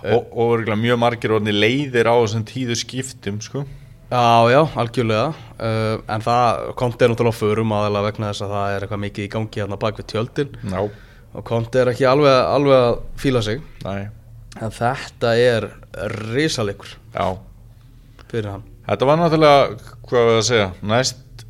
Og, 0.00 0.36
og 0.36 0.68
mjög 0.80 1.00
margir 1.00 1.32
orðni 1.36 1.56
leiðir 1.56 2.08
á 2.08 2.16
þessum 2.20 2.44
tíðu 2.48 2.76
skiptum 2.80 3.40
sko 3.44 3.64
Já, 4.10 4.50
já, 4.50 4.60
algjörlega. 4.74 5.26
Uh, 5.60 6.00
en 6.10 6.24
það, 6.24 6.62
Conte 6.80 7.06
er 7.06 7.12
náttúrulega 7.12 7.38
förum 7.38 7.74
aðalega 7.76 8.08
vegna 8.08 8.30
þess 8.32 8.42
að 8.42 8.54
það 8.56 8.72
er 8.72 8.86
eitthvað 8.86 9.02
mikið 9.04 9.26
í 9.26 9.30
gangi 9.36 9.62
hérna 9.62 9.78
bak 9.84 10.00
við 10.00 10.08
tjöldin. 10.10 10.56
Já, 10.72 10.80
og 11.30 11.44
Conte 11.46 11.82
er 11.82 11.90
ekki 11.92 12.08
alveg, 12.10 12.38
alveg 12.56 12.86
að 12.88 12.98
fíla 13.22 13.42
sig. 13.46 13.62
Næ, 13.84 13.92
en 14.58 14.74
þetta 14.74 15.34
er 15.38 15.68
risalegur 16.26 16.96
já. 17.14 17.26
fyrir 18.26 18.50
hann. 18.50 18.66
Þetta 18.88 19.10
var 19.12 19.20
náttúrulega, 19.20 19.92
hvað 20.08 20.28
var 20.30 20.40
að 20.40 20.46
segja, 20.48 20.66
næst 20.90 21.46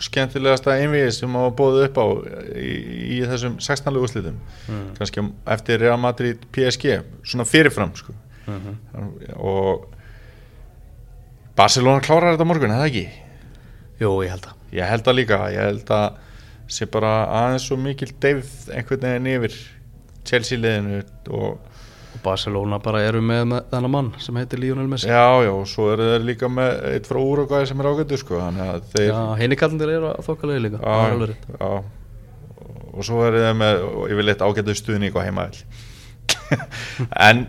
skemmtilegasta 0.00 0.74
einvið 0.80 1.10
sem 1.14 1.38
hafa 1.38 1.54
bóðið 1.60 1.86
upp 1.90 1.98
á 2.00 2.06
í, 2.56 2.74
í 3.18 3.22
þessum 3.28 3.58
16. 3.60 4.00
úrslitum. 4.00 4.42
Mm. 4.66 4.84
kannski 4.98 5.24
eftir 5.54 5.82
Real 5.84 6.00
Madrid 6.00 6.42
PSG, 6.50 6.98
svona 7.22 7.46
fyrirfram 7.46 7.94
sko. 7.94 8.16
og 9.36 9.99
Barcelona 11.60 12.04
klárar 12.04 12.34
þetta 12.34 12.48
morgun, 12.48 12.74
eða 12.76 12.88
ekki? 12.88 13.06
Jú, 14.00 14.14
ég 14.24 14.34
held 14.34 14.48
að 14.48 14.58
Ég 14.70 14.86
held 14.86 15.02
það 15.06 15.16
líka, 15.18 15.38
ég 15.50 15.66
held 15.66 15.88
að 15.96 16.20
sé 16.70 16.86
bara 16.86 17.10
aðeins 17.40 17.64
svo 17.66 17.76
mikil 17.80 18.12
deyfð 18.22 18.70
einhvern 18.76 19.02
veginn 19.02 19.32
yfir 19.32 19.56
Chelsea 20.28 20.60
liðinu 20.60 21.00
og 21.34 21.58
og 22.10 22.22
Barcelona 22.24 22.78
bara 22.82 23.02
eru 23.06 23.20
með, 23.22 23.44
með 23.52 23.66
þennan 23.70 23.92
mann 23.94 24.08
sem 24.22 24.38
heitir 24.40 24.60
Lionel 24.62 24.88
Messi 24.90 25.08
já, 25.10 25.44
já, 25.44 25.50
og 25.54 25.68
svo 25.70 25.90
eru 25.92 26.08
þeir 26.10 26.24
líka 26.26 26.50
með 26.50 26.72
eitt 26.90 27.06
frá 27.08 27.20
Úrugvæði 27.22 27.70
sem 27.70 27.82
er 27.82 27.88
ágættu 27.90 28.18
sko, 28.18 28.40
þannig 28.40 28.66
að 28.66 28.88
þeir 28.94 29.06
Já, 29.12 29.20
henni 29.40 29.58
kallandir 29.60 29.92
eru 29.94 30.10
að 30.10 30.56
líka 30.64 30.80
er 30.80 31.14
alveg 31.14 31.30
rétt. 31.30 31.46
já, 31.54 31.70
já. 31.70 31.84
og 32.90 33.06
svo 33.06 33.22
er 33.28 33.38
það 33.38 33.56
með 33.60 33.84
yfirleitt 34.08 34.44
ágættu 34.46 34.76
stuðning 34.80 35.14
á 35.14 35.20
heimaðil 35.28 35.62
en 37.28 37.44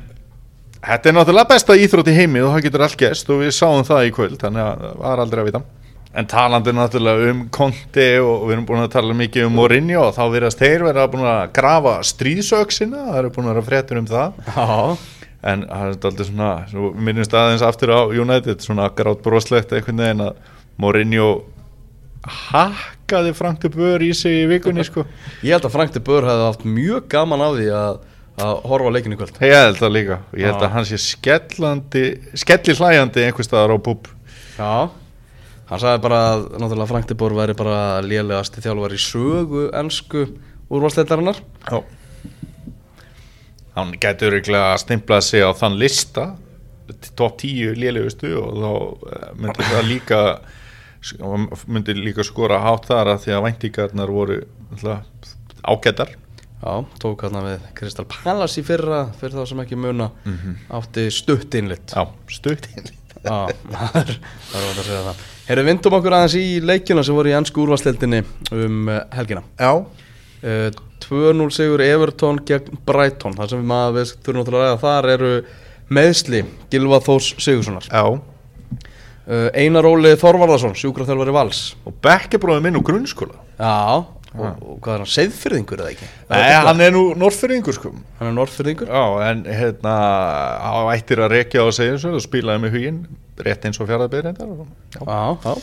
þetta 0.86 1.10
er 1.10 1.16
náttúrulega 1.18 1.52
besta 1.52 1.78
íþrótt 1.78 2.10
í 2.12 2.16
heimi 2.18 2.42
og 2.42 2.56
það 2.56 2.66
getur 2.68 2.86
allt 2.88 2.98
gest 3.00 3.30
og 3.32 3.44
við 3.44 3.54
sáum 3.58 3.86
það 3.88 4.08
í 4.08 4.12
kvöld 4.16 4.42
þannig 4.42 4.66
að 4.66 4.84
það 4.84 4.98
var 5.04 5.24
aldrei 5.26 5.42
að 5.44 5.50
vita. 5.52 5.64
En 6.12 6.28
talandi 6.28 6.74
náttúrulega 6.76 7.32
um 7.32 7.46
Conte 7.56 8.08
og 8.20 8.46
við 8.50 8.58
erum 8.58 8.68
búin 8.68 8.84
að 8.84 8.92
tala 8.98 9.16
mikið 9.16 9.48
um 9.48 9.56
Mourinho 9.56 10.02
og 10.10 10.16
þá 10.18 10.24
verðast 10.34 10.60
þeir 10.60 10.84
vera 10.90 11.08
búin 11.12 11.24
að 11.24 11.54
grafa 11.56 11.94
stríðsöksina, 12.10 13.06
það 13.08 13.20
eru 13.22 13.32
búin 13.38 13.48
að 13.48 13.54
vera 13.54 13.68
fréttur 13.70 14.02
um 14.02 14.10
það. 14.10 14.42
Já, 14.52 14.98
en 15.54 15.64
það 15.70 15.86
er 15.86 15.94
alltaf 15.94 16.28
svona, 16.28 16.50
svo 16.74 16.92
minnumst 17.08 17.38
aðeins 17.40 17.64
aftur 17.64 17.96
á 17.96 18.02
United, 18.12 18.60
svona 18.66 18.90
grátt 18.98 19.24
broslegt 19.24 19.72
einhvern 19.72 20.04
veginn 20.04 20.26
að 20.28 20.44
Mourinho 20.82 21.30
hakkaði 22.28 23.34
Frank 23.38 23.64
de 23.64 23.72
Boer 23.74 24.04
í 24.04 24.12
sig 24.18 24.44
í 24.44 24.48
vikunni 24.50 24.84
sko. 24.86 25.06
Ég 25.46 25.56
held 25.56 25.66
að 25.66 25.74
Frank 25.74 25.96
de 25.96 26.02
Boer 26.04 26.28
hefði 26.28 26.48
haft 26.50 26.66
mjög 26.68 27.08
gaman 27.12 27.44
af 27.46 27.56
því 27.58 27.70
að, 27.78 28.02
að 28.40 28.62
horfa 28.70 28.92
á 28.92 28.96
leikinu 28.96 29.18
kvöld. 29.20 29.38
Ég 29.44 29.56
held 29.58 29.80
það 29.82 29.94
líka, 29.96 30.18
ég 30.40 30.48
held 30.48 30.64
að 30.64 30.74
hann 30.76 30.88
sé 30.88 31.00
skellandi 31.02 32.04
skelli 32.40 32.76
hlæjandi 32.78 33.26
einhvers 33.28 33.50
staðar 33.50 33.76
á 33.76 33.78
búb 33.84 34.08
Já, 34.56 34.92
hann 35.70 35.82
sagði 35.82 36.04
bara 36.06 36.22
að 36.32 36.46
náttúrulega 36.56 36.92
Frank 36.92 37.10
de 37.10 37.18
Boer 37.20 37.36
væri 37.38 37.58
bara 37.60 37.82
lélegasti 38.06 38.64
þjálfar 38.64 38.96
í 38.96 39.02
sögu 39.02 39.66
ennsku 39.82 40.28
úrvalstættarinnar 40.72 41.42
Já. 41.68 41.82
Hann 43.76 43.94
getur 44.04 44.36
örgulega 44.36 44.80
stimplað 44.80 45.28
sig 45.28 45.44
á 45.44 45.52
þann 45.56 45.78
lista 45.80 46.32
top 47.16 47.38
10 47.40 47.78
lélegustu 47.80 48.34
og 48.40 48.58
þá 48.58 48.72
eh, 49.12 49.30
myndi 49.40 49.70
það 49.70 49.88
líka 49.88 50.22
myndi 51.72 51.96
líka 51.98 52.26
skora 52.26 52.60
hátt 52.62 52.90
þar 52.90 53.16
að 53.16 53.24
því 53.24 53.36
að 53.36 53.46
væntingarnar 53.48 54.12
voru 54.14 54.42
náttúrulega 54.72 55.00
ágættar 55.62 56.12
Já, 56.62 56.74
tók 57.02 57.26
hann 57.26 57.42
við 57.42 57.68
Kristal 57.78 58.06
Palace 58.06 58.62
í 58.62 58.66
fyrra 58.66 59.08
fyrir 59.18 59.40
þá 59.40 59.50
sem 59.50 59.62
ekki 59.64 59.80
muna 59.82 60.12
átti 60.70 61.08
stutt 61.14 61.58
innlitt 61.58 61.96
Já, 61.96 62.06
stutt 62.30 62.70
Já, 63.22 63.50
það 63.70 63.98
er 64.02 64.12
er 64.12 64.64
óvægt 64.66 64.80
að 64.82 64.86
segja 64.86 65.02
það. 65.06 65.26
Herru, 65.48 65.66
vindum 65.68 65.96
okkur 65.98 66.16
aðeins 66.18 66.36
í 66.40 66.46
leikjuna 66.66 67.04
sem 67.06 67.18
voru 67.18 67.32
í 67.32 67.36
ennsku 67.38 67.62
úrvarsleildinni 67.62 68.22
um 68.56 68.90
uh, 68.90 69.02
helgina. 69.14 69.44
Já, 69.62 69.72
uh, 69.78 70.80
2-0 71.06 71.50
sigur 71.54 71.84
Everton 71.86 72.42
gegn 72.48 72.82
Brighton. 72.88 73.38
Þar 73.38 73.52
sem 73.52 73.62
við 73.62 73.70
maður 73.70 73.98
við 74.00 74.14
þurfum 74.16 74.40
náttúrulega 74.40 74.64
að 74.64 74.72
ræða 74.72 74.82
þar 74.86 75.10
eru 75.16 75.32
meðsli 75.92 76.44
Gilva 76.72 77.02
Þórs 77.06 77.34
Sigurssonar 77.44 77.90
já. 77.90 78.04
Uh, 79.22 79.50
Einar 79.54 79.86
Óli 79.86 80.16
Þorvarðarsson, 80.18 80.74
sjúkraþjálfari 80.82 81.36
Vals. 81.36 81.62
Og 81.86 81.94
bekkjabróði 82.04 82.66
minn 82.66 82.80
úr 82.80 82.88
grunnskóla. 82.88 83.38
Já, 83.62 84.02
og, 84.32 84.62
og 84.64 84.78
hvað 84.84 84.94
er 84.94 85.04
hann, 85.04 85.12
seiðfyrðingur 85.12 85.82
eða 85.84 85.94
ekki? 85.96 86.10
Nei, 86.32 86.52
hann 86.68 86.84
er 86.86 86.94
nú 86.96 87.02
norðfyrringur 87.20 87.76
sko. 87.76 87.92
Hann 88.20 88.30
er 88.30 88.36
norðfyrðingur 88.38 88.92
Já, 88.92 89.04
en 89.30 89.44
hérna 89.50 89.96
á 90.64 90.74
ættir 90.96 91.24
að 91.26 91.34
rekja 91.36 91.64
á 91.64 91.68
þessu 91.68 92.14
og 92.16 92.24
spilaði 92.24 92.64
með 92.64 92.78
huginn 92.78 93.02
rétt 93.42 93.68
eins 93.68 93.82
og 93.82 93.90
fjaraðbyrð 93.90 94.30
reyndar 94.30 94.54
Já, 95.02 95.56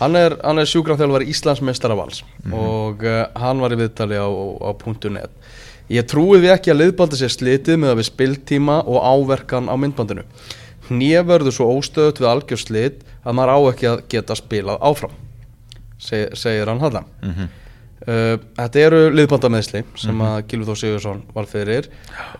Hann 0.00 0.16
er, 0.16 0.32
er 0.40 0.68
sjúkraþjálfari 0.68 1.26
Íslandsmeistara 1.28 1.96
Vals 1.98 2.22
og 2.56 3.02
uh, 3.04 3.26
hann 3.36 3.60
var 3.60 3.74
í 3.74 3.76
viðtali 3.82 4.16
á, 4.16 4.24
á 4.24 4.70
.net. 5.12 5.34
Ég 5.92 6.06
trúi 6.08 6.38
við 6.40 6.54
ekki 6.54 6.72
að 6.72 6.78
liðbaldi 6.80 7.18
sér 7.20 7.32
slitið 7.34 7.80
með 7.82 7.92
að 7.92 7.98
við 8.00 8.08
spiltíma 8.08 8.78
og 8.88 8.96
áverkan 9.04 9.68
á 9.68 9.74
myndbandinu. 9.76 10.24
Verður 10.90 11.52
svo 11.54 11.68
óstöðut 11.76 12.18
við 12.22 12.30
algjör 12.30 12.62
slit 12.62 13.02
að 13.20 13.36
maður 13.36 13.52
á 13.52 13.58
ekki 13.74 13.90
að 13.90 14.00
geta 14.10 14.36
spilað 14.38 14.80
áfram 14.88 15.12
seg, 16.00 16.32
segir 16.32 16.70
hann 16.72 16.80
hann 16.80 17.04
Mhm. 17.20 17.48
Uh, 18.00 18.38
þetta 18.56 18.80
eru 18.80 19.00
liðbandameðsli 19.12 19.82
sem 20.00 20.20
að 20.24 20.38
Gilvi 20.48 20.68
Þór 20.70 20.78
Sigursson 20.80 21.22
var 21.34 21.48
fyrir. 21.50 21.90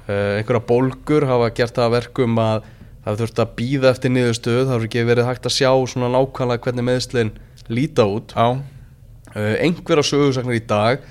Uh, 0.07 0.39
einhverja 0.39 0.63
bólgur 0.71 1.27
hafa 1.29 1.51
gert 1.57 1.77
það 1.77 1.87
að 1.89 1.97
verkum 1.99 2.41
að 2.41 2.69
það 3.05 3.21
þurft 3.21 3.43
að 3.45 3.53
býða 3.59 3.93
eftir 3.93 4.15
niðurstöð 4.15 4.61
það 4.63 4.73
hefur 4.75 4.89
ekki 4.89 5.07
verið 5.11 5.29
hægt 5.29 5.49
að 5.51 5.57
sjá 5.59 5.71
svona 5.93 6.11
nákvæmlega 6.15 6.65
hvernig 6.65 6.89
meðslin 6.89 7.33
líta 7.69 8.09
út. 8.09 8.33
Uh, 8.37 9.55
einhverja 9.61 10.09
sögursaknar 10.11 10.57
í 10.57 10.67
dag 10.69 11.09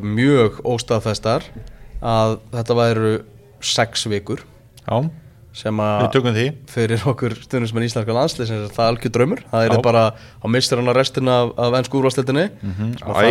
mjög 0.00 0.62
óstaðfestar 0.64 1.44
að 2.00 2.38
þetta 2.54 2.76
væru 2.78 3.10
sex 3.60 4.06
vikur. 4.08 4.40
Já 4.86 5.10
sem 5.56 5.80
að 5.82 6.02
fyrir 6.70 7.02
okkur 7.10 7.34
stundum 7.42 7.80
er 7.80 7.86
íslenska 7.88 8.14
landslið 8.14 8.50
sem 8.50 8.60
er 8.64 8.74
það 8.74 8.90
algjör 8.92 9.12
draumur. 9.16 9.40
Það 9.50 9.64
er 9.64 9.82
bara 9.82 10.02
á 10.14 10.46
mistur 10.50 10.78
hann 10.78 10.90
að 10.92 10.98
restina 11.00 11.38
af, 11.44 11.54
af 11.58 11.78
ennsku 11.80 11.98
úrvarsleitinni 11.98 12.44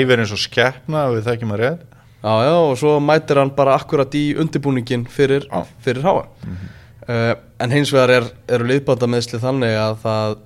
Æfir 0.02 0.24
eins 0.24 0.34
og 0.36 0.42
skeppna 0.42 1.06
við 1.14 1.30
þekkjum 1.30 1.54
að 1.56 1.62
rétt. 1.64 1.86
Já, 2.18 2.34
já, 2.44 2.54
og 2.58 2.74
svo 2.82 2.96
mætir 3.00 3.38
hann 3.40 3.54
bara 3.56 3.76
akkurat 3.78 4.16
í 4.18 4.26
undirbúningin 4.42 5.06
fyrir, 5.08 5.46
fyrir 5.86 6.02
háa 6.04 6.26
uh, 6.26 7.36
En 7.62 7.72
hins 7.72 7.94
vegar 7.94 8.10
er, 8.18 8.26
eru 8.50 8.66
liðbandameðsli 8.68 9.40
þannig 9.40 9.76
að 9.78 10.00
það, 10.02 10.38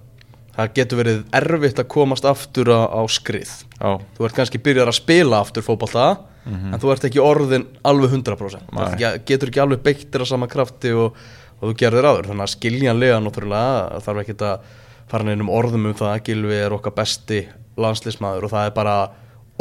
það 0.57 0.73
getur 0.77 1.01
verið 1.01 1.21
erfitt 1.39 1.79
að 1.79 1.87
komast 1.95 2.27
aftur 2.27 2.69
á, 2.75 2.91
á 2.91 3.01
skrið. 3.09 3.53
Já, 3.79 3.97
Þú 4.17 4.27
ert 4.27 4.37
kannski 4.37 4.61
byrjar 4.61 4.91
að 4.91 4.99
spila 4.99 5.39
aftur 5.41 5.65
fótbolta 5.65 6.09
En 6.45 6.79
þú 6.81 6.89
ert 6.89 7.03
ekki 7.05 7.21
orðin 7.21 7.67
alveg 7.85 8.15
100% 8.17 8.69
Þú 8.71 8.81
ert 8.81 8.95
ekki, 8.97 9.25
Getur 9.29 9.51
ekki 9.51 9.61
alveg 9.61 9.83
beittir 9.85 10.23
að 10.23 10.31
sama 10.31 10.47
krafti 10.49 10.91
og, 10.97 11.17
og 11.61 11.69
þú 11.69 11.77
gerðir 11.79 12.07
áður 12.09 12.29
Þannig 12.31 12.45
að 12.47 12.53
skiljanlega 12.55 13.21
náttúrulega 13.21 14.01
þarf 14.05 14.23
ekki 14.23 14.37
að 14.49 14.67
fara 15.11 15.27
neinum 15.27 15.51
orðum 15.53 15.89
um 15.91 15.97
það 15.97 16.13
að 16.15 16.23
Gilvi 16.29 16.57
er 16.57 16.75
okkar 16.75 16.95
besti 16.97 17.41
landslismæður 17.81 18.47
og 18.47 18.53
það 18.53 18.67
er 18.67 18.75
bara 18.75 18.97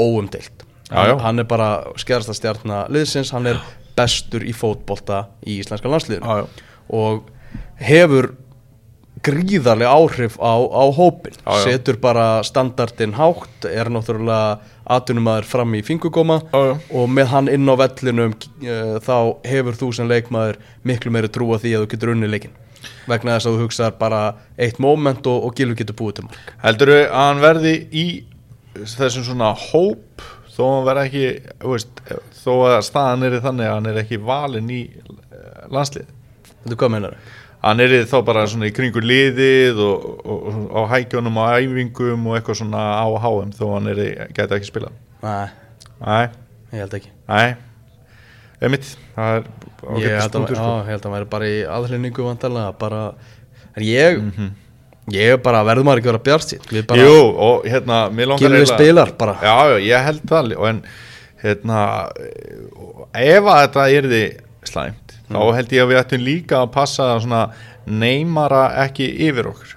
óumdeilt 0.00 0.66
Já, 0.90 1.04
já. 1.06 1.14
Hann 1.22 1.38
er 1.38 1.46
bara 1.46 1.68
skerðasta 2.00 2.34
stjarnar 2.34 2.90
liðsins 2.90 3.30
Hann 3.34 3.46
er 3.46 3.60
bestur 3.98 4.42
í 4.46 4.54
fótbolta 4.56 5.26
í 5.46 5.60
íslenska 5.60 5.90
landsliðinu 5.90 6.26
Já, 6.26 6.42
já. 6.42 6.70
og 6.90 7.28
hefur 7.80 8.32
gríðarlega 9.24 9.92
áhrif 9.92 10.38
á, 10.40 10.54
á 10.56 10.84
hópin 10.96 11.36
setur 11.64 11.98
bara 12.00 12.40
standardin 12.46 13.12
hátt 13.18 13.66
er 13.68 13.90
náttúrulega 13.92 14.60
atvinnumæður 14.96 15.48
fram 15.50 15.76
í 15.78 15.82
fingugóma 15.86 16.40
já. 16.50 16.72
og 16.76 17.12
með 17.12 17.30
hann 17.34 17.50
inn 17.52 17.70
á 17.70 17.74
vellinum 17.80 18.34
uh, 18.34 18.96
þá 19.04 19.16
hefur 19.46 19.78
þú 19.78 19.92
sem 19.98 20.10
leikmaður 20.10 20.60
miklu 20.86 21.14
meiri 21.14 21.30
trú 21.32 21.52
að 21.54 21.64
því 21.66 21.76
að 21.76 21.84
þú 21.84 21.92
getur 21.94 22.14
unni 22.14 22.30
leikin 22.30 22.56
vegna 23.10 23.36
þess 23.36 23.48
að 23.48 23.56
þú 23.56 23.64
hugsaðar 23.66 23.96
bara 24.00 24.20
eitt 24.60 24.80
moment 24.82 25.26
og, 25.30 25.46
og 25.46 25.56
Gilvi 25.56 25.80
getur 25.82 25.98
búið 25.98 26.20
til 26.20 26.28
mark 26.28 26.52
Heldur 26.64 26.94
að 26.96 27.08
hann 27.16 27.42
verði 27.42 27.74
í 27.90 28.06
þessum 28.78 29.26
svona 29.26 29.50
hóp 29.56 30.24
þó 30.50 30.62
að 30.64 30.72
hann 30.74 30.88
verði 30.88 31.04
ekki 31.08 31.68
veist, 31.72 32.02
þó 32.42 32.52
að 32.70 32.80
staðan 32.88 33.28
er 33.28 33.38
þannig 33.44 33.68
að 33.68 33.76
hann 33.76 33.90
er 33.90 34.00
ekki 34.04 34.22
valinn 34.24 34.72
í 34.72 34.80
eh, 34.88 35.68
landslið 35.72 36.08
Þetta 36.60 36.74
er 36.74 36.80
hvað 36.82 36.92
meinar 36.92 37.14
þau? 37.16 37.36
Hann 37.62 37.80
er 37.84 37.92
þá 38.08 38.16
bara 38.24 38.46
svona 38.48 38.68
í 38.70 38.74
kringu 38.74 39.00
liðið 39.04 39.80
og, 39.84 40.04
og, 40.24 40.46
og 40.70 40.84
á 40.88 40.90
hækjónum 40.94 41.36
og 41.42 41.50
æfingum 41.58 42.26
og 42.30 42.38
eitthvað 42.38 42.60
svona 42.62 42.84
á 43.02 43.06
HM 43.20 43.50
þó 43.58 43.64
hann 43.74 43.90
er, 43.92 44.00
gæti 44.36 44.56
ekki 44.56 44.70
spila 44.70 44.92
Nei, 45.20 45.48
Næ, 46.00 46.30
ég 46.72 46.78
held 46.84 46.94
ekki. 46.96 47.10
Næ 47.28 47.56
Emitt, 48.60 48.88
það 49.16 49.36
er 49.36 49.44
Ég 50.00 50.12
held, 50.12 50.24
að, 50.24 50.32
punktur, 50.34 50.56
já, 50.56 50.60
sko. 50.60 50.72
ég 50.80 50.88
held 50.90 51.00
að 51.00 51.06
hann 51.08 51.14
væri 51.16 51.28
bara 51.32 51.46
í 51.48 51.60
aðhlýningu 51.76 52.24
vantarlega 52.26 52.72
bara, 52.80 53.02
en 53.76 53.82
ég 53.86 54.18
Mhm. 54.20 54.50
ég 55.12 55.32
er 55.34 55.38
bara 55.40 55.62
verður 55.64 55.84
maður 55.88 56.00
ekki 56.02 56.08
að 56.08 56.12
vera 56.12 56.24
bjart 56.28 56.48
sín 56.50 56.66
við 56.68 56.86
bara, 56.86 57.00
Jú, 57.00 57.14
og 57.46 57.64
hérna, 57.64 58.00
eiginlega- 58.60 58.74
spilar 58.76 59.12
bara. 59.18 59.34
Já, 59.40 59.56
já, 59.72 59.78
ég 59.88 60.04
held 60.04 60.22
það 60.28 60.68
en 60.68 60.82
hérna 61.42 61.78
ef 63.14 63.44
að 63.48 63.60
þetta 63.64 63.86
yrði 63.96 64.24
slæmt. 64.68 65.16
Mm. 65.28 65.36
þá 65.36 65.54
held 65.56 65.72
ég 65.76 65.82
að 65.84 65.90
við 65.92 66.00
ættum 66.02 66.24
líka 66.26 66.62
að 66.64 66.72
passa 66.74 67.10
að 67.14 67.20
neymara 67.86 68.64
ekki 68.86 69.06
yfir 69.28 69.48
okkur. 69.52 69.76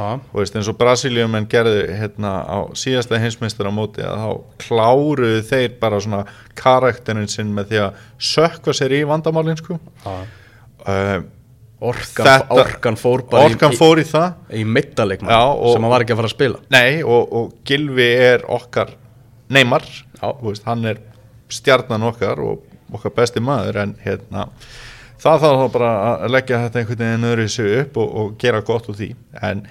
Og 0.00 0.38
veist 0.40 0.54
eins 0.56 0.68
og 0.70 0.78
Brasílium 0.80 1.34
en 1.36 1.46
gerðu 1.50 1.82
hérna 1.98 2.30
á 2.48 2.58
síðasta 2.78 3.18
heimsmeistar 3.20 3.68
á 3.68 3.72
móti 3.74 4.00
að 4.00 4.22
þá 4.22 4.30
kláruðu 4.62 5.42
þeir 5.44 5.74
bara 5.82 5.98
svona 6.00 6.22
karakterin 6.56 7.28
sinn 7.28 7.50
með 7.56 7.72
því 7.72 7.80
að 7.84 7.98
sökva 8.30 8.72
sér 8.76 8.94
í 8.96 9.02
vandamálin 9.10 9.60
já. 9.60 10.14
uh, 10.86 11.20
Orkan, 11.80 12.26
Þetta- 12.26 12.56
orkan 12.60 12.96
fór 13.00 13.22
bara 13.30 13.44
Orkan 13.48 13.72
í, 13.72 13.76
fór 13.76 14.00
í 14.00 14.04
í, 14.04 14.34
í 14.52 14.64
og- 15.56 15.72
sem 15.72 15.82
hann 15.82 15.90
var 15.90 16.02
ekki 16.04 16.12
að 16.12 16.16
fara 16.20 16.28
að 16.28 16.34
spila. 16.36 16.58
Nei, 16.70 17.02
og, 17.02 17.32
og 17.32 17.52
Gilvi 17.64 18.08
er 18.20 18.44
okkar 18.48 18.90
neymar, 19.48 19.84
hann 20.64 20.84
er 20.84 20.98
stjarnan 21.48 22.04
okkar 22.10 22.38
og 22.44 22.60
okkar 22.96 23.14
besti 23.16 23.42
maður 23.44 23.82
en 23.84 23.94
hérna 24.04 24.48
það 25.20 25.44
þarf 25.44 25.60
þá 25.60 25.74
bara 25.74 25.92
að 26.10 26.34
leggja 26.34 26.62
þetta 26.64 26.80
einhvern 26.80 27.02
veginn 27.04 27.28
öðru 27.30 27.46
sig 27.52 27.76
upp 27.82 28.00
og, 28.00 28.10
og 28.22 28.32
gera 28.40 28.62
gott 28.64 28.88
úr 28.90 28.98
því. 28.98 29.10
En 29.50 29.62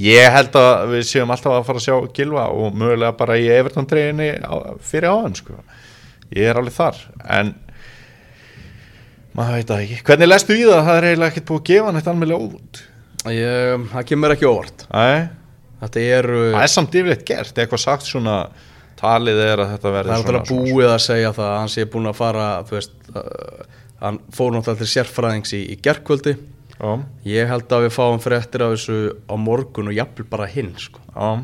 ég 0.00 0.34
held 0.34 0.58
að 0.60 0.92
við 0.94 1.06
séum 1.08 1.32
alltaf 1.32 1.56
að 1.56 1.66
fara 1.68 1.80
að 1.80 1.86
sjá 1.86 2.12
Gilva 2.18 2.46
og 2.52 2.76
mögulega 2.76 3.16
bara 3.18 3.38
í 3.40 3.48
Everton 3.54 3.88
treyjunni 3.90 4.30
fyrir 4.86 5.10
áðan 5.10 5.38
sko. 5.38 5.58
ég 6.36 6.46
er 6.46 6.60
alveg 6.60 6.76
þar 6.76 7.00
en 7.38 7.54
maður 9.34 9.56
veit 9.56 9.72
það 9.72 9.84
ekki. 9.84 10.00
Hvernig 10.06 10.30
lestu 10.30 10.54
í 10.54 10.64
það, 10.66 10.84
það 10.86 10.96
er 10.96 11.08
eiginlega 11.08 11.32
ekkert 11.32 11.48
búið 11.50 11.60
að 11.60 11.68
gefa 11.70 11.94
eitt 11.98 12.10
alveg 12.12 12.46
út. 12.46 12.82
Ég, 13.30 13.86
það 13.92 14.06
kemur 14.08 14.34
ekki 14.34 14.48
óvart. 14.48 14.84
Æ, 14.88 15.08
þetta 15.82 16.04
eru 16.18 16.42
það 16.54 16.62
er 16.64 16.72
samt 16.74 16.94
yfirleitt 16.96 17.24
gert 17.28 17.58
eitthvað 17.58 17.82
sagt 17.82 18.08
svona 18.08 18.36
talið 19.00 19.42
er 19.44 19.64
að 19.64 19.74
þetta 19.74 19.86
það 19.88 19.96
verði 19.96 20.14
er 20.14 20.22
svona, 20.22 20.40
náttúrulega 20.40 20.74
búið 20.74 20.90
að 20.94 21.04
segja 21.06 21.34
það 21.36 21.50
að 21.50 21.58
hann 21.58 21.72
sé 21.74 21.86
búin 21.94 22.10
að 22.10 22.18
fara 22.20 22.48
þú 22.68 22.76
veist, 22.78 22.98
uh, 23.14 23.78
hann 24.04 24.18
fór 24.36 24.56
náttúrulega 24.56 24.82
til 24.82 24.90
sérfræðings 24.94 25.54
í, 25.56 25.62
í 25.74 25.78
gerkvöldi 25.84 26.36
svona. 26.80 27.06
ég 27.28 27.48
held 27.50 27.72
að 27.76 27.86
við 27.86 27.96
fáum 27.96 28.20
fréttir 28.22 28.66
af 28.66 28.76
þessu 28.76 29.00
á 29.28 29.34
morgun 29.40 29.90
og 29.92 29.96
jafnvel 29.96 30.28
bara 30.30 30.50
hinn 30.50 30.74
sko. 30.80 31.02
uh, 31.16 31.40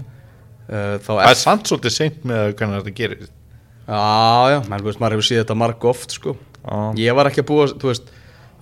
þá 1.01 1.11
það 1.11 1.25
er 1.31 1.41
samt 1.41 1.73
svolítið 1.73 1.97
seint 1.97 2.29
með 2.29 2.53
hvernig 2.55 2.83
þetta 2.83 3.01
gerir 3.01 3.27
Já, 3.87 4.51
já, 4.51 4.61
menn, 4.67 4.83
veist, 4.83 4.99
maður 4.99 5.15
hefur 5.15 5.27
séð 5.29 5.45
þetta 5.45 5.55
marg 5.59 5.85
oft, 5.87 6.15
sko. 6.17 6.33
Ég 6.99 7.15
var 7.15 7.29
ekki 7.31 7.45
að 7.45 7.51
búa, 7.53 7.67
þú 7.71 7.93
veist, 7.93 8.09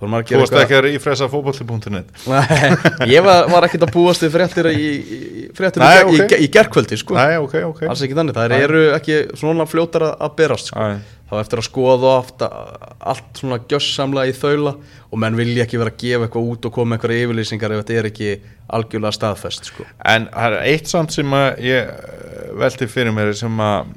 þú 0.05 0.37
að 0.39 0.43
varst 0.45 0.57
ekki 0.61 0.77
að 0.79 0.85
rífresa 0.89 1.29
fótbolti.net 1.33 2.13
Nei, 2.29 3.09
ég 3.15 3.25
var, 3.25 3.49
var 3.53 3.67
ekki 3.69 3.81
að 3.83 3.93
búast 3.95 4.25
við 4.25 4.33
fréttir 4.37 4.69
í, 4.71 4.85
í, 4.85 5.43
fréttir 5.57 5.85
Nei, 5.85 5.97
í, 6.05 6.21
ok. 6.25 6.37
í, 6.39 6.49
gerkvöldi, 6.55 6.99
sko. 7.01 7.17
nei, 7.19 7.37
ok, 7.41 7.57
ok 7.71 7.83
Alls 7.89 8.05
ekki 8.07 8.17
þannig, 8.19 8.37
það 8.39 8.57
eru 8.61 8.83
ekki 8.97 9.19
svona 9.41 9.67
fljótar 9.71 10.07
að, 10.11 10.17
að 10.27 10.35
berast, 10.41 10.73
sko. 10.73 10.89
Þá 11.25 11.39
eftir 11.41 11.61
að 11.63 11.65
skoða 11.67 12.11
oft 12.21 12.43
að- 12.45 12.91
allt 13.15 13.39
svona 13.41 13.57
gjössamlega 13.71 14.29
í 14.29 14.35
þaula 14.37 14.75
og 15.09 15.21
menn 15.23 15.39
vilja 15.39 15.65
ekki 15.65 15.81
vera 15.81 15.91
að 15.95 16.03
gefa 16.03 16.27
eitthvað 16.29 16.51
út 16.53 16.69
og 16.69 16.75
koma 16.77 16.99
eitthvað 16.99 17.17
yfirlýsingar 17.23 17.73
ef 17.75 17.81
þetta 17.81 17.97
er 18.03 18.09
ekki 18.11 18.29
algjörlega 18.77 19.17
staðfest, 19.17 19.71
sko. 19.73 19.87
en 20.05 20.29
það 20.35 20.59
er 20.59 20.69
eitt 20.75 20.93
samt 20.93 21.17
sem 21.17 21.33
að 21.37 21.65
ég 21.65 21.89
eh, 21.89 22.45
velti 22.61 22.89
fyrir 22.93 23.17
mér 23.17 23.33
sem 23.41 23.65
að 23.65 23.95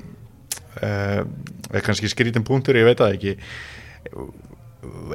uh, 0.82 1.22
er 1.76 1.84
kannski 1.86 2.10
skrítin 2.12 2.48
punktur, 2.48 2.80
ég 2.80 2.88
veit 2.88 3.04
það 3.04 3.17
ekki 3.20 3.36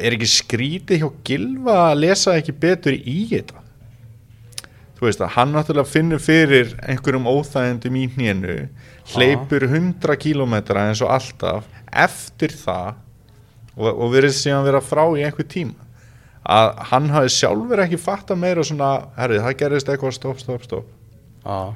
er 0.01 0.17
ekki 0.17 0.29
skrítið 0.31 1.03
hjá 1.03 1.11
Gilva 1.27 1.77
að 1.91 2.01
lesa 2.05 2.37
ekki 2.39 2.55
betur 2.63 2.97
í 2.97 3.19
þetta? 3.31 3.61
Þú 4.97 5.09
veist 5.09 5.23
að 5.25 5.33
hann 5.35 5.55
náttúrulega 5.57 5.91
finnur 5.91 6.21
fyrir 6.23 6.77
einhverjum 6.87 7.27
óþægendum 7.27 7.97
í 7.99 8.05
hnénu 8.15 8.57
hleypur 9.13 9.67
100 9.67 10.19
kílómetra 10.23 10.85
eins 10.89 11.03
og 11.03 11.11
alltaf 11.11 11.67
eftir 11.91 12.55
það 12.55 12.93
og, 13.77 13.89
og 13.89 14.13
verið 14.13 14.37
síðan 14.37 14.67
vera 14.69 14.83
frá 14.85 15.03
í 15.19 15.25
einhver 15.27 15.49
tíma. 15.49 15.75
Að 16.43 16.73
hann 16.91 17.11
hafi 17.13 17.31
sjálfur 17.35 17.83
ekki 17.85 17.99
fatta 18.03 18.37
meira 18.39 18.65
svona, 18.67 18.93
herrið, 19.19 19.45
það 19.45 19.59
gerist 19.61 19.91
eitthvað 19.91 20.17
stopp, 20.17 20.41
stopp, 20.43 20.65
stopp. 20.67 20.89
Já, 21.43 21.75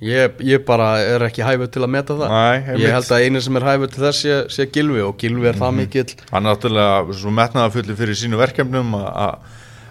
ég, 0.00 0.30
ég 0.46 0.64
bara 0.64 0.98
er 1.02 1.20
ekki 1.26 1.42
hæfur 1.42 1.70
til 1.74 1.82
að 1.82 1.90
meta 1.90 2.14
það 2.14 2.30
Nei. 2.30 2.76
Ég 2.84 2.92
held 2.94 3.08
að 3.10 3.24
einu 3.26 3.40
sem 3.42 3.56
er 3.56 3.66
hæfur 3.66 3.90
til 3.92 4.02
þess 4.04 4.20
sé, 4.22 4.36
sé 4.48 4.66
Gilvi 4.72 5.00
og 5.02 5.16
Gilvi 5.18 5.48
er 5.48 5.54
Mhm. 5.56 5.62
það 5.62 5.74
mikill 5.74 6.14
hann 6.30 6.46
er 6.46 6.54
náttúrulega 6.54 7.14
svo 7.14 7.30
metnaðafulli 7.30 7.96
fyrir 7.98 8.14
sínu 8.14 8.36
verkefnum 8.38 8.92
að- 8.94 9.16
að 9.16 9.38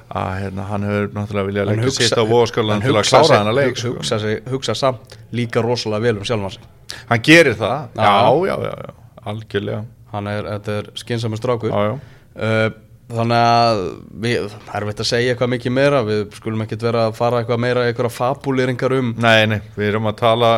að, 0.08 0.39
hérna, 0.39 0.63
hann 0.70 0.84
hefur 0.88 1.08
náttúrulega 1.12 1.48
viljað 1.50 1.67
Hann 1.67 1.78
leggja 1.84 1.91
sitt 1.91 2.17
á 2.17 2.24
voðskálan 2.24 2.72
hann 2.72 2.82
til 2.82 2.93
að 2.96 3.04
klára 3.10 3.26
sig- 3.28 3.38
hana 3.38 3.52
leik 3.52 3.67
hugsa, 3.76 3.82
sko. 3.82 3.93
hugsa, 3.98 4.20
sig- 4.20 4.43
hugsa 4.48 4.74
samt 4.76 5.17
líka 5.34 5.62
rosalega 5.62 6.02
vel 6.02 6.17
um 6.17 6.24
sjálfan 6.24 6.52
sig 6.52 6.62
hann 7.10 7.20
gerir 7.20 7.54
það, 7.56 7.88
já, 7.96 8.04
Já. 8.04 8.48
já, 8.48 8.56
já, 8.63 8.76
já 8.86 8.91
algjörlega 9.26 9.86
Hann 10.13 10.28
er, 10.28 10.43
þetta 10.43 10.70
er 10.80 10.84
skynsami 10.96 11.36
strákur 11.38 11.70
já, 11.70 11.91
já. 11.91 12.00
Uh, 12.39 12.70
Þannig 13.08 13.38
að 13.39 13.82
við, 14.24 14.48
það 14.67 14.80
er 14.80 14.86
veit 14.89 15.02
að 15.04 15.08
segja 15.08 15.34
eitthvað 15.34 15.52
mikið 15.54 15.76
meira. 15.78 16.02
Við 16.08 16.24
skulum 16.36 16.63
ekkert 16.65 16.88
vera 16.89 17.06
að 17.08 17.20
fara 17.20 17.43
eitthvað 17.43 17.62
meira 17.63 17.86
eitthvað 17.88 18.15
fabuleringar 18.17 18.98
um 18.98 19.13
Nei, 19.24 19.46
nei, 19.48 19.62
við 19.78 19.93
erum 19.93 20.10
að 20.12 20.17
tala 20.26 20.50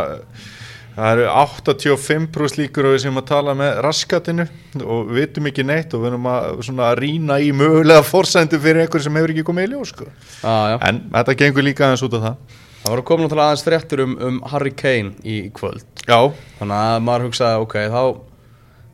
það 1.00 1.12
eru 1.14 1.28
85% 1.32 2.58
líkur 2.60 2.88
og 2.90 2.96
við 2.96 3.04
sem 3.06 3.20
að 3.22 3.28
tala 3.30 3.54
með 3.58 3.82
raskatinu 3.86 4.46
og 4.82 5.12
við 5.12 5.20
vitum 5.22 5.50
ekki 5.52 5.66
neitt 5.68 5.94
og 5.94 6.04
við 6.04 6.12
erum 6.12 6.30
að 6.32 6.72
að 6.90 6.96
rýna 7.00 7.38
í 7.44 7.52
mögulega 7.56 8.06
forsendu 8.08 8.60
fyrir 8.62 8.84
einhver 8.84 9.04
sem 9.06 9.20
hefur 9.20 9.36
ekki 9.36 9.46
komið 9.48 9.70
í 9.70 9.72
ljós 9.76 9.94
sko. 9.94 10.10
ah, 10.44 10.76
en 10.90 11.06
þetta 11.14 11.38
gengur 11.44 11.66
líka 11.66 11.88
aðeins 11.88 12.06
út 12.08 12.18
af 12.18 12.26
það. 12.26 12.58
Það 12.80 12.94
voru 12.94 13.06
komin 13.08 13.28
náttúrulega 13.28 13.54
aðeins 13.54 13.66
fréttur 13.68 14.04
um, 14.06 14.18
um 14.28 14.42
Harry 14.50 14.72
Kane 14.72 15.14
í 15.28 15.38
kvöld. 15.56 15.86
Já, 16.08 16.20
Þannig 16.60 16.76
að 16.80 17.02
maður 17.06 17.26
hugsaði, 17.28 17.64
ok, 17.66 17.78
þá 17.94 18.29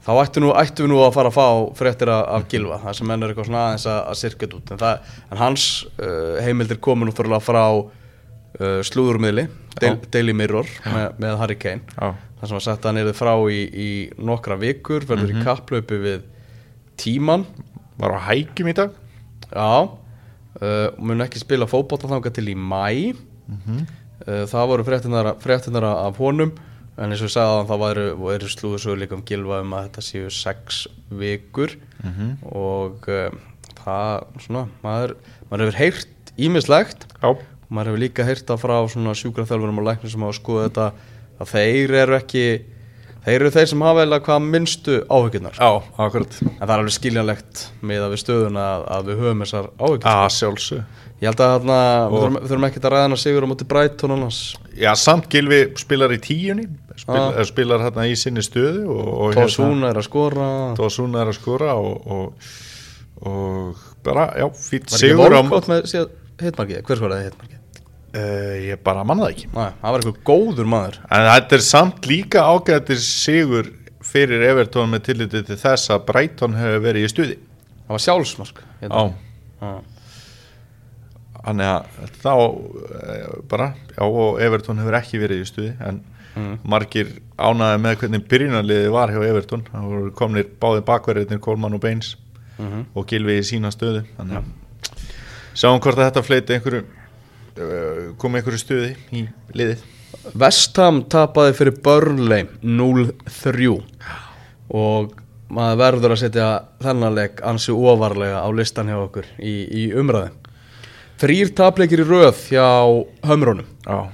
þá 0.05 0.11
ættu, 0.21 0.43
nú, 0.43 0.51
ættu 0.53 0.85
við 0.85 0.91
nú 0.91 1.01
að 1.01 1.15
fara 1.15 1.31
að 1.31 1.37
fá 1.37 1.77
fréttir 1.79 2.11
af, 2.13 2.23
af 2.37 2.47
Gilva, 2.51 2.77
það 2.83 2.97
sem 2.99 3.09
menn 3.09 3.25
er 3.25 3.33
eitthvað 3.33 3.49
svona 3.49 3.63
aðeins 3.69 3.87
að, 3.89 3.99
að 4.11 4.19
sirkja 4.21 4.49
út, 4.53 4.73
en, 4.73 4.81
það, 4.81 5.13
en 5.31 5.41
hans 5.41 5.65
uh, 5.97 6.35
heimildir 6.45 6.81
komin 6.85 7.09
náttúrulega 7.09 7.41
frá 7.43 7.63
uh, 7.65 8.79
slúðurmiðli 8.85 9.47
Daily, 9.81 10.09
Daily 10.13 10.35
Mirror 10.37 10.69
með, 10.85 11.07
með 11.23 11.37
Harry 11.41 11.57
Kane. 11.59 11.83
Það 11.95 12.49
sem 12.49 12.57
var 12.57 12.65
sett 12.67 12.85
að 12.85 12.91
hann 12.91 13.01
erið 13.01 13.17
frá 13.17 13.33
í, 13.51 13.59
í 13.65 13.89
nokkra 14.29 14.59
vikur, 14.61 15.07
verður 15.09 15.33
í 15.33 15.43
kapplaupi 15.43 15.99
við 16.03 16.23
tíman 17.01 17.47
var 17.99 18.15
á 18.15 18.19
hækjum 18.29 18.69
í 18.71 18.75
dag? 18.77 18.93
Já, 19.49 19.73
uh, 19.89 20.87
mun 21.01 21.25
ekki 21.25 21.41
spila 21.41 21.67
fótbolta 21.69 22.11
þangað 22.11 22.37
til 22.37 22.47
í 22.53 22.55
mæ 22.55 22.85
uh, 23.15 24.45
Það 24.49 24.69
voru 24.71 24.85
fréttinar 24.87 25.89
af 25.89 26.21
honum 26.21 26.53
En 26.95 27.11
eins 27.11 27.19
og 27.19 27.27
ég 27.27 27.33
sagði 27.33 27.55
að 27.59 27.71
það 27.73 27.81
væru, 28.25 28.49
slúður 28.53 28.79
svo 28.85 28.93
líka 28.95 29.17
um 29.17 29.23
gilva 29.27 29.57
um 29.65 29.73
að 29.75 29.87
þetta 29.89 30.03
séu 30.07 30.29
sex 30.31 30.85
vikur. 31.11 31.73
Og 32.55 33.09
uh, 33.11 33.33
það, 33.81 34.23
svona, 34.45 34.61
maður, 34.83 35.15
maður 35.49 35.65
hefur 35.67 35.79
heyrt 35.81 36.31
ímislegt 36.37 37.05
Já, 37.21 37.29
Og 37.31 37.73
maður 37.73 37.93
hefur 37.93 38.01
líka 38.03 38.25
heyrt 38.27 38.45
það 38.47 38.61
frá 38.61 38.75
svona 38.91 39.13
sjúkraþjálfurum 39.17 39.79
og 39.81 39.85
læknir 39.87 40.11
sem 40.13 40.23
hafa 40.25 40.37
skoðað 40.37 40.67
þetta 40.69 40.87
Að 41.41 41.49
þeir 41.51 41.93
eru 42.05 42.15
ekki, 42.15 42.43
þeir 43.25 43.35
eru 43.41 43.49
þeir 43.51 43.65
sem 43.73 43.81
hafa 43.83 44.03
eða 44.05 44.19
hvað 44.23 44.45
minnstu 44.53 44.93
áhyggjurnar. 45.11 45.57
Já, 45.59 45.71
akkurat. 46.05 46.37
En 46.45 46.61
það 46.61 46.69
er 46.69 46.75
alveg 46.77 46.95
skiljanlegt 46.95 47.63
með 47.83 48.05
að 48.05 48.13
við 48.13 48.21
stöðuna 48.21 48.63
að, 48.69 48.85
að 48.95 49.09
við 49.09 49.19
höfum 49.23 49.43
þessar 49.43 49.67
áhyggjur. 49.75 50.07
að 50.13 50.29
sjálfsög 50.37 51.01
Ég 51.15 51.29
held 51.31 51.41
að 51.43 51.51
þarna, 51.57 51.75
við, 52.11 52.15
Og- 52.29 52.39
þurfum, 52.45 52.65
ekkert 52.69 52.85
að 52.87 52.93
ræða 52.95 53.03
hana 53.09 53.17
sigur 53.19 53.45
á 53.47 53.51
móti 53.51 53.67
Brighton 53.71 54.13
annars. 54.15 54.39
Já, 54.79 54.89
samt 54.99 55.27
Gilvi 55.31 55.59
spilar 55.79 56.11
í 56.15 56.21
tíunni 56.23 56.65
spil, 56.95 57.15
Já. 57.15 57.23
ah. 57.31 57.43
spilar 57.49 57.83
hérna 57.85 58.05
í 58.09 58.15
sinni 58.19 58.43
stöðu 58.45 58.85
og, 58.91 59.09
og 59.27 59.35
Tosúna 59.37 59.91
er 59.91 59.99
að 60.01 60.07
skora. 60.07 60.47
Tosuna 60.79 61.21
er 61.25 61.31
að 61.33 61.37
skora 61.39 61.75
og, 61.79 62.07
og, 62.15 62.53
og 63.25 63.83
bara, 64.05 64.29
já, 64.39 64.47
fýtt 64.59 64.95
sigur 64.95 65.35
á 65.35 65.41
hitmarkið? 66.41 66.81
Hver 66.85 66.99
skoraði 66.99 67.29
hitmarkið? 67.29 67.59
uh, 68.15 68.53
Ég 68.65 68.81
bara 68.83 69.03
manna 69.07 69.25
það 69.27 69.33
ekki 69.35 69.47
Næ, 69.53 69.65
það 69.81 69.93
var 69.95 70.03
eitthvað 70.03 70.21
góður 70.29 70.69
maður. 70.71 70.99
En 71.15 71.25
þetta 71.29 71.57
er 71.59 71.63
samt 71.69 72.07
líka 72.09 72.43
ágættir 72.51 72.99
sigur 73.03 73.71
fyrir 74.05 74.43
Everton 74.51 74.91
með 74.93 75.05
tillitið 75.09 75.45
til 75.49 75.59
þess 75.63 75.91
að 75.95 76.03
Brighton 76.09 76.55
hefur 76.59 76.83
verið 76.83 77.07
í 77.07 77.11
stuði 77.11 77.37
Það 77.85 77.93
var 77.95 78.01
sjálfsmark. 78.05 78.59
Já, 78.81 78.89
Já. 79.61 79.71
þannig 81.45 81.69
að 81.69 82.11
þá 82.23 82.31
eh, 82.35 83.25
bara, 83.51 83.67
já 83.93 84.03
og 84.07 84.39
Everton 84.41 84.79
hefur 84.81 84.97
ekki 84.99 85.19
verið 85.21 85.43
í 85.43 85.49
stuði 85.49 85.73
en 85.85 85.99
margir 86.63 87.15
ánaði 87.37 87.81
með 87.83 87.97
hvernig 88.01 88.27
byrjunarliði 88.31 88.91
var 88.93 89.13
hjá 89.13 89.23
Everton. 89.23 89.65
Það 89.71 89.89
voru 89.91 90.11
komnir 90.19 90.51
báði 90.61 90.85
bakverðirnir 90.87 91.41
Kolman 91.43 91.77
og 91.77 91.83
Baines 91.83 92.15
og 92.95 93.07
Gilvi 93.09 93.39
í 93.39 93.47
sína 93.47 93.71
stöðu. 93.73 94.05
Þannig 94.17 94.41
að 94.41 94.53
sjáum 95.55 95.81
hvort 95.83 95.99
að 95.99 96.09
þetta 96.09 96.23
fleiti 96.25 96.55
einhverju 96.55 96.85
uh, 96.85 98.15
komið 98.21 98.41
einhverju 98.41 98.61
stuði 98.61 98.95
í 99.15 99.25
liðið. 99.55 99.83
Vestham 100.35 101.03
tapaði 101.11 101.53
fyrir 101.57 101.77
Burnley 101.85 102.47
0-3 102.63 103.75
og 104.75 105.13
maður 105.53 105.81
verður 105.83 106.15
að 106.15 106.21
setja 106.23 106.47
þennan 106.81 107.15
leik 107.15 107.43
ansi 107.45 107.75
ofarlega 107.75 108.41
á 108.41 108.49
listan 108.55 108.89
hjá 108.89 108.97
okkur 109.03 109.27
í, 109.37 109.53
í 109.69 109.83
umræði. 109.97 110.31
Þrýr 111.21 111.51
tapleikir 111.55 112.01
í 112.03 112.07
röð 112.07 112.41
hjá 112.49 112.67
hömrónum. 113.27 113.67
Já, 113.85 114.09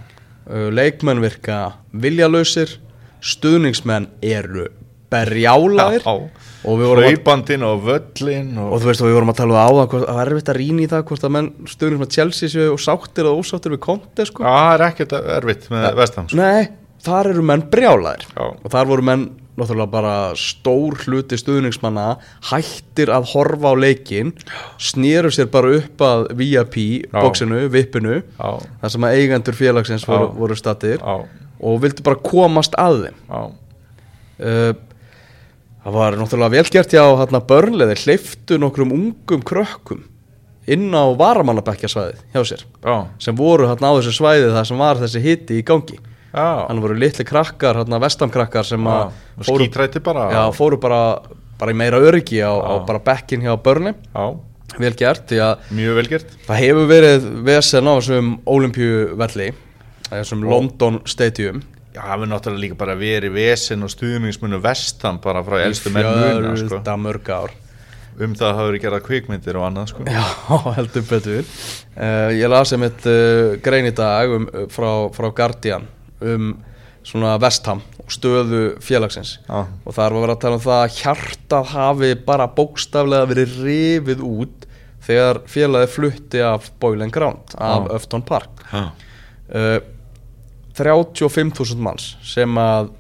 leikmenn 0.50 1.22
virka 1.24 1.60
viljalausir 1.94 2.78
stuðningsmenn 3.22 4.10
eru 4.26 4.68
berjálaðir 5.12 6.06
Já. 6.06 6.14
og 6.14 6.78
við 6.80 6.88
vorum 6.88 7.04
að, 7.04 7.10
hlaupandinn 7.10 7.66
og 7.68 7.82
völlin 7.86 8.52
og, 8.56 8.70
og 8.72 8.82
þú 8.82 8.90
veist 8.90 9.04
og 9.04 9.10
við 9.10 9.18
vorum 9.18 9.32
að 9.34 9.40
tala 9.42 9.52
um 9.52 9.58
það 9.58 9.72
áðan 9.72 9.90
hvort, 9.92 10.06
að 10.06 10.16
það 10.16 10.22
er 10.24 10.32
erfitt 10.32 10.52
að 10.54 10.60
rýna 10.62 10.84
í 10.84 10.90
það 10.92 11.04
hvort 11.10 11.26
að 11.28 11.34
menn 11.36 11.50
stuðningsmenn 11.74 12.14
Chelsea 12.16 12.54
séu 12.54 12.70
og 12.72 12.82
sáttir 12.82 13.30
og 13.30 13.42
ósáttir 13.42 13.76
við 13.76 13.82
konti 13.84 14.28
sko. 14.30 14.46
Já, 14.46 14.54
það 14.56 14.76
er 14.78 14.86
ekkert 14.88 15.18
erfitt 15.20 15.68
með 15.74 15.88
vestam 16.00 16.32
Nei, 16.40 16.62
þar 17.04 17.32
eru 17.34 17.46
menn 17.52 17.66
brjálaðir 17.74 18.28
Já. 18.32 18.44
og 18.48 18.68
þar 18.72 18.92
voru 18.94 19.08
menn 19.12 19.28
náttúrulega 19.60 19.92
bara 19.92 20.14
stór 20.40 20.96
hluti 21.06 21.38
stuðningsmanna 21.40 22.06
hættir 22.52 23.12
að 23.12 23.32
horfa 23.34 23.74
á 23.74 23.76
leikin 23.76 24.32
snýru 24.82 25.32
sér 25.34 25.50
bara 25.52 25.74
upp 25.80 26.04
að 26.08 26.28
VIP 26.40 26.78
bóksinu, 27.12 27.66
vippinu 27.74 28.22
þar 28.38 28.94
sem 28.94 29.08
að 29.08 29.18
eigendur 29.20 29.58
félagsins 29.58 30.08
voru, 30.08 30.30
voru 30.38 30.58
stattir 30.60 31.02
já, 31.02 31.18
og 31.62 31.82
vildi 31.84 32.06
bara 32.06 32.22
komast 32.24 32.78
að 32.80 33.04
þeim. 33.06 33.20
Uh, 34.42 34.72
það 35.84 35.98
var 35.98 36.18
náttúrulega 36.18 36.56
vel 36.56 36.72
gert 36.78 36.96
hjá 36.96 37.04
hérna 37.20 37.44
börnleði 37.52 38.00
hleyftu 38.06 38.58
nokkrum 38.62 38.96
ungum 38.96 39.44
krökkum 39.46 40.06
inn 40.70 40.94
á 40.94 41.10
varamannabækjasvæðið 41.18 42.22
hjá 42.34 42.42
sér 42.46 42.64
Já, 42.86 42.96
sem 43.22 43.38
voru 43.38 43.68
hérna 43.70 43.92
á 43.92 43.98
þessu 43.98 44.14
svæði 44.16 44.52
þar 44.54 44.68
sem 44.70 44.82
var 44.82 45.02
þessi 45.02 45.24
hitti 45.24 45.60
í 45.60 45.66
gangi 45.66 45.98
þannig 46.32 46.86
voru 46.86 47.00
litli 47.00 47.26
krakkar, 47.28 47.82
hérna 47.82 48.00
vestamkrakkar 48.02 48.68
sem 48.68 48.88
að 48.88 49.12
skítrætti 49.48 50.04
bara. 50.04 50.30
Já, 50.32 50.44
fóru 50.56 50.80
bara, 50.82 51.02
bara 51.60 51.74
í 51.74 51.78
meira 51.78 52.00
öryggi 52.00 52.40
á, 52.40 52.52
á 52.56 52.74
bara 52.88 53.04
bekkin 53.04 53.44
hjá 53.44 53.56
börni 53.62 53.96
vel 54.80 54.94
gert, 54.96 55.26
því 55.28 55.42
að 55.44 55.66
mjög 55.76 55.98
vel 56.00 56.08
gert. 56.14 56.38
það 56.48 56.62
hefur 56.64 56.88
verið 56.92 57.28
vesen 57.48 57.90
á 57.90 57.94
þessum 57.98 58.32
olimpíuvelli 58.48 59.50
þessum 60.12 60.46
London 60.48 61.02
Stadium. 61.08 61.62
Já, 61.92 62.00
það 62.06 62.14
hefur 62.14 62.32
náttúrulega 62.32 62.64
líka 62.64 62.80
bara 62.80 62.96
verið 63.00 63.36
vesen 63.36 63.84
og 63.84 63.92
stuðningsmunu 63.92 64.62
vestam 64.64 65.20
bara 65.24 65.44
frá 65.44 65.60
elstu 65.66 65.92
menn 65.92 66.08
muna 66.08 66.56
sko. 66.56 66.80
um 68.22 68.36
það 68.36 68.52
hafa 68.54 68.68
verið 68.70 68.84
gerað 68.86 69.06
kvikmyndir 69.08 69.58
og 69.60 69.66
annað 69.68 69.92
sko. 69.92 70.06
Já, 70.08 70.24
heldur 70.78 71.06
betur. 71.10 71.48
Uh, 71.96 72.30
Ég 72.36 72.52
las 72.52 72.72
einmitt 72.76 73.08
uh, 73.08 73.58
grein 73.64 73.88
í 73.90 73.96
dag 73.96 74.36
um, 74.36 74.48
uh, 74.52 74.68
frá, 74.72 74.92
frá 75.16 75.32
Guardian 75.36 75.88
um 76.22 76.52
svona 77.08 77.34
Vestham 77.42 77.82
og 78.04 78.12
stöðu 78.14 78.64
félagsins. 78.84 79.40
Já. 79.48 79.66
og 79.66 79.96
þar 79.96 80.14
var 80.14 80.22
verið 80.26 80.36
að 80.36 80.42
tala 80.44 80.60
um 80.60 80.66
það 80.66 80.82
að 80.84 80.98
hjartað 81.00 81.72
hafi 81.72 82.12
bara 82.28 82.50
bókstaflega 82.60 83.30
verið 83.32 83.56
rifið 83.66 84.22
út 84.28 84.68
þegar 85.02 85.40
félagið 85.50 85.96
flutti 85.96 86.44
af 86.46 86.70
Boiling 86.80 87.14
Ground 87.14 87.56
af 87.58 87.88
Já. 87.88 87.96
Öfton 87.98 88.22
Park. 88.28 88.62
Já, 88.72 88.84
uh, 89.56 89.80
35.000 90.78 91.82
manns 91.84 92.14
sem 92.24 92.58
að 92.62 92.94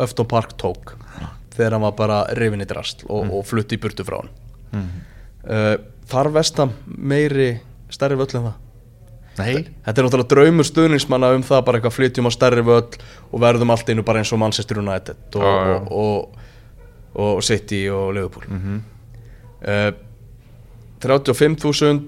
Öfton 0.00 0.28
Park 0.30 0.54
tók 0.60 0.94
þegar 1.52 1.74
hann 1.76 1.84
var 1.84 1.96
bara 1.98 2.20
rifin 2.38 2.62
í 2.62 2.68
drast 2.70 3.02
og, 3.08 3.26
og 3.34 3.42
flutti 3.44 3.76
í 3.76 3.82
burtu 3.82 4.06
frá 4.06 4.20
hann 4.22 4.86
uh, 5.44 5.76
Þar 6.10 6.30
vestam 6.34 6.72
meiri 6.86 7.52
stærri 7.92 8.16
völl 8.18 8.32
en 8.38 8.46
það 8.48 8.56
Nei, 9.38 9.62
Þetta 9.86 9.94
er 10.02 10.06
náttúrulega 10.06 10.28
draumur 10.34 10.66
stuðningsmanna 10.68 11.30
um 11.36 11.42
það 11.46 11.64
bara 11.64 11.78
eitthvað 11.78 11.94
flytjum 11.96 12.28
á 12.28 12.32
stærri 12.34 12.64
völl 12.66 12.98
og 13.30 13.40
verðum 13.40 13.70
allt 13.72 13.88
einu 13.88 14.02
bara 14.04 14.20
eins 14.20 14.32
og 14.34 14.40
Manchester 14.42 14.80
United 14.82 15.38
og, 15.38 15.44
Já, 15.46 15.54
já. 15.70 15.76
og, 15.90 16.44
og, 17.14 17.30
og 17.38 17.42
City 17.46 17.84
og 17.94 18.14
Liverpool. 18.18 18.44
Mhm. 18.50 18.80
uh, 19.64 19.92
35.000 21.00 22.00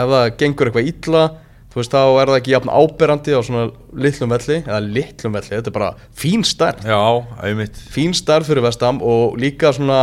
ef 0.00 0.08
það 0.14 0.26
gengur 0.40 0.70
eitthvað 0.70 0.86
illa 0.88 1.22
þú 1.70 1.78
veist 1.80 1.92
þá 1.94 2.00
er 2.22 2.30
það 2.30 2.38
ekki 2.40 2.54
jafn 2.54 2.72
áberandi 2.72 3.34
á 3.36 3.40
svona 3.46 3.64
litlum 4.02 4.32
velli 4.32 4.56
eða 4.64 4.78
litlum 4.82 5.36
velli, 5.36 5.52
þetta 5.52 5.70
er 5.70 5.76
bara 5.76 5.90
fín 6.18 6.42
stærð. 6.46 6.86
Já, 6.88 7.02
einmitt. 7.46 7.78
Fín 7.94 8.14
starf 8.18 8.48
fyrir 8.50 8.64
vestam 8.64 8.98
og 9.06 9.36
líka 9.38 9.70
svona 9.76 10.00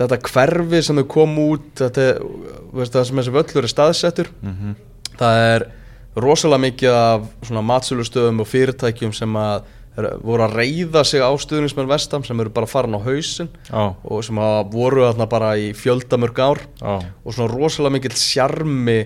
þetta 0.00 0.20
hverfi 0.30 0.80
sem 0.86 0.96
þau 1.02 1.08
kom 1.12 1.34
út 1.42 1.66
þetta, 1.82 2.06
þú 2.22 2.78
veist, 2.80 2.94
það 2.94 3.04
sem 3.10 3.20
þessi 3.20 3.34
völlur 3.34 3.66
er 3.68 3.74
staðsettur 3.74 4.30
það 5.18 5.42
er 5.50 5.66
rosalega 6.20 6.64
mikið 6.66 6.96
af 6.96 7.28
svona 7.46 7.62
matsölustöðum 7.66 8.42
og 8.42 8.50
fyrirtækjum 8.50 9.12
sem 9.16 9.36
að 9.38 9.68
voru 10.22 10.44
að 10.46 10.54
reyða 10.60 11.02
sig 11.04 11.22
á 11.22 11.30
stuðningsmenn 11.40 11.88
vestam 11.90 12.24
sem 12.24 12.38
eru 12.40 12.52
bara 12.54 12.68
farin 12.70 12.94
á 12.96 13.00
hausinn 13.02 13.50
Já, 13.66 13.90
og 13.92 14.22
sem 14.24 14.38
að 14.40 14.60
voru 14.72 15.02
þarna 15.04 15.26
bara 15.30 15.50
í 15.58 15.70
fjöldamörg 15.76 16.38
ár. 16.40 16.62
Já, 16.80 16.94
og 17.24 17.34
svona 17.34 17.50
rosalega 17.52 17.96
mikill 17.96 18.16
sjarmi 18.16 19.00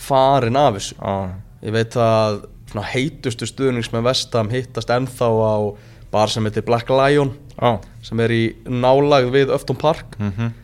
farin 0.00 0.58
af 0.58 0.78
þessu. 0.78 0.96
Já. 0.96 1.14
Ég 1.60 1.76
veit 1.76 1.96
að 2.00 2.40
svona 2.70 2.86
heitustu 2.88 3.48
stuðningsmenn 3.48 4.06
vestam 4.06 4.50
hittast 4.52 4.90
ennþá 4.94 5.28
á 5.28 5.56
bar 6.10 6.32
sem 6.32 6.46
heitir 6.46 6.66
Black 6.66 6.90
Lion 6.90 7.34
sem 8.02 8.22
er 8.24 8.32
í 8.32 8.44
nálag 8.66 9.28
við 9.34 9.52
Öfton 9.54 9.78
Park 9.78 10.16
mhm. 10.18 10.54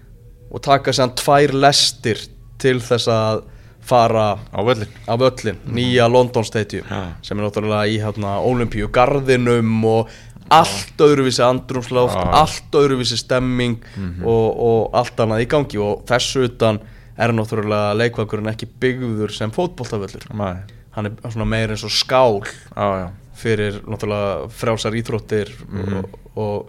og 0.51 0.63
taka 0.65 0.95
sér 0.95 1.13
tvær 1.19 1.55
lestir 1.55 2.23
til 2.63 2.79
þess 2.81 3.11
að 3.13 3.45
fara 3.87 4.37
Á 4.51 4.61
völlin 4.67 4.91
á 5.07 5.15
völlin, 5.19 5.59
nýja 5.67 6.09
London 6.11 6.45
Stadium 6.45 6.87
Já. 6.91 7.03
sem 7.23 7.39
er 7.39 7.47
náttúrulega 7.47 7.87
í 7.87 7.99
hérna, 8.03 8.37
Olympíu 8.43 8.89
garðinum 8.93 9.85
og 9.87 10.11
allt 10.51 11.01
öðruvísi 11.03 11.43
andrumsloft, 11.43 12.15
Já. 12.15 12.31
allt 12.43 12.79
öðruvísi 12.79 13.19
stemming 13.19 13.83
og, 14.23 14.49
og 14.69 14.95
allt 14.95 15.21
annað 15.21 15.43
í 15.43 15.49
gangi. 15.51 15.81
Og 15.83 16.05
þessu 16.07 16.47
utan 16.47 16.81
er 17.19 17.35
náttúrulega 17.35 17.95
leikvangurinn 17.99 18.53
ekki 18.53 18.69
byggður 18.81 19.35
sem 19.35 19.53
fótboltavöllur. 19.55 20.29
Nei, 20.37 20.57
hann 20.97 21.11
er 21.11 21.31
svona 21.33 21.49
meir 21.49 21.75
eins 21.75 21.87
og 21.87 21.95
skál 21.95 22.43
já 22.77 23.09
fyrir 23.37 23.83
náttúrulega 23.85 24.49
frjálsar 24.49 24.95
íþróttir 24.97 25.51
og, 25.69 26.15
og, 26.41 26.69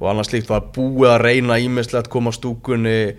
og 0.00 0.08
annars 0.10 0.28
slíkt. 0.28 0.50
Var 0.50 0.66
búið 0.74 1.12
að 1.14 1.22
reyna 1.24 1.56
ímislegt 1.62 2.10
koma 2.12 2.32
stúkunni 2.34 3.14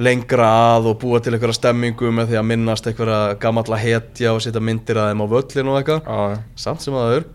lengra 0.00 0.48
að 0.74 0.90
og 0.90 0.98
búa 1.02 1.20
til 1.22 1.34
einhverja 1.34 1.58
stemmingu 1.58 2.10
með 2.14 2.32
því 2.32 2.40
að 2.40 2.48
minnast 2.50 2.88
einhverja 2.90 3.36
gamalla 3.42 3.78
hetja 3.78 4.34
og 4.34 4.42
setja 4.42 4.62
myndir 4.62 4.98
að 4.98 5.12
þeim 5.12 5.22
á 5.22 5.26
völlin 5.34 5.70
og 5.70 5.78
eitthvað. 5.78 6.42
Samt 6.58 6.82
sem 6.82 6.96
að 6.96 7.06
það 7.06 7.16
er 7.18 7.28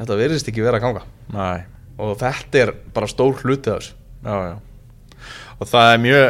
þetta 0.00 0.18
verðist 0.22 0.50
ekki 0.52 0.64
vera 0.64 0.80
að 0.80 0.86
ganga. 0.86 1.04
Nei. 1.36 1.60
Og 2.00 2.16
þetta 2.20 2.62
er 2.64 2.74
bara 2.94 3.10
stór 3.10 3.36
hluti 3.42 3.72
af 3.72 3.82
þessu. 3.82 4.58
Og 5.60 5.68
það 5.68 5.94
er 5.94 6.04
mjög 6.06 6.26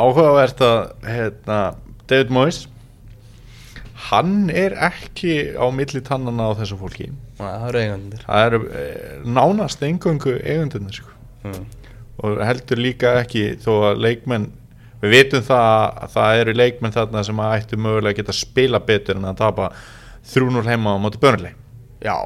áhugavert 0.00 0.62
að 0.64 0.78
hérna, 1.04 1.62
David 2.08 2.32
Moyes 2.32 2.66
Hann 4.10 4.48
er 4.48 4.72
ekki 4.80 5.52
á 5.54 5.68
milli 5.74 6.00
tannana 6.02 6.48
á 6.50 6.58
þessu 6.58 6.78
fólki. 6.80 7.10
Næ, 7.36 7.44
það 7.44 7.66
eru 7.68 7.80
eigandir 7.82 8.22
Það 8.24 8.46
eru 8.46 8.60
eh, 8.80 9.10
nánast 9.28 9.84
engöngu 9.86 10.32
eigundunir 10.40 10.96
sko. 10.96 11.12
mm. 11.44 11.66
og 12.20 12.40
heldur 12.44 12.80
líka 12.80 13.14
ekki 13.20 13.44
þó 13.60 13.70
að 13.90 14.02
leikmenn 14.04 14.48
við 15.00 15.14
vitum 15.16 15.42
það 15.46 15.98
að 16.04 16.14
það 16.14 16.40
eru 16.42 16.54
leikmenn 16.60 16.94
þarna 16.96 17.24
sem 17.24 17.40
að 17.40 17.56
ættu 17.58 17.78
mögulega 17.80 18.12
að 18.14 18.20
geta 18.20 18.36
spila 18.36 18.80
betur 18.84 19.16
en 19.20 19.28
að 19.30 19.38
tapa 19.40 19.70
3-0 20.34 20.64
heima 20.68 20.96
á 20.96 21.02
móti 21.02 21.20
börnli 21.22 21.52
Já, 22.04 22.16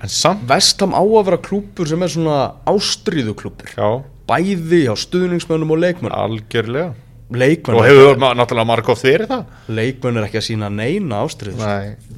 en 0.00 0.08
samt 0.12 0.46
Vestham 0.48 0.92
á 0.96 1.00
að 1.04 1.24
vera 1.28 1.40
klúpur 1.44 1.88
sem 1.88 2.02
er 2.04 2.12
svona 2.12 2.38
ástríðuklúpur 2.68 3.74
já, 3.76 3.88
bæði 4.30 4.82
á 4.88 4.94
stuðningsmönnum 4.96 5.72
og 5.74 5.80
leikmönnum. 5.82 6.16
Algjörlega. 6.16 6.92
Leikmenn, 7.30 7.76
og 7.78 7.84
hefur 7.86 8.16
ma- 8.18 8.32
náttúrulega 8.34 8.66
margóft 8.66 9.04
verið 9.06 9.28
það? 9.30 9.44
Leikmenn 9.70 10.16
er 10.18 10.24
ekki 10.26 10.38
að 10.40 10.46
sína 10.48 10.70
neina 10.74 11.20
ástríðu. 11.22 11.60
Nei, 11.62 12.16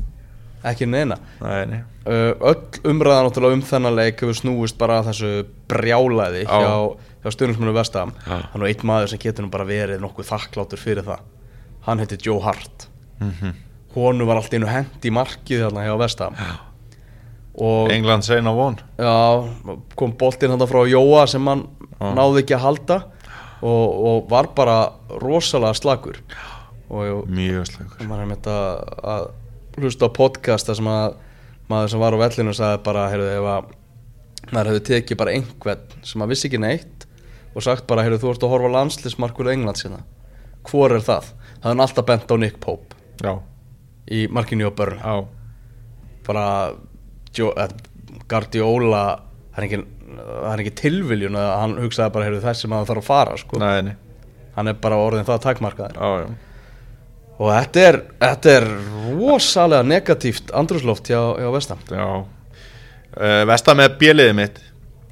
ekki 0.70 0.86
neina. 0.88 1.18
Nei, 1.42 1.64
nei. 1.68 1.80
uh, 2.06 2.32
öll 2.52 2.92
umræða 2.94 3.26
náttúrulega 3.26 3.58
um 3.58 3.64
þennan 3.68 3.98
leik 3.98 4.22
hefur 4.24 4.38
snúist 4.38 4.78
bara 4.80 5.02
þessu 5.04 5.32
brjálæði 5.68 6.46
Já. 6.46 6.52
hjá, 6.62 6.96
hjá 7.22 7.34
stuðningsmönnum 7.34 7.76
Vestham 7.76 8.14
hann 8.26 8.62
er 8.62 8.70
einn 8.70 8.86
maður 8.88 9.12
sem 9.12 9.22
getur 9.22 9.46
nú 9.46 9.52
bara 9.52 9.68
verið 9.68 10.02
nokkuð 10.02 10.30
þakklátur 10.30 10.80
fyrir 10.80 11.06
það. 11.06 11.28
Hann 11.86 12.02
heitir 12.02 12.20
Joe 12.22 12.42
Hart. 12.42 12.88
Mm 13.22 13.54
honu 13.94 14.26
var 14.26 14.40
allt 14.40 14.54
einu 14.56 14.68
hend 14.70 15.04
í 15.04 15.12
markið 15.12 15.66
þarna 15.66 15.86
hjá 15.86 15.96
Vestham 16.00 16.38
og 17.52 17.90
England 17.92 18.24
segna 18.24 18.54
von. 18.56 18.78
Já, 18.96 19.12
kom 19.98 20.14
boltinn 20.16 20.54
hann 20.54 20.68
frá 20.68 20.80
Jóa 20.88 21.26
sem 21.28 21.44
hann 21.48 21.66
Já. 21.98 22.08
náði 22.16 22.42
ekki 22.42 22.56
að 22.56 22.64
halda 22.64 22.98
og, 23.60 23.84
og 23.92 24.30
var 24.32 24.48
bara 24.56 24.78
rosalega 25.20 25.76
slagur 25.76 26.22
og 26.92 27.28
mjög 27.28 27.68
slagur 27.68 28.08
maður 28.08 28.24
er 28.24 28.30
með 28.30 28.40
þetta 28.40 28.56
að 29.12 29.28
hlusta 29.82 30.08
á 30.08 30.16
podcast 30.16 30.68
þar 30.68 30.80
sem 30.80 30.90
að 30.92 31.20
maður 31.72 31.92
sem 31.92 32.02
var 32.02 32.16
á 32.16 32.22
vellinu 32.24 32.56
sagði 32.56 32.82
bara, 32.88 33.06
heyrðu, 33.12 33.28
ef 33.36 33.50
að 33.52 34.50
maður 34.52 34.72
hefði 34.72 34.84
tekið 34.88 35.20
bara 35.20 35.36
einhvern 35.36 36.02
sem 36.08 36.24
að 36.24 36.32
vissi 36.32 36.48
ekki 36.48 36.60
neitt 36.64 37.01
og 37.52 37.64
sagt 37.64 37.86
bara, 37.88 38.04
heyrðu, 38.06 38.22
þú 38.22 38.32
ert 38.32 38.46
að 38.46 38.52
horfa 38.54 38.70
á 38.72 38.76
landslismarkur 38.76 39.50
Englands 39.52 39.84
hérna, 39.86 40.02
hvor 40.68 40.94
er 40.94 41.04
það? 41.04 41.32
Það 41.62 41.72
er 41.72 41.82
alltaf 41.86 42.08
bent 42.08 42.32
á 42.32 42.36
Nick 42.40 42.60
Pope. 42.62 42.98
Já, 43.22 43.32
í 44.10 44.26
markinu 44.32 44.70
á 44.70 44.72
börn 44.74 45.02
já, 45.02 45.16
bara 46.26 46.46
eh, 47.38 47.74
Guardiola 48.30 49.04
það 49.52 49.66
er 49.66 49.82
er 50.52 50.62
engin 50.62 50.78
tilviljun 50.78 51.36
að 51.38 51.50
hann 51.60 51.76
hugsaði 51.80 52.14
bara, 52.14 52.28
heyrðu, 52.28 52.42
þessi 52.44 52.70
maður 52.70 52.90
þarf 52.90 53.02
að 53.02 53.10
fara 53.10 53.36
sko. 53.40 53.60
nei, 53.62 53.82
nei. 53.90 53.94
Hann 54.52 54.68
er 54.68 54.76
bara 54.76 54.98
orðin 55.00 55.24
það 55.24 55.44
takmarkaður. 55.46 55.96
Já, 55.96 56.24
já, 56.26 56.52
og 57.38 57.48
þetta 57.48 57.84
er, 57.88 57.98
þetta 58.20 58.52
er 58.52 58.66
rosalega 59.16 59.86
negatíft 59.88 60.52
andrúsloft 60.56 61.08
hjá, 61.08 61.20
hjá 61.40 61.48
Vestam 61.54 61.80
já. 61.88 62.06
Uh, 63.12 63.42
Vesta 63.48 63.74
með 63.76 63.96
bjöliðið 64.00 64.36
mitt. 64.36 64.60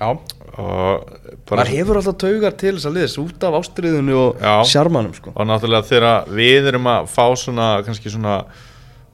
Já, 0.01 0.09
og 0.13 0.40
maður 0.57 1.71
hefur 1.71 2.01
alltaf 2.01 2.19
taugar 2.21 2.57
til 2.59 2.75
þess 2.77 2.89
að 2.89 2.97
liðis 2.99 3.19
út 3.23 3.47
af 3.47 3.57
ástriðinu 3.61 4.17
og 4.19 4.43
Já. 4.43 4.55
sjarmanum 4.73 5.15
sko. 5.15 5.33
og 5.35 5.47
náttúrulega 5.47 5.89
þegar 5.91 6.35
við 6.41 6.69
erum 6.73 6.91
að 6.91 7.09
fá 7.13 7.25
svona 7.39 7.71
kannski 7.87 8.13
svona 8.13 8.41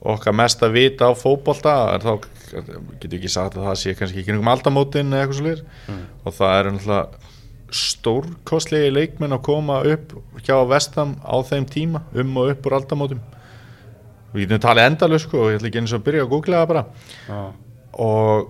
okkar 0.07 0.37
mesta 0.37 0.69
vita 0.71 1.11
á 1.11 1.13
fótbolta 1.19 1.77
er 1.95 2.05
þá 2.05 2.13
getur 3.01 3.19
ekki 3.19 3.31
sagt 3.33 3.57
að 3.59 3.69
það 3.69 3.79
sé 3.83 3.95
kannski 3.99 4.21
ekki 4.23 4.33
einhverjum 4.33 4.53
aldamótin 4.55 5.13
eða 5.13 5.27
eitthvað 5.27 5.41
svo 5.41 5.97
og 6.25 6.37
það 6.37 6.59
er 6.59 6.71
náttúrulega 6.73 7.33
stórkostlegi 7.77 8.93
leikmenn 8.95 9.35
að 9.35 9.43
koma 9.49 9.81
upp 9.91 10.13
hjá 10.47 10.57
Vestam 10.71 11.17
á 11.27 11.35
þeim 11.43 11.67
tíma 11.67 12.05
um 12.15 12.37
og 12.39 12.53
upp 12.53 12.69
úr 12.69 12.77
aldamótum 12.79 13.25
við 14.33 14.45
getum 14.47 14.63
talið 14.63 14.91
endalus 14.93 15.27
sko 15.27 15.41
og 15.43 15.51
ég 15.51 15.59
ætla 15.59 15.71
ekki 15.73 15.83
eins 15.83 15.95
og 15.97 16.01
að 16.01 16.07
byrja 16.07 16.27
að 16.27 16.31
googla 16.35 16.61
það 16.63 16.71
bara 16.73 16.85
Já. 17.27 17.41
og 18.07 18.49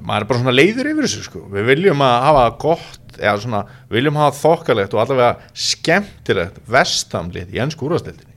maður 0.00 0.24
er 0.24 0.28
bara 0.30 0.42
svona 0.42 0.54
leiður 0.54 0.90
yfir 0.92 1.06
þessu 1.06 1.24
sko. 1.26 1.42
Við 1.52 1.70
viljum 1.70 2.04
að 2.04 2.16
hafa 2.26 2.44
gott 2.62 3.16
eða 3.18 3.36
svona, 3.42 3.62
við 3.88 4.00
viljum 4.00 4.20
hafa 4.20 4.38
þokkalegt 4.40 4.96
og 4.96 5.02
allavega 5.02 5.56
skemmtilegt 5.66 6.60
vestamlið 6.70 7.54
í 7.56 7.62
ennsku 7.64 7.88
úrvastildinni 7.88 8.34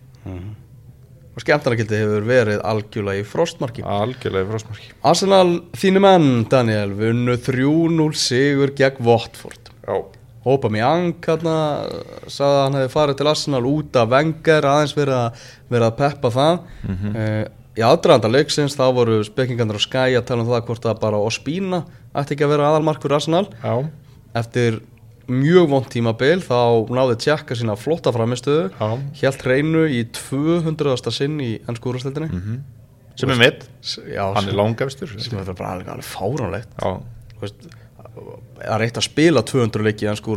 og 1.40 1.44
skemmtarnagildi 1.44 2.00
hefur 2.02 2.26
verið 2.28 2.62
algjörlega 2.68 3.24
í 3.24 3.28
frostmarki. 3.28 3.84
Algjörlega 3.88 4.44
í 4.44 4.50
frásmarki 4.50 4.90
Arsenal 5.08 5.60
þínu 5.80 6.02
menn, 6.04 6.32
Daniel 6.52 6.92
vunnu 6.98 7.38
3-0 7.40 8.10
sigur 8.20 8.74
gegn 8.76 9.06
Watford. 9.08 9.72
Já, 9.86 9.96
Aubameyang 10.50 11.20
hérna 11.24 11.56
sagði 12.32 12.50
að 12.50 12.62
hann 12.64 12.78
hefði 12.80 12.92
farið 12.96 13.20
til 13.20 13.30
Arsenal 13.32 13.64
út 13.70 14.00
af 14.00 14.12
Wenger 14.12 14.68
aðeins 14.68 14.96
verið 14.98 15.18
að, 15.20 15.48
verið 15.72 15.88
að 15.88 15.98
peppa 16.04 16.34
það. 16.36 16.60
Mm 16.88 17.56
í 17.78 17.84
aðdraðanda 17.86 18.32
leiksins 18.34 18.78
þá 18.80 18.86
voru 18.98 19.20
spekingarnir 19.28 19.78
á 19.78 19.82
Sky 19.84 20.16
að 20.18 20.26
tala 20.30 20.46
um 20.46 20.50
það 20.50 20.66
hvort 20.70 20.88
að 20.90 21.02
bara 21.04 21.20
Ospina 21.22 21.84
ætti 22.18 22.36
ekki 22.36 22.48
að 22.48 22.54
vera 22.56 22.70
aðalmark 22.72 23.04
fyrir 23.04 23.20
Arsenal. 23.20 23.46
Já, 23.62 23.76
eftir 24.42 24.80
mjög 25.30 25.68
vond 25.70 25.86
tímabil 25.94 26.40
þá 26.42 26.90
náði 26.90 27.20
tjekka 27.22 27.54
sína 27.58 27.76
flotta 27.78 28.10
framistöðu 28.16 28.72
helt 29.22 29.44
reynu 29.46 29.84
í 29.94 30.04
200. 30.18 31.12
sinn 31.14 31.38
í 31.46 31.52
ennsku 31.70 31.92
úrstældinni 31.94 32.30
sem 33.20 33.30
er 33.30 33.38
mitt, 33.38 33.68
já, 34.10 34.24
hann 34.34 34.48
er 34.50 34.56
langafstur 34.58 35.12
sem 35.20 35.38
er 35.38 35.52
bara 35.54 35.76
alveg, 35.76 35.92
alveg 35.94 36.08
fáránlegt 36.08 36.74
það 38.60 38.74
er 38.76 38.84
eitt 38.86 38.98
að 39.00 39.06
spila 39.08 39.42
200 39.48 39.86
leiki 39.88 40.06
í 40.06 40.10
ennsku 40.12 40.32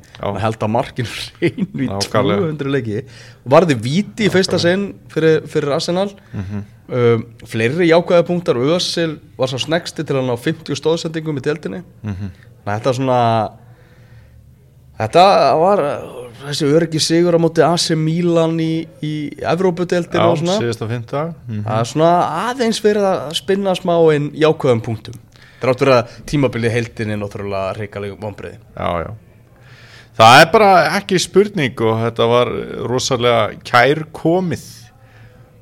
Já. 0.00 0.24
hann 0.26 0.40
held 0.42 0.62
að 0.64 0.72
markinu 0.76 1.08
reynu 1.40 1.66
í 1.84 1.88
Nákvæmlega. 1.90 2.46
200 2.46 2.72
leiki 2.76 3.02
varði 3.56 3.76
víti 3.88 4.26
í 4.28 4.32
fyrsta 4.32 4.58
sinn 4.62 4.88
fyrir, 5.12 5.42
fyrir 5.50 5.74
Arsenal 5.76 6.08
Mhm. 6.32 6.64
um, 6.88 7.26
fleiri 7.46 7.90
jákvæða 7.90 8.26
punktar 8.28 8.56
Ösil 8.56 9.18
var 9.38 9.48
svo 9.52 9.58
snegsti 9.58 10.04
til 10.06 10.16
hann 10.16 10.30
á 10.32 10.36
50 10.38 10.74
stóðsendingum 10.80 11.38
í 11.38 11.44
deildinni 11.44 11.82
Mhm. 12.02 12.30
þetta 12.66 12.88
er 12.92 12.98
svona 13.00 13.20
þetta 14.96 15.24
var 15.60 15.82
uh, 15.84 16.22
þessi 16.46 16.68
öryggi 16.72 17.00
sigur 17.02 17.36
á 17.36 17.40
móti 17.42 17.64
AC 17.64 17.90
Milan 17.98 18.56
í, 18.62 18.86
í 19.04 19.12
og 20.86 20.90
fynda 20.92 21.22
mm. 21.48 21.62
það 21.66 21.80
er 21.82 21.90
svona 21.90 22.10
aðeins 22.48 22.80
verið 22.84 23.08
að 23.10 23.34
spinna 23.40 23.74
smá 23.76 23.94
inn 24.16 24.30
jákvæðum 24.32 24.82
punktum 24.86 25.18
þrátt 25.66 25.84
verið 25.84 25.98
að 25.98 26.16
tímabilið 26.32 26.76
heildinni 26.78 27.20
náttúrulega 27.20 27.76
reikalegum 27.80 28.22
vonbreiði 28.22 28.58
já, 28.62 28.90
já. 29.04 29.12
Það 30.16 30.40
er 30.40 30.50
bara 30.54 30.72
ekki 30.96 31.20
spurning 31.20 31.80
og 31.84 31.98
þetta 32.00 32.26
var 32.30 32.50
rosalega 32.88 33.40
kær 33.68 34.06
komið 34.16 34.62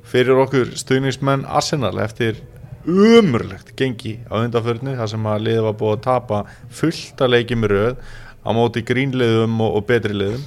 fyrir 0.07 0.37
okkur 0.45 0.75
stuðningsmenn 0.79 1.43
Arsenal 1.43 1.97
eftir 1.99 2.39
umurlegt 2.85 3.73
gengi 3.75 4.19
á 4.29 4.39
undanförnu 4.39 4.93
þar 4.95 5.09
sem 5.11 5.27
að 5.27 5.45
liðið 5.47 5.65
var 5.65 5.77
búið 5.79 5.95
að 5.95 6.03
tapa 6.05 6.41
fullt 6.79 7.23
að 7.25 7.33
leikið 7.33 7.61
með 7.61 7.73
röð 7.73 7.95
á 8.45 8.49
móti 8.53 8.83
grínliðum 8.85 9.57
og, 9.65 9.79
og 9.79 9.87
betri 9.89 10.15
liðum. 10.15 10.45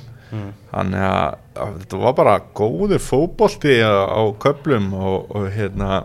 Þannig 0.71 1.05
að, 1.09 1.39
að 1.57 1.77
þetta 1.83 2.01
var 2.03 2.15
bara 2.19 2.35
góður 2.55 3.01
fótbolti 3.01 3.79
á, 3.81 3.93
á 4.13 4.23
köplum 4.41 4.91
og, 4.95 5.31
og 5.35 5.49
hérna 5.55 6.05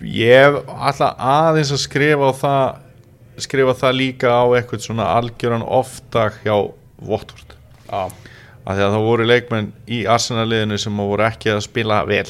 ég 0.00 0.58
ætla 0.90 1.14
aðeins 1.18 1.72
að 1.74 1.82
skrifa 1.84 2.32
það 2.40 2.64
skrifa 3.40 3.74
það 3.76 3.96
líka 3.96 4.32
á 4.32 4.44
eitthvað 4.56 4.84
svona 4.84 5.06
algjöran 5.16 5.64
oftak 5.64 6.42
hjá 6.44 6.56
Votvort 7.00 7.54
af 7.88 8.12
því 8.64 8.84
að 8.84 8.94
það 8.94 9.06
voru 9.06 9.26
leikmenn 9.26 9.70
í 9.88 10.02
Arsenal-liðinu 10.10 10.78
sem 10.78 10.98
voru 11.00 11.24
ekki 11.24 11.54
að 11.54 11.62
spila 11.64 12.02
vel. 12.06 12.26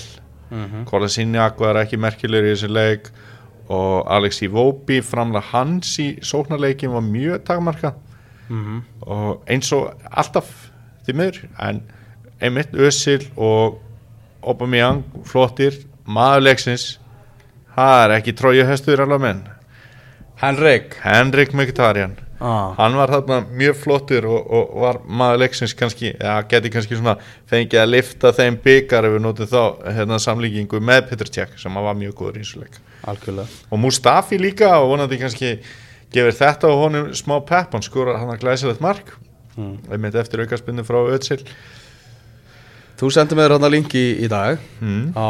Mm 0.50 0.64
-hmm. 0.66 0.84
Kolasiniak 0.86 1.58
var 1.58 1.80
ekki 1.82 1.98
merkilegur 1.98 2.46
í 2.46 2.54
þessu 2.54 2.70
leik 2.70 3.10
og 3.68 4.06
Alex 4.10 4.42
Iwobi 4.42 5.00
framlega 5.02 5.46
hans 5.52 5.98
í 5.98 6.18
sóknarleikin 6.22 6.90
var 6.90 7.02
mjög 7.06 7.44
takmarka 7.44 7.94
og 9.00 9.42
eins 9.46 9.72
og 9.72 9.94
alltaf 10.10 10.70
því 11.06 11.14
miður 11.14 11.38
en 11.58 11.82
einmitt 12.40 12.74
Özil 12.74 13.28
og 13.36 13.78
Aubameyang 14.42 15.04
flottir 15.24 15.76
maður 16.04 16.40
leiksins 16.48 16.98
það 17.76 18.02
er 18.04 18.16
ekki 18.18 18.34
tróju 18.38 18.66
hestur 18.68 19.04
alveg 19.04 19.22
menn. 19.24 19.44
Henrik. 20.40 20.96
Henrik 21.04 21.54
Mkhitaryan. 21.56 22.16
Ah. 22.40 22.72
hann 22.78 22.94
var 22.96 23.10
þarna 23.12 23.42
mjög 23.52 23.74
flottur 23.76 24.24
og, 24.24 24.46
og 24.48 24.68
var 24.80 24.98
maður 25.04 25.42
leiksins 25.42 25.74
kannski 25.76 26.14
ja, 26.14 26.38
geti 26.48 26.70
kannski 26.72 26.96
svona 26.96 27.18
fengið 27.50 27.82
að 27.82 27.90
lifta 27.92 28.30
þeim 28.32 28.56
byggar 28.64 29.04
ef 29.04 29.12
við 29.12 29.20
notum 29.26 29.50
þá 29.50 29.90
hérna, 29.98 30.16
samlíkingu 30.24 30.80
með 30.80 31.02
Petr 31.10 31.28
Cech 31.28 31.58
sem 31.60 31.76
var 31.76 31.98
mjög 32.00 32.14
góður 32.16 32.38
í 32.38 32.46
þessu 32.46 32.62
leik. 32.62 32.78
Algjörlega. 33.12 33.60
Og 33.68 33.82
Mustafi 33.84 34.40
líka 34.40 34.72
og 34.78 34.88
vonandi 34.94 35.20
kannski 35.20 35.52
gefur 36.14 36.38
þetta 36.40 36.70
og 36.72 36.80
honum 36.86 37.10
smá 37.12 37.36
pepp. 37.44 37.76
Hann 37.76 37.84
skora 37.84 38.16
hann 38.22 38.32
að 38.32 38.40
glæsilegt 38.46 38.80
mark. 38.80 39.12
Mm. 39.58 39.76
einmitt 39.90 40.14
eftir 40.14 40.40
aukarspinnu 40.44 40.84
frá 40.86 41.00
Ötsil 41.10 41.42
Þú 43.00 43.08
sendir 43.14 43.38
mér 43.38 43.54
þarna 43.54 43.68
linki 43.72 44.00
í 44.20 44.26
dag 44.28 44.58
mm. 44.84 45.14
á 45.16 45.28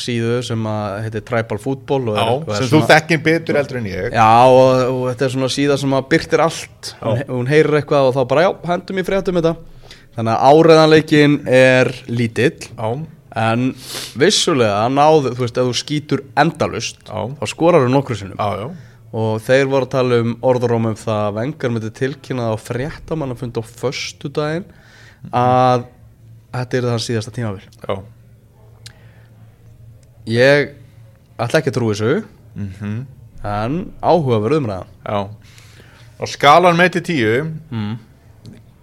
síðu 0.00 0.38
sem 0.46 0.68
að 0.70 0.94
heitir 1.04 1.24
Tribal 1.28 1.58
Football 1.60 2.14
Já, 2.14 2.22
er, 2.22 2.30
sem 2.54 2.70
svona- 2.70 2.70
þú 2.72 2.80
þekkir 2.94 3.20
betur 3.26 3.58
eldur 3.60 3.80
en 3.82 3.88
ég. 3.90 4.06
Já, 4.14 4.28
og, 4.48 4.70
og 4.88 5.02
þetta 5.10 5.26
er 5.26 5.34
svona 5.34 5.50
síða 5.52 5.76
sem 5.82 5.96
að 5.98 6.08
byrtir 6.14 6.44
allt. 6.46 6.92
Hún, 7.02 7.20
hún 7.28 7.50
heyrir 7.52 7.76
eitthvað 7.82 8.08
og 8.08 8.16
þá 8.16 8.22
bara, 8.32 8.46
já, 8.46 8.50
hendum 8.72 9.02
í 9.02 9.06
fréttum 9.10 9.40
þetta. 9.40 9.54
Þannig 10.16 10.32
að 10.32 10.48
áreðanleikin 10.50 11.36
er 11.60 11.92
lítill 12.10 12.56
Já, 12.72 12.88
En 13.40 13.68
vissulega 14.18 14.88
náðu, 14.90 15.36
þú 15.36 15.44
veist, 15.44 15.60
ef 15.60 15.68
þú 15.68 15.76
skýtur 15.78 16.24
endalust 16.40 17.04
Já. 17.04 17.20
Þá 17.36 17.46
skorar 17.52 17.84
þú 17.84 17.92
nokkru 17.92 18.16
sinnum. 18.18 18.40
Já, 18.40 18.64
já. 18.64 18.88
Og 19.20 19.40
þeir 19.44 19.68
voru 19.70 19.86
að 19.86 19.92
tala 19.92 20.24
um 20.24 20.34
orðurum 20.46 20.88
um 20.90 20.98
það 20.98 21.22
að 21.28 21.38
Vengar 21.38 21.72
myndi 21.74 21.94
tilkynnað 22.00 22.52
á 22.54 22.56
fréttamann 22.62 23.34
að 23.34 23.40
funda 23.42 23.62
á 23.62 23.64
föstudaginn 23.66 24.68
Að 25.34 25.88
þetta 26.54 26.80
er 26.80 26.88
það 26.90 27.04
síðasta 27.06 27.34
tímabil. 27.34 27.68
Já, 27.86 28.00
Ég 30.30 30.74
ætla 31.40 31.60
ekki 31.60 31.72
að 31.72 31.78
trúi 31.78 31.94
þessu. 31.94 32.20
Mm 32.54 33.06
En 33.40 33.76
áhugaverð 34.04 34.58
umræðan. 34.60 34.88
Já. 35.00 35.20
Og 36.20 36.28
skalan 36.28 36.76
með 36.76 36.90
til 36.98 37.02
tíu 37.08 37.36
mm. 37.72 37.94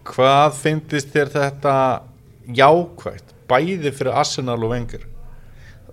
Hvað 0.07 0.55
finnist 0.57 1.11
þér 1.13 1.29
þetta 1.29 1.73
jákvægt 2.57 3.35
bæði 3.45 3.91
fyrir 3.93 4.17
Arsenal 4.17 4.57
og 4.57 4.73
Wenger? 4.73 5.03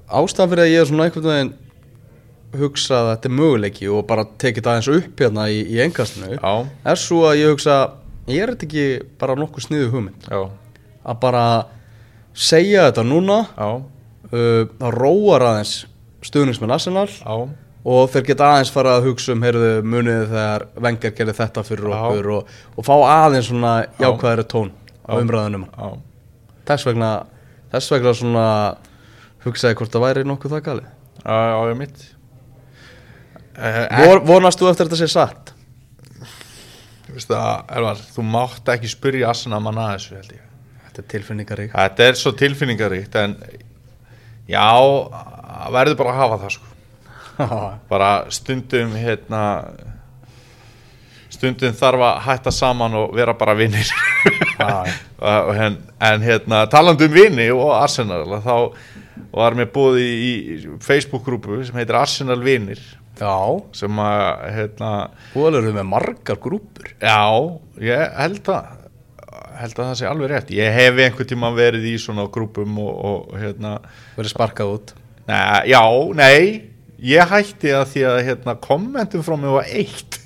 Ástæðan 0.09 0.55
fyrir 0.55 0.65
að 0.65 0.73
ég 0.73 0.81
er 0.81 0.89
svona 0.89 1.05
einhvern 1.11 1.29
veginn 1.29 1.53
hugsa 2.57 3.03
að 3.03 3.11
þetta 3.11 3.29
er 3.29 3.37
möguleiki 3.37 3.93
og 3.93 4.07
bara 4.09 4.25
tekið 4.41 4.65
það 4.65 4.81
eins 4.81 4.91
upp 4.95 5.21
hérna 5.21 5.47
í, 5.51 5.61
í 5.75 5.81
engastinu 5.85 6.39
er 6.39 7.01
svo 7.03 7.25
að 7.29 7.41
ég 7.43 7.53
hugsa 7.53 7.79
ég 8.31 8.41
er 8.41 8.55
þetta 8.55 8.69
ekki 8.71 8.87
bara 9.21 9.37
nokkuð 9.37 9.67
sniðu 9.67 9.91
hugmynd? 9.93 10.29
Já, 10.31 10.49
að 11.05 11.19
bara 11.23 11.45
segja 12.35 12.89
þetta 12.89 13.05
núna 13.07 13.43
uh, 13.55 13.83
það 14.33 14.97
róar 14.97 15.47
aðeins 15.51 15.75
stuðningsmenn 16.25 16.73
Arsenal 16.75 17.07
já. 17.09 17.35
og 17.85 18.09
þeir 18.13 18.27
geta 18.31 18.49
aðeins 18.55 18.73
fara 18.75 18.97
að 18.99 19.11
hugsa 19.11 19.35
um 19.35 19.45
heyrðu 19.45 19.75
munið 19.87 20.25
þegar 20.33 20.67
Wenger 20.87 21.15
gerði 21.19 21.37
þetta 21.41 21.65
fyrir 21.67 21.93
Já. 21.93 21.99
okkur 21.99 22.31
og, 22.39 22.57
og 22.75 22.89
fá 22.89 22.95
aðeins 22.97 23.51
svona 23.51 23.75
Já. 23.85 24.07
jákvæðari 24.07 24.47
tón 24.51 24.73
á 25.05 25.13
umræðunum. 25.21 25.69
Já, 25.69 25.89
þess 26.71 26.89
vegna 26.89 27.13
þess 27.75 27.93
vegna 27.93 28.15
svona 28.17 28.47
hugsaði 29.45 29.79
hvort 29.79 29.93
það 29.93 30.07
væri 30.07 30.29
nokkuð 30.29 30.57
það 30.57 30.67
galið. 30.71 30.93
Já, 31.25 31.37
já, 31.51 31.59
ég 31.71 31.81
mitt. 31.81 32.07
Uh, 33.55 33.85
Vor, 34.01 34.23
vonast 34.27 34.59
þú 34.59 34.73
eftir 34.73 34.89
þetta 34.89 35.03
sé 35.05 35.11
satt? 35.13 35.53
Þú 37.05 37.19
veist 37.19 37.31
það, 37.31 37.53
Elvar, 37.77 38.01
þú 38.17 38.25
mátt 38.27 38.73
ekki 38.75 38.91
spyrja 38.91 39.29
Arsenal 39.31 39.61
manna 39.63 39.93
að 39.93 39.99
þessu 39.99 40.17
held 40.19 40.33
ég 40.35 40.44
Þetta 40.95 41.03
er 41.03 41.11
tilfinningarík 41.17 41.75
Þetta 41.75 42.07
er 42.07 42.21
svo 42.21 42.33
tilfinningaríkt 42.39 43.19
en 43.19 43.35
já, 44.47 44.69
verður 45.75 45.99
bara 45.99 46.15
að 46.15 46.23
hafa 46.23 46.39
það 46.45 46.55
sko. 46.55 46.71
Bara 47.91 48.11
stundum 48.31 48.95
hérna 48.95 49.43
stundum 51.35 51.75
þarf 51.75 52.05
að 52.07 52.21
hætta 52.29 52.53
saman 52.55 52.95
og 52.99 53.15
vera 53.17 53.35
bara 53.35 53.57
vinnir 53.59 53.89
en, 55.67 55.79
en 55.99 56.23
hérna 56.23 56.61
talandi 56.71 57.09
um 57.09 57.17
vinni 57.17 57.49
og 57.51 57.73
Arsenal 57.75 58.39
þá 58.45 58.55
var 59.35 59.57
mér 59.59 59.71
búið 59.75 59.99
í, 60.05 60.35
Facebook-grúpu 60.85 61.59
sem 61.67 61.81
heitir 61.81 61.99
Arsenal 61.99 62.39
vinnir 62.45 62.83
Já, 63.19 63.35
sem 63.75 63.99
að 64.03 64.23
hérna, 64.57 64.93
búin 65.35 65.59
eru 65.59 65.75
með 65.75 65.87
margar 65.87 66.39
grúpur 66.43 66.89
já, 66.99 67.19
ég 67.83 68.17
held 68.19 68.51
að 68.51 68.84
held 69.61 69.79
að 69.79 69.89
það 69.89 69.97
sé 70.01 70.11
alveg 70.11 70.31
rétt. 70.33 70.53
Ég 70.55 70.77
hef 70.79 71.01
einhvern 71.07 71.31
tíma 71.31 71.51
verið 71.55 71.89
í 71.91 71.95
svona 72.03 72.27
grúpum 72.33 72.79
og, 72.83 72.93
og 73.09 73.39
hérna 73.41 73.77
verið 74.19 74.35
sparkað 74.35 74.75
út? 74.77 74.95
Nei, 75.29 75.71
já, 75.73 75.83
nei. 76.19 76.71
Ég 77.05 77.33
hætti 77.33 77.73
að 77.77 77.89
því 77.93 78.05
að 78.09 78.21
hérna, 78.29 78.55
kommentum 78.65 79.25
frá 79.27 79.37
mig 79.41 79.53
var 79.53 79.73
eitt. 79.73 80.21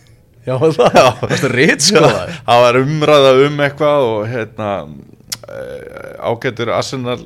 Já, 0.48 0.56
það, 0.56 0.98
það 1.20 1.46
er 1.48 1.54
rít 1.58 1.84
sko 1.84 2.00
Það 2.08 2.62
var 2.64 2.78
umræða 2.80 3.32
um 3.44 3.62
eitthvað 3.64 4.04
og 4.06 4.20
hérna 4.30 4.68
eh, 5.44 6.12
ágættur 6.24 6.70
Arsenal 6.72 7.18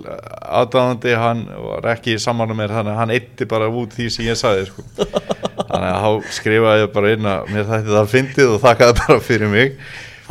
aðdáðandi 0.42 1.14
hann 1.20 1.44
var 1.68 1.90
ekki 1.94 2.16
saman 2.22 2.50
með 2.50 2.62
mér 2.62 2.74
þannig 2.78 2.94
að 2.94 3.00
hann 3.02 3.14
eitti 3.14 3.48
bara 3.50 3.70
út 3.70 3.94
því 3.94 4.08
sem 4.14 4.26
ég 4.26 4.40
sagði 4.40 4.66
sko. 4.70 4.86
þannig 4.96 5.90
að 5.92 6.06
þá 6.06 6.32
skrifaði 6.38 6.82
ég 6.82 6.94
bara 6.96 7.12
inn 7.16 7.28
að 7.34 7.52
mér 7.54 7.68
þætti 7.70 7.94
það 7.98 8.10
fyndið 8.16 8.56
og 8.56 8.64
þakkaði 8.66 8.98
bara 9.02 9.26
fyrir 9.28 9.52
mig 9.52 9.76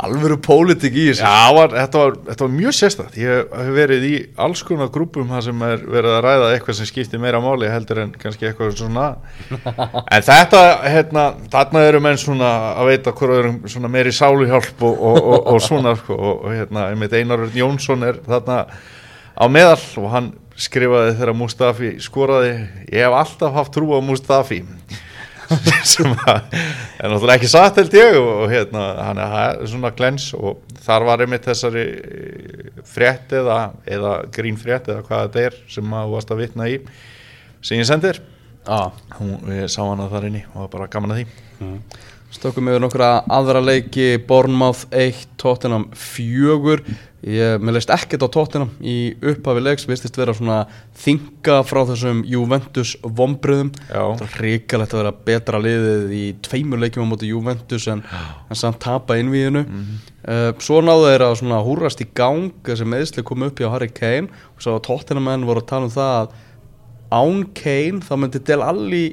Alvöru 0.02 0.36
pólitík 0.42 0.96
í 0.98 1.04
þessu. 1.10 1.22
Já, 1.22 1.52
var, 1.54 1.74
þetta, 1.76 2.00
var, 2.00 2.16
þetta 2.26 2.42
var 2.44 2.52
mjög 2.56 2.74
sérstætt 2.74 3.18
ég 3.20 3.52
hef 3.54 3.68
verið 3.76 4.06
í 4.08 4.12
alls 4.42 4.62
konar 4.66 4.90
grúpum 4.94 5.30
þar 5.30 5.44
sem 5.46 5.62
er 5.68 5.84
verið 5.94 6.16
að 6.16 6.22
ræða 6.26 6.48
eitthvað 6.56 6.78
sem 6.78 6.88
skiptir 6.90 7.22
meira 7.22 7.40
máli 7.44 7.70
heldur 7.70 8.00
en 8.02 8.14
kannski 8.18 8.48
eitthvað 8.50 8.74
svona. 8.80 9.06
En 10.12 10.24
þetta, 10.26 10.62
hérna 10.90 11.26
þarna 11.52 11.84
eru 11.86 12.02
menn 12.02 12.18
svona 12.20 12.50
að 12.80 12.90
veita 12.90 13.14
hverju 13.16 13.54
svona 13.70 13.90
meiri 13.92 14.12
sáluhjálp 14.16 14.82
og, 14.88 15.06
og, 15.12 15.20
og, 15.22 15.46
og 15.54 15.62
svona 15.62 15.94
sko, 16.00 16.18
og, 16.18 16.44
hérna, 16.50 16.88
einmitt 16.90 17.14
Einar 17.16 17.46
Jónsson 17.54 18.02
er 18.08 18.18
þarna 18.26 18.64
á 19.38 19.44
meðal 19.48 19.80
og 20.02 20.10
hann 20.12 20.32
skrifaði 20.58 21.14
þegar 21.20 21.38
Mustafi 21.38 21.94
skoraði. 22.02 22.52
Ég 22.90 23.06
hef 23.06 23.16
alltaf 23.22 23.54
haft 23.56 23.74
trú 23.76 23.94
á 23.94 24.00
Mustafi 24.04 24.64
sem 25.92 26.12
að 26.12 26.56
er 26.56 27.10
náttúrulega 27.10 27.38
ekki 27.38 27.50
satt 27.50 27.80
held 27.80 27.96
ég 27.98 28.18
og, 28.18 28.30
og 28.44 28.52
hérna, 28.52 28.84
hann 29.08 29.22
er 29.22 29.62
svona 29.70 29.92
glens 29.96 30.28
og 30.36 30.60
þar 30.84 31.08
var 31.08 31.24
einmitt 31.24 31.48
þessari 31.48 31.86
eh, 31.86 32.82
frétt 32.88 33.34
eða, 33.38 33.58
eða 33.86 34.14
grín 34.34 34.60
frétt 34.60 34.90
eða 34.90 35.06
hvað 35.06 35.24
þetta 35.26 35.46
er 35.48 35.58
sem 35.76 35.96
að 35.98 36.06
þú 36.08 36.16
varst 36.16 36.34
að 36.34 36.44
vitna 36.44 36.70
í 36.70 36.78
sem 37.62 37.78
ég 37.78 37.86
sendir. 37.88 38.22
Já, 38.62 38.92
hún, 39.18 39.36
ég 39.50 39.70
sá 39.70 39.82
inni 39.82 40.44
og 40.46 40.54
það 40.54 40.60
var 40.60 40.72
bara 40.76 40.90
gaman 40.90 41.14
að 41.14 41.22
því. 41.22 41.78
Stökkum 42.32 42.70
yfir 42.70 42.80
nokkra 42.80 43.08
aðra 43.28 43.60
leiki 43.60 44.16
Bournemouth 44.24 44.86
1, 44.94 45.26
Tottenham 45.36 45.90
4 45.92 46.78
Ég, 47.22 47.60
mér 47.62 47.76
leist 47.76 47.90
ekkert 47.94 48.24
á 48.26 48.34
Tottenham 48.34 48.70
í 48.82 49.12
upphafi 49.30 49.60
leiks, 49.62 49.84
vistist 49.86 50.16
vera 50.18 50.32
svona 50.34 50.64
þinga 50.98 51.60
frá 51.62 51.84
þessum 51.86 52.24
Juventus 52.26 52.96
vombriðum. 53.02 53.70
Það 54.18 54.24
er 54.26 54.40
ríkalegt 54.42 54.96
að 54.96 55.02
vera 55.04 55.12
betra 55.28 55.60
liðið 55.62 56.16
í 56.18 56.22
tveimur 56.42 56.82
leikjum 56.82 57.06
á 57.06 57.10
móti 57.12 57.30
Juventus 57.30 57.86
en, 57.92 58.02
en 58.50 58.58
samt 58.58 58.80
tapa 58.82 59.20
innvíðinu. 59.22 59.62
Uh, 60.26 60.50
Svo 60.62 60.80
náðu 60.82 61.12
þeir 61.12 61.26
að 61.28 61.38
svona 61.44 61.62
húrast 61.62 62.02
í 62.02 62.08
gang 62.10 62.50
þessi 62.66 62.90
meðsli 62.90 63.26
kom 63.26 63.46
upp 63.46 63.62
hjá 63.62 63.70
Harry 63.70 63.90
Kane 63.94 64.26
og 64.56 64.66
svo 64.66 64.74
að 64.80 64.84
Tottenham 64.90 65.30
menn 65.30 65.46
voru 65.46 65.62
að 65.62 65.70
tala 65.70 65.86
um 65.86 65.94
það 65.94 66.14
að 66.18 66.36
án 67.12 67.42
Kane 67.54 68.02
þá 68.02 68.14
myndi 68.18 68.42
Del 68.50 68.62
Alli 68.66 69.06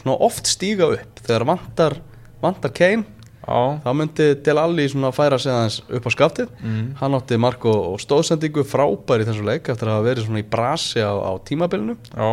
svona 0.00 0.18
oft 0.26 0.50
stíga 0.50 0.90
upp 0.90 1.22
þegar 1.22 1.46
vantar, 1.54 2.00
vantar 2.42 2.74
Kane 2.74 3.06
Já, 3.44 3.60
þá 3.84 3.88
myndi 3.98 4.26
Del 4.46 4.58
Alli 4.60 4.86
svona 4.88 5.12
færa 5.12 5.38
sig 5.40 5.52
aðeins 5.52 5.78
upp 5.84 6.08
á 6.08 6.10
skaftið. 6.14 6.52
Mm. 6.64 6.90
hann 7.00 7.16
átti 7.18 7.38
mark 7.40 7.64
og, 7.68 7.98
stóðsendingu 8.00 8.64
frábær 8.64 9.20
í 9.20 9.28
þessu 9.28 9.44
leik 9.44 9.68
eftir 9.68 9.90
að 9.90 9.98
hafa 9.98 10.08
verið 10.08 10.28
svona 10.28 10.40
í 10.40 10.48
brasi 10.56 11.04
á, 11.04 11.12
á 11.12 11.32
tímabilinu. 11.44 11.96
Já, 12.14 12.30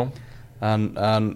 en, 0.72 0.88
en 0.96 1.30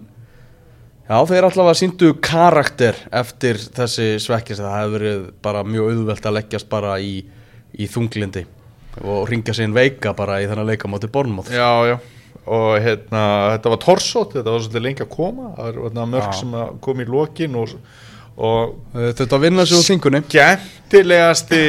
já, 1.06 1.16
þeir 1.28 1.48
allavega 1.50 1.78
síndu 1.82 2.12
karakter 2.24 2.98
eftir 3.12 3.60
þessi 3.60 4.16
svekkist 4.22 4.64
það 4.64 4.76
hefur 4.80 4.96
verið 4.98 5.24
bara 5.44 5.64
mjög 5.66 5.92
auðvelt 5.92 6.28
að 6.30 6.38
leggjast 6.40 6.70
bara 6.72 6.96
í, 7.02 7.20
í 7.76 7.88
þunglindi 7.90 8.46
og 9.04 9.26
ringja 9.28 9.52
sig 9.52 9.68
inn 9.68 9.76
veika 9.76 10.14
bara 10.16 10.40
í 10.40 10.46
þennan 10.48 10.70
leika 10.70 10.88
móti 10.88 11.10
Bornmoth 11.12 11.52
já, 11.52 11.68
já. 11.84 11.98
Og 12.46 12.76
hérna, 12.78 13.22
þetta 13.56 13.70
var 13.72 13.80
torsótt 13.82 14.36
þetta 14.36 14.52
var 14.54 14.62
svolítið 14.62 14.84
lengi 14.84 15.02
að 15.02 15.08
koma. 15.10 15.48
Það 15.56 15.64
var 15.66 15.78
hérna, 15.80 16.04
mörg 16.12 16.28
Já. 16.28 16.36
sem 16.38 16.52
að 16.54 16.68
kom 16.84 17.00
í 17.02 17.06
lokin 17.10 17.56
og, 17.58 17.72
og 18.36 18.76
þetta 18.92 19.28
að 19.32 19.44
vinna 19.46 19.64
sig 19.66 19.78
úr 19.78 19.86
þingunni 19.86 20.22
skemmtilegasti 20.26 21.62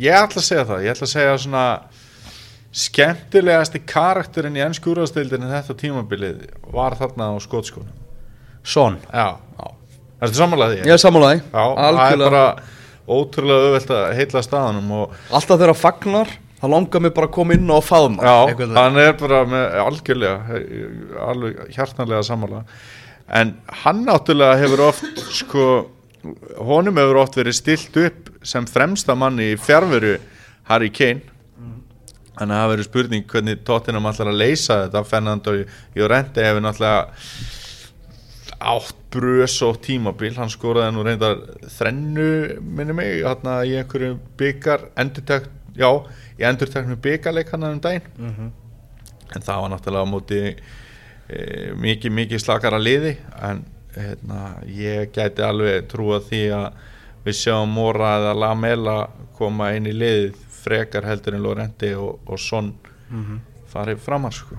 ég 0.00 0.14
ætla 0.16 0.40
að 0.40 0.46
segja 0.46 0.64
það, 0.68 0.84
ég 0.86 0.94
ætla 0.94 1.06
að 1.08 1.12
segja 1.12 1.34
svona 1.42 1.64
skemmtilegasti 2.72 3.82
karakterinn 3.84 4.56
í 4.56 4.62
ennsku 4.64 4.94
úrvarsdeildinni 4.94 5.50
þetta 5.50 5.76
tímabilið 5.78 6.46
var 6.72 6.96
þarna 6.96 7.34
á 7.36 7.44
skotskónum. 7.44 7.92
Son, 8.64 8.96
já, 9.12 9.36
þetta 10.22 10.30
er 10.30 10.38
samanlega 10.38 10.72
því? 10.72 10.86
Ég 10.86 10.94
er 10.96 11.02
það 11.50 11.82
er 11.82 11.88
algjörlega. 11.90 12.30
bara 12.30 13.12
ótrúlega 13.12 13.66
auðvelt 13.66 13.92
að 13.92 14.06
heitla 14.16 14.42
staðanum 14.46 14.94
alltaf 15.02 15.58
þegar 15.58 15.74
fagnar 15.76 16.32
þá 16.62 16.66
langar 16.70 17.02
mér 17.02 17.14
bara 17.16 17.28
að 17.28 17.34
koma 17.34 17.56
inn 17.58 17.72
og 17.74 17.82
faðma 17.84 18.22
Já, 18.22 18.36
hann 18.78 19.00
er 19.02 19.16
bara 19.18 19.42
með 19.50 19.78
algjörlega, 19.82 20.60
alveg 21.26 21.62
hjartanlega 21.74 22.22
sammála 22.30 22.62
en 23.32 23.54
hann 23.82 24.04
náttúrulega 24.06 24.60
hefur 24.60 24.84
oft 24.88 25.22
sko, 25.32 25.66
honum 26.60 27.00
hefur 27.00 27.22
oft 27.22 27.38
verið 27.40 27.58
stilt 27.58 27.96
upp 28.02 28.32
sem 28.46 28.66
fremsta 28.68 29.16
manni 29.18 29.52
í 29.54 29.60
fjárveru 29.60 30.18
Harry 30.68 30.90
Kane. 30.94 31.22
Þannig 32.32 32.56
að 32.56 32.62
það 32.62 32.70
verið 32.72 32.86
spurning 32.88 33.26
hvernig 33.28 33.64
Tottenham 33.66 34.06
ætlar 34.08 34.30
að 34.32 34.38
leysa 34.40 34.78
þetta. 34.86 35.02
Fernando 35.04 35.52
Llorente 35.94 36.46
hefur 36.46 36.64
náttúrulega 36.64 37.02
átt 38.62 38.96
brös 39.12 39.56
og 39.66 39.80
tímabil. 39.84 40.32
Hann 40.38 40.50
skoraði 40.52 40.94
nú 40.96 41.04
reyndar 41.06 41.42
þrennu 41.76 42.28
minni 42.62 42.96
mig 42.96 43.20
hérna 43.20 43.58
í 43.68 43.74
einhverju 43.80 44.16
byggar 44.40 44.88
endurtækt, 45.02 45.50
já 45.76 45.90
í 46.38 46.46
endurtæknu 46.48 46.96
byggarleik 47.04 47.52
hann 47.52 47.68
um 47.68 47.82
daginn. 47.84 48.52
En 49.34 49.44
það 49.44 49.62
var 49.64 49.70
náttúrulega 49.74 50.08
á 50.08 50.12
móti 50.14 50.40
e, 51.32 51.72
mikið 51.80 52.14
mikið 52.18 52.42
slakara 52.44 52.80
liði 52.80 53.16
en 53.40 53.64
hérna, 53.96 54.42
ég 54.68 55.12
gæti 55.12 55.44
alveg 55.44 55.88
trúa 55.90 56.20
því 56.24 56.42
að 56.56 56.82
við 57.26 57.38
sjáum 57.38 57.72
Mora 57.76 58.16
eða 58.18 58.36
Lamela 58.36 58.98
koma 59.38 59.72
inn 59.76 59.88
í 59.90 59.96
liðið 59.96 60.38
frekar 60.62 61.06
heldur 61.06 61.36
en 61.36 61.42
Lorenti 61.44 61.92
og, 61.98 62.22
og 62.26 62.40
Son 62.40 62.72
farið 63.72 64.00
framar 64.04 64.34
sko. 64.36 64.56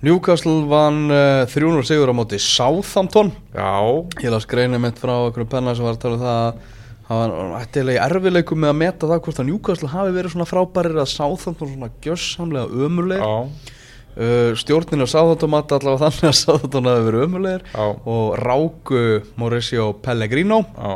Newcastle 0.00 0.62
vann 0.70 1.10
uh, 1.10 1.44
300 1.50 1.86
sigur 1.88 2.10
á 2.10 2.14
móti 2.14 2.38
Southampton. 2.38 3.32
Já, 3.50 3.82
Ég 4.22 4.30
las 4.30 4.46
greinu 4.46 4.78
mitt 4.78 4.98
frá 5.00 5.14
einhverju 5.24 5.48
penna 5.50 5.74
sem 5.74 5.86
var 5.86 5.96
að 5.96 6.04
tala 6.04 6.18
um 6.18 6.22
það 6.22 6.42
að 6.42 6.76
hann 7.08 7.32
var 7.34 7.56
ættilega 7.62 8.04
erfileikum 8.04 8.60
með 8.62 8.70
að 8.70 8.78
meta 8.82 9.08
það 9.10 9.22
hvort 9.24 9.40
að 9.42 9.48
Newcastle 9.48 9.90
hafi 9.90 10.14
verið 10.14 10.34
svona 10.34 10.46
frábærir 10.46 11.00
að 11.02 11.10
Southampton 11.14 11.72
svona 11.72 11.90
gjössamlega 12.04 12.84
ömurlegir. 12.86 13.24
Já, 13.26 13.74
uh, 14.18 14.50
stjórnin 14.58 15.04
á 15.04 15.08
Southampton 15.08 15.52
mati 15.54 15.76
allavega 15.78 16.10
þannig 16.10 16.28
að 16.32 16.38
Southampton 16.42 16.90
hafi 16.90 17.06
verið 17.08 17.24
ömurlegir 17.28 17.64
Já. 17.72 17.86
og 18.14 18.36
ráku 18.42 19.02
Mauricio 19.40 19.88
Pellegrino 20.04 20.62
já, 20.74 20.92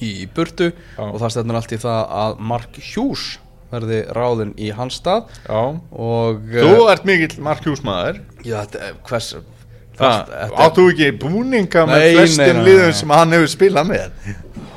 í 0.00 0.10
burtu 0.34 0.70
Já. 0.72 1.04
og 1.10 1.16
það 1.22 1.36
stefnir 1.36 1.60
allt 1.60 1.76
í 1.76 1.80
það 1.84 2.02
að 2.24 2.42
Mark 2.52 2.82
Hughes 2.92 3.28
verði 3.70 4.00
ráðinn 4.16 4.52
í 4.58 4.72
hans 4.74 4.96
stað 4.98 5.28
já. 5.46 5.60
og 5.92 6.40
Þú 6.50 6.76
ert 6.90 7.04
mikill 7.06 7.36
Mark 7.46 7.62
Hughes 7.66 7.84
maður 7.86 8.22
já, 8.42 8.62
þetta, 8.64 8.92
hvers 9.06 9.34
áttu 10.00 10.86
ekki 10.90 11.10
búninga 11.20 11.84
með 11.88 12.00
Nei, 12.00 12.06
nei, 12.06 12.14
flestum 12.16 12.46
nei, 12.46 12.56
nei. 12.56 12.68
liðum 12.70 12.94
sem 12.96 13.12
hann 13.14 13.34
hefur 13.36 13.52
spilað 13.52 13.90
með 13.90 14.30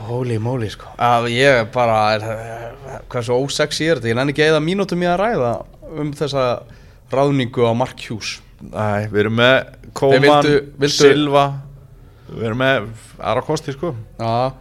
Holy 0.04 0.38
moly 0.44 0.68
sko 0.70 0.91
að 1.00 1.30
Ég 1.32 1.70
bara 1.74 2.00
er, 2.18 2.26
Hversu 3.12 3.38
ósexy 3.39 3.88
er 3.88 4.02
þetta 4.02 4.12
Ég 4.12 4.18
nenni 4.20 4.34
ekki 4.36 4.46
eða 4.50 4.60
mínútum 4.64 5.06
í 5.06 5.08
að 5.08 5.22
ræða 5.24 5.54
Um 5.94 6.12
þessa 6.18 6.44
ráðningu 7.18 7.68
á 7.68 7.72
Mark 7.78 8.01
Hughes. 8.07 8.38
Nei, 8.64 9.07
við 9.11 9.24
erum 9.26 9.39
með 9.39 9.55
Koman, 9.97 10.51
Silva. 10.89 11.45
Við 12.34 12.45
erum 12.49 12.61
með 12.64 12.91
aðra 13.20 13.43
kosti 13.45 13.76
sko. 13.76 13.93
Já 14.20 14.53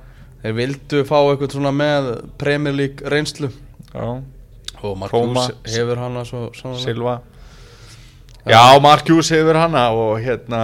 Þeir 0.42 0.55
vildu 0.59 1.00
fá 1.07 1.18
eitthvað 1.20 1.53
svona 1.55 1.70
með 1.70 2.09
Premier 2.40 2.74
League 2.74 3.11
reynslu. 3.12 3.53
Já, 3.92 4.07
Og 4.82 4.96
Mark 4.98 5.12
Koma, 5.14 5.44
Hughes 5.46 5.76
hefur 5.76 6.00
hana 6.03 6.24
svo 6.26 6.48
sannarlega. 6.59 6.82
Silva. 6.82 7.20
Já, 8.50 8.62
Mark 8.82 9.07
Hughes 9.07 9.30
hefur 9.30 9.55
hana 9.61 9.84
og 9.94 10.16
hérna 10.24 10.62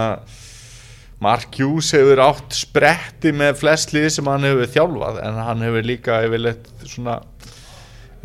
Mark 1.23 1.55
Hughes 1.55 1.93
hefur 1.95 2.19
átt 2.25 2.57
spretti 2.59 3.31
með 3.35 3.55
flest 3.61 3.93
lið 3.95 4.09
sem 4.17 4.27
hann 4.27 4.43
hefur 4.47 4.67
þjálfað 4.75 5.21
en 5.23 5.39
hann 5.47 5.63
hefur 5.63 5.87
líka 5.87 6.19
yfirleitt 6.27 6.67
svona 6.83 7.21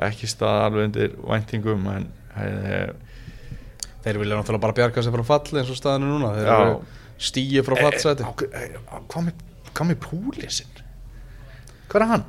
ekki 0.02 0.26
stað 0.30 0.60
alveg 0.64 0.88
undir 0.88 1.14
væntingum 1.22 1.86
en 1.92 2.08
eh, 2.34 2.90
Þeir 4.04 4.20
vilja 4.20 4.36
náttúrulega 4.36 4.64
bara 4.66 4.76
bjarga 4.76 5.02
sig 5.02 5.14
frá 5.14 5.24
falli 5.24 5.60
eins 5.62 5.72
og 5.72 5.78
staðinu 5.78 6.10
núna. 6.10 6.34
Þeir 6.36 6.50
eru 6.52 6.74
stíi 7.24 7.62
frá 7.64 7.76
eh, 7.78 7.94
eh, 8.60 8.74
hvað 9.08 9.88
með, 9.88 9.98
púlisinn? 10.02 10.82
Hvað 11.88 12.02
er 12.02 12.10
hann? 12.10 12.26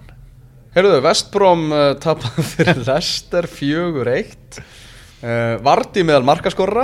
Heyrðu, 0.76 0.96
Vestbróm 1.04 1.66
uh, 1.72 1.84
tapaði 2.04 2.44
fyrir 2.52 2.82
Lester 2.84 3.48
4-1 3.48 4.58
uh, 4.60 5.56
Vardi 5.64 6.04
meðal 6.04 6.26
markaskorra 6.28 6.84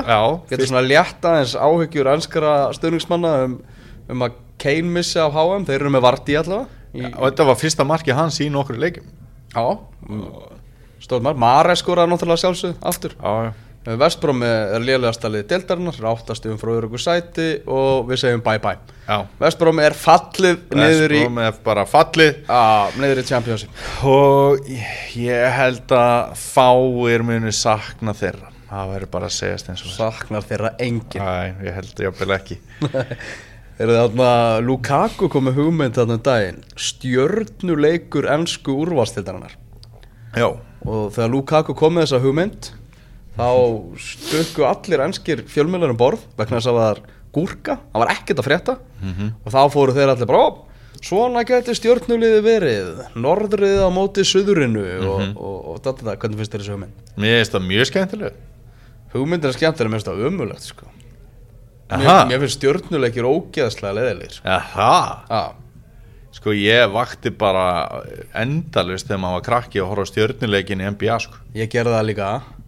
Getur 0.50 0.70
svona 0.70 0.84
létt 0.86 1.28
aðeins 1.28 1.58
áhyggjur 1.60 2.12
ennskara 2.14 2.54
stöðningsmanna 2.78 3.34
um, 3.48 3.58
um 4.12 4.28
að 4.28 4.38
Kane 4.62 4.96
missi 4.96 5.20
af 5.20 5.36
HM 5.36 5.68
Þeir 5.68 5.80
eru 5.82 5.92
með 5.92 6.06
Vardi 6.08 6.38
allavega. 6.39 6.80
Í, 6.92 7.04
og 7.08 7.26
þetta 7.30 7.48
var 7.48 7.60
fyrsta 7.60 7.88
marki 7.88 8.16
hans 8.16 8.39
í 8.44 8.48
nokkru 8.52 8.80
leikum 8.80 9.08
Já, 9.52 9.64
stóð 11.04 11.28
marg 11.28 11.39
Mare 11.39 11.76
skoraði 11.80 12.12
náttúrulega 12.12 12.44
sjálfsög 12.46 12.88
aftur. 12.88 13.16
Já, 13.20 13.52
já 13.52 13.70
Vestbróm 13.82 14.44
er 14.46 14.84
liði 14.84 15.42
deildarinnar 15.50 15.96
áttast 16.12 16.46
um 16.46 16.60
frá 16.62 16.70
örugu 16.76 17.00
sæti 17.02 17.48
og 17.66 18.06
við 18.12 18.20
segjum 18.22 18.44
bye 18.46 18.62
bye. 18.62 18.78
Já, 19.08 19.24
Vestbróm 19.42 19.82
er 19.82 19.96
fallið 19.98 20.60
niður 20.78 21.16
í, 21.16 21.22
Vestbrom 21.24 21.40
er 21.42 21.60
bara 21.66 21.86
fallið. 21.90 22.44
Á, 22.46 22.94
niður 23.02 23.24
í 23.24 23.26
Championship. 23.26 23.84
Og 24.06 24.70
ég 25.18 25.58
held 25.58 25.96
að 25.98 26.36
fáir 26.44 27.26
muni 27.26 27.54
sakna 27.58 28.14
þeirra. 28.14 28.52
Það 28.72 28.92
verður 28.94 29.12
bara 29.12 29.28
að 29.28 29.36
segjast 29.36 29.72
eins 29.72 29.82
og 29.84 29.90
það 29.90 29.98
Saknar 29.98 30.46
þeirra 30.48 30.70
engin 30.80 31.24
Æ, 31.26 31.32
ég 31.66 31.74
held 31.76 31.90
að 31.92 32.36
ekki. 32.38 32.58
Er 33.82 33.90
það 33.90 33.98
þarna 33.98 34.30
Lukaku 34.62 35.28
komið 35.32 35.58
hugmynd 35.58 35.98
þarna 35.98 36.16
um 36.20 36.24
daginn? 36.24 36.62
Stjörnuleikur 36.80 38.28
ennsku 38.30 38.76
úrvalstildarinnar 38.84 39.58
Já, 40.38 40.48
Og 40.86 41.10
þegar 41.16 41.34
Lukaku 41.34 41.76
kom 41.76 41.98
með 41.98 42.06
þessa 42.06 42.22
hugmynd 42.24 42.70
Þá 43.38 43.48
stökku 44.04 44.66
allir 44.68 45.04
ennskir 45.06 45.44
fjölmjölar 45.48 45.94
um 45.94 45.98
borð 46.00 46.26
Vegna 46.38 46.60
þess 46.60 46.68
að 46.68 46.76
það 46.76 46.82
var 46.90 47.00
gúrka 47.38 47.78
Það 47.94 48.04
var 48.04 48.12
ekkert 48.16 48.42
að 48.44 48.48
frétta 48.50 48.76
Og 49.46 49.48
þá 49.56 49.60
fóru 49.72 49.96
þeir 49.96 50.12
allir 50.14 50.30
bara 50.32 50.42
"Ó, 50.44 50.50
Svona 51.02 51.42
geti 51.48 51.74
stjörnuliði 51.80 52.42
verið 52.46 52.90
Norðrið 53.16 53.80
á 53.82 53.90
móti 53.90 54.26
suðurinu 54.28 54.84
Og, 55.08 55.24
og, 55.40 55.58
og 55.72 55.80
þetta, 55.86 56.18
hvernig 56.20 56.42
finnst 56.44 56.52
þér 56.58 56.62
þessu 56.66 56.76
hugmynd? 56.76 57.00
mér 57.18 57.38
finnst 57.40 57.56
það 57.56 57.66
mjög 57.72 57.90
skemmtileg 57.92 58.34
Hugmyndin 59.16 59.50
er 59.50 59.56
skemmtilega, 59.58 59.90
mér 59.92 60.00
finnst 60.00 60.12
það 60.12 60.28
ömulegt 60.30 60.68
sko. 60.68 60.86
mér, 61.92 62.06
Aha, 62.08 62.20
mér 62.30 62.40
finnst 62.44 62.60
stjörnuleikir 62.62 63.26
ógeðslega 63.28 63.96
leðilegir 63.98 64.36
sko. 64.38 64.48
Aha. 64.48 65.42
Sko 66.32 66.54
ég 66.56 66.86
vakti 66.94 67.30
bara 67.36 67.66
endalust 68.40 69.10
þegar 69.10 69.20
maður 69.20 69.36
var 69.40 69.44
krakki 69.50 69.82
og 69.84 69.90
horfa 69.92 70.06
á 70.08 70.12
stjörnuleikin 70.14 70.80
í 70.80 70.88
NBA 70.96 71.18
sko. 71.26 71.42
Ég 71.60 71.68
gerði 71.74 71.92
það 71.98 72.08
líka 72.08 72.30
Það 72.32 72.61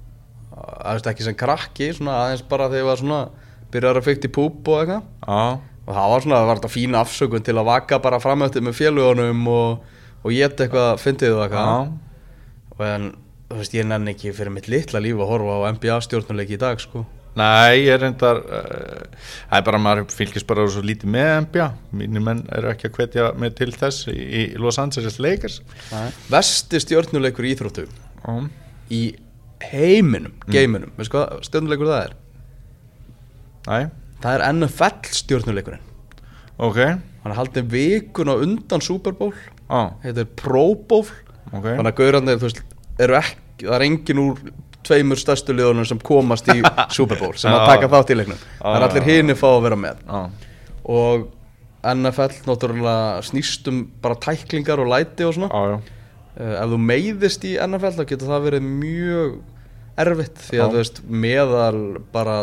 veist 0.63 1.09
ekki 1.11 1.25
sem 1.27 1.37
krakki 1.37 1.89
svona 1.97 2.19
aðeins 2.25 2.43
bara 2.49 2.69
þegar 2.71 2.83
ég 2.83 2.89
var 2.89 3.01
svona 3.01 3.21
byrjar 3.73 3.99
að 3.99 4.07
fykta 4.07 4.29
í 4.29 4.33
púp 4.33 4.69
og 4.69 4.83
eitthvað. 4.83 5.09
Já, 5.25 5.41
og 5.83 5.97
það 5.97 6.13
var 6.13 6.25
svona, 6.25 6.37
það 6.37 6.51
var 6.51 6.61
þetta 6.61 6.73
fín 6.75 6.99
afsökun 6.99 7.47
til 7.47 7.57
að 7.57 7.69
vaka 7.71 7.99
bara 8.03 8.21
framöftið 8.23 8.67
með 8.67 8.77
félugunum 8.79 9.49
og, 9.51 9.97
og 10.21 10.35
geta 10.35 10.67
eitthvað 10.67 10.93
fyndið 11.03 11.35
og 11.37 11.43
eitthvað. 11.47 11.73
Já, 11.73 12.69
og 12.77 12.85
en, 12.89 13.09
þú 13.49 13.59
veist, 13.59 13.75
ég 13.79 13.89
nenni 13.89 14.13
ekki 14.13 14.35
fyrir 14.37 14.55
mitt 14.55 14.69
litla 14.71 15.03
líf 15.03 15.19
að 15.19 15.33
horfa 15.33 15.59
á 15.59 15.67
NBA 15.75 15.99
stjórnuleiki 16.07 16.57
í 16.57 16.61
dag 16.61 16.81
sko. 16.81 17.03
Nei, 17.33 17.81
ég 17.81 17.95
er 17.95 18.03
reyndar 18.03 18.43
uh, 18.45 19.05
Það 19.49 19.55
er 19.57 19.63
bara 19.65 19.79
maður 19.81 20.11
fylgist 20.13 20.45
bara 20.45 20.67
svo 20.69 20.83
lítið 20.85 21.09
með 21.15 21.31
NBA 21.47 21.65
Mínir 21.97 22.21
menn 22.21 22.43
eru 22.53 22.69
ekki 22.69 22.91
að 22.91 22.99
hvetja 22.99 23.29
mig 23.41 23.55
til 23.57 23.71
þess 23.73 24.05
í, 24.13 24.43
Los 24.61 24.77
Angeles 24.77 25.17
Lakers. 25.17 25.55
Vesti 26.29 26.81
stjórnuleikur 26.83 27.47
í 27.49 27.55
Íþróttu 27.55 27.87
Já, 27.87 28.35
í 28.93 29.01
heiminum, 29.61 30.33
geiminum, 30.51 30.91
mm. 30.91 30.99
veist 30.99 31.13
hvað 31.13 31.39
stjórnuleikur 31.47 31.91
það 31.91 32.05
er? 32.07 32.15
Næ, 33.67 33.89
Það 34.23 34.35
er 34.37 34.45
NFL 34.53 35.17
stjórnuleikurinn 35.19 35.89
ok. 36.57 36.79
Hann 37.23 37.31
er 37.31 37.39
haldið 37.39 37.69
vikun 37.71 38.31
á 38.31 38.35
undan 38.35 38.83
Super 38.83 39.15
Bowl. 39.17 39.33
Já, 39.69 39.93
heitir 40.03 40.27
Pro 40.39 40.73
Bowl. 40.75 41.07
Ok. 41.53 41.65
Þannig 41.65 41.89
að 41.89 41.97
gaurarnir, 41.99 42.39
þú 42.41 42.49
veist, 42.49 42.61
eru 43.01 43.17
ekki 43.19 43.67
það 43.67 43.77
er 43.77 43.85
engin 43.87 44.21
úr 44.23 44.41
tveimur 44.83 45.19
stærstu 45.19 45.55
liðunum 45.55 45.87
sem 45.87 46.01
komast 46.03 46.49
í 46.51 46.57
Super 46.97 47.19
Bowl 47.21 47.37
sem 47.39 47.53
að 47.53 47.67
taka 47.69 47.91
þátt 47.93 48.11
í 48.11 48.19
leiknum. 48.19 48.43
Er 48.59 48.83
Já. 48.83 48.87
allir 48.89 49.07
hinni 49.07 49.37
fá 49.39 49.47
að 49.53 49.63
vera 49.69 49.79
með. 49.79 50.03
Já, 50.03 50.51
og 50.93 51.29
NFL 51.93 52.47
náttúrulega 52.47 53.23
snýst 53.27 53.67
um 53.71 53.83
bara 54.03 54.19
tæklingar 54.23 54.81
og 54.83 54.91
læti 54.91 55.27
og 55.27 55.35
svona. 55.37 55.51
Já 55.51 55.92
uh, 56.39 56.55
ef 56.59 56.73
þú 56.73 56.79
meiðist 56.89 57.47
í 57.47 57.55
NFL 57.61 57.97
þá 57.99 58.05
getur 58.09 58.31
það 58.31 58.47
verið 58.49 58.67
mjög 58.69 59.39
erfitt 60.03 60.45
því 60.47 60.61
að 60.61 60.71
þú 60.73 60.81
veist 60.81 61.01
meðal 61.25 61.81
bara 62.13 62.37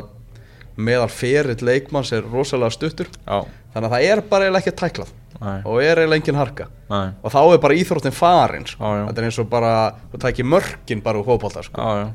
meðal 0.81 1.11
ferill 1.13 1.59
leikmanns 1.67 2.13
er 2.17 2.27
rosalega 2.31 2.75
stuttur 2.75 3.11
Já, 3.11 3.43
þannig 3.75 3.89
að 3.89 3.95
það 3.97 4.07
er 4.13 4.23
bara 4.31 4.47
eiginlega 4.47 4.63
ekki 4.65 4.79
tæklað 4.81 5.13
Nei. 5.41 5.61
og 5.65 5.79
er 5.81 6.03
eiginlega 6.03 6.21
engin 6.21 6.39
harka 6.39 6.67
nei, 6.91 7.13
og 7.25 7.33
þá 7.33 7.41
er 7.43 7.61
bara 7.63 7.77
íþróttin 7.81 8.13
farin 8.15 8.67
sko. 8.69 8.85
Já. 8.85 9.05
þetta 9.09 9.23
er 9.23 9.29
eins 9.29 9.39
og 9.41 9.49
bara 9.53 9.71
þú 10.13 10.21
tækir 10.25 10.49
mörkin 10.49 11.05
bara 11.05 11.21
úr 11.21 11.29
fótbolta 11.29 11.65
sko. 11.65 11.81
já 11.81 12.11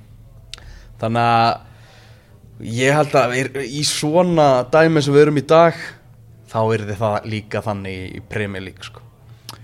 þannig 1.02 1.30
að 1.30 2.70
ég 2.80 2.96
held 2.96 3.16
að 3.20 3.38
er, 3.40 3.50
í 3.66 3.82
svona 3.88 4.50
dæmi 4.72 5.04
sem 5.04 5.16
við 5.16 5.26
erum 5.26 5.42
í 5.42 5.46
dag 5.48 5.80
þá 6.52 6.60
er 6.76 6.86
það 6.96 7.18
líka 7.32 7.64
þannig 7.66 8.22
í 8.22 8.48
League 8.62 8.86
sko. 8.86 9.02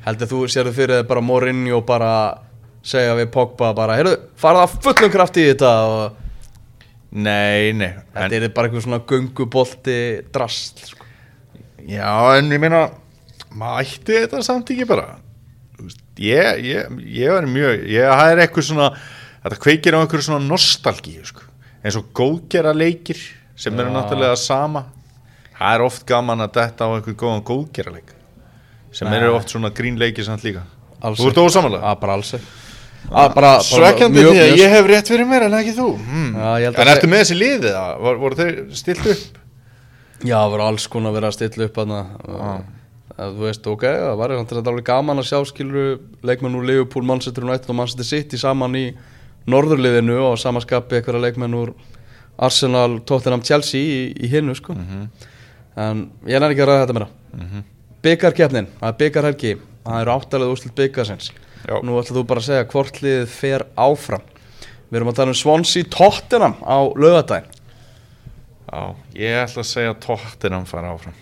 Heldur 0.05 0.31
þú 0.31 0.41
sérðu 0.51 0.73
fyrir 0.75 1.01
þig 1.01 1.09
bara 1.11 1.23
Mourinho 1.25 1.81
bara 1.85 2.13
segja 2.81 3.13
við 3.19 3.29
Pogba 3.33 3.71
bara 3.77 3.97
heyrðu, 3.99 4.17
farað 4.39 4.65
að 4.65 4.75
fullum 4.87 5.13
kraft 5.13 5.39
í 5.39 5.47
þetta 5.51 5.71
og 5.85 6.19
Nei, 7.11 7.73
nei 7.75 7.89
þetta 8.13 8.23
en, 8.23 8.35
er 8.37 8.53
bara 8.55 8.69
eitthvað 8.69 8.85
svona 8.85 9.01
gungubolti 9.03 9.95
drast 10.31 10.85
sko. 10.93 11.07
Já, 11.83 12.37
en 12.37 12.47
ég 12.53 12.61
meina 12.63 12.85
maður 13.51 13.81
ætti 13.83 14.15
þetta 14.21 14.43
samt 14.47 14.71
ekki 14.71 14.87
bara 14.87 15.17
Þú 15.75 15.89
veist, 15.89 15.99
Ég, 16.21 16.61
ég, 16.63 16.95
ég 17.17 17.33
var 17.33 17.49
mjög 17.49 17.83
ég, 17.89 18.07
það 18.07 18.31
er 18.31 18.43
eitthvað 18.45 18.67
svona 18.69 18.87
þetta 19.41 19.59
kveikir 19.65 19.97
á 19.97 20.01
einhverju 20.01 20.27
svona 20.29 20.45
nostalgíu 20.45 21.27
sko. 21.27 21.43
eins 21.81 21.99
og 21.99 22.09
góðgera 22.15 22.71
leikir 22.77 23.19
sem 23.59 23.75
eru 23.75 23.91
náttúrulega 23.91 24.37
sama 24.39 24.85
það 25.57 25.75
er 25.75 25.85
oft 25.85 26.07
gaman 26.07 26.45
að 26.47 26.55
detta 26.61 26.87
á 26.87 26.93
einhvern 26.95 27.19
góðan 27.19 27.45
góðgera 27.51 27.95
leik 27.97 28.15
sem 28.91 29.09
Nei. 29.09 29.17
eru 29.19 29.35
oft 29.35 29.49
svona 29.53 29.71
grínleikir 29.75 30.27
samt 30.27 30.43
líka 30.43 30.65
Alls 31.01 31.19
Þú 31.19 31.31
ert 31.31 31.39
ósamanlega? 31.41 31.83
að 31.91 32.01
bara 32.01 32.17
alls 32.19 32.33
ekki 32.35 32.59
bara 33.35 33.51
Svekkjandi 33.65 34.19
mjög- 34.21 34.35
því 34.35 34.41
að 34.43 34.59
ég 34.59 34.69
hef 34.75 34.89
rétt 34.91 35.07
fyrir 35.07 35.25
mér 35.25 35.47
en 35.47 35.55
ekki 35.57 35.73
þú 35.77 35.87
mm. 35.97 36.35
Já, 36.61 36.67
En 36.69 36.91
ertu 36.93 37.07
með 37.07 37.23
þessi 37.23 37.37
liðið 37.39 37.71
það? 37.71 37.95
Vor, 38.05 38.19
voru 38.21 38.35
þeir 38.35 38.59
stilt 38.77 39.07
upp? 39.13 39.23
Já, 40.21 40.37
það 40.37 40.51
voru 40.53 40.67
alls 40.67 40.87
konar 40.87 41.23
að 41.23 41.33
stilla 41.33 41.65
upp 41.65 41.81
hana 41.81 42.01
að 43.21 43.35
þú 43.35 43.45
veist, 43.45 43.67
ok, 43.67 43.83
það 43.83 44.17
var 44.17 44.33
alveg 44.33 44.85
gaman 44.87 45.21
að 45.21 45.27
sjá 45.29 45.39
skilur 45.49 45.99
leikmenn 46.25 46.55
úr 46.57 46.65
Liverpool, 46.65 47.03
Manchester 47.05 47.43
United 47.43 47.69
og 47.69 47.75
Manchester 47.75 48.07
City 48.07 48.37
saman 48.37 48.77
í 48.79 48.85
norðurliðinu 49.51 50.17
og 50.29 50.37
samaskapi 50.41 50.99
eitthvað 50.99 51.25
leikmenn 51.25 51.57
úr 51.57 51.73
Arsenal, 52.41 53.01
Tottenham, 53.05 53.43
Chelsea 53.45 53.81
í, 53.81 53.99
í 54.25 54.29
hinnu 54.31 54.55
sko 54.57 54.73
en 54.73 56.07
ég 56.27 56.37
er 56.37 56.47
ekki 56.47 56.63
að 56.63 56.71
ræða 56.71 56.85
þetta 56.85 56.97
meira 56.97 57.09
mm 57.11 57.45
-hmm. 57.47 57.63
Byggarkeppnin, 58.05 58.67
það 58.79 58.89
er 58.91 58.99
byggarhelgi 59.03 59.53
það 59.85 60.01
eru 60.01 60.13
áttalega 60.15 60.55
úrslit 60.55 60.77
byggarsins 60.77 61.31
nú 61.85 61.97
ætla 61.99 62.17
þú 62.17 62.23
bara 62.29 62.41
að 62.41 62.47
segja 62.47 62.67
hvort 62.71 63.01
liðið 63.03 63.25
fer 63.29 63.63
áfram. 63.77 64.23
Við 64.89 64.97
erum 64.97 65.11
að 65.11 65.17
tala 65.19 65.31
um 65.31 65.37
Swansea 65.37 65.87
Tottenham 65.93 66.55
á 66.65 66.77
lögadaginn 66.97 67.59
Já, 68.71 68.95
ég 69.19 69.37
ætla 69.43 69.63
að 69.65 69.67
segja 69.67 69.95
tóttinam 69.99 70.67
fara 70.69 70.93
áfram. 70.95 71.15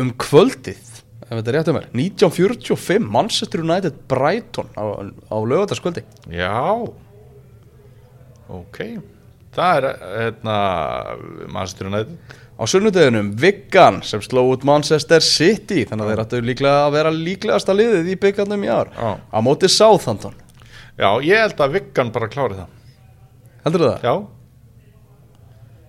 Um 0.00 0.10
kvöldið 0.20 0.80
ef 1.30 1.30
þetta 1.30 1.52
er 1.52 1.56
rétt 1.56 1.70
um 1.70 1.78
mér 1.78 1.86
1945 1.94 3.06
Manchester 3.16 3.62
United 3.64 3.96
Brighton 4.10 4.68
á, 4.76 4.84
á 5.08 5.36
lögataskvöldi 5.40 6.04
Já. 6.34 6.60
Ok. 8.50 8.80
Það 9.54 9.76
er 9.78 9.86
hérna 10.26 10.56
Manchester 11.48 11.88
United 11.88 12.36
á 12.60 12.64
sunnudeginum 12.68 13.30
Viggan 13.40 14.02
sem 14.04 14.20
sló 14.20 14.42
út 14.52 14.66
Manchester 14.68 15.24
City 15.24 15.86
þannig 15.88 16.04
að 16.04 16.10
þeir 16.12 16.22
ættu 16.24 16.40
líklega 16.44 16.82
að 16.84 16.96
vera 16.98 17.12
líklegasta 17.14 17.76
liðið 17.76 18.10
í 18.12 18.18
byggarnum 18.20 18.66
í 18.66 18.68
ár. 18.68 18.90
Já. 18.92 19.10
á 19.16 19.38
móti 19.40 19.70
Southampton. 19.72 20.36
Já, 21.00 21.08
ég 21.24 21.40
held 21.40 21.64
að 21.64 21.78
Viggan 21.78 22.12
bara 22.12 22.28
klári 22.28 22.58
það. 22.58 22.76
Heldur 23.64 23.86
það? 23.86 24.04
Já. 24.04 24.14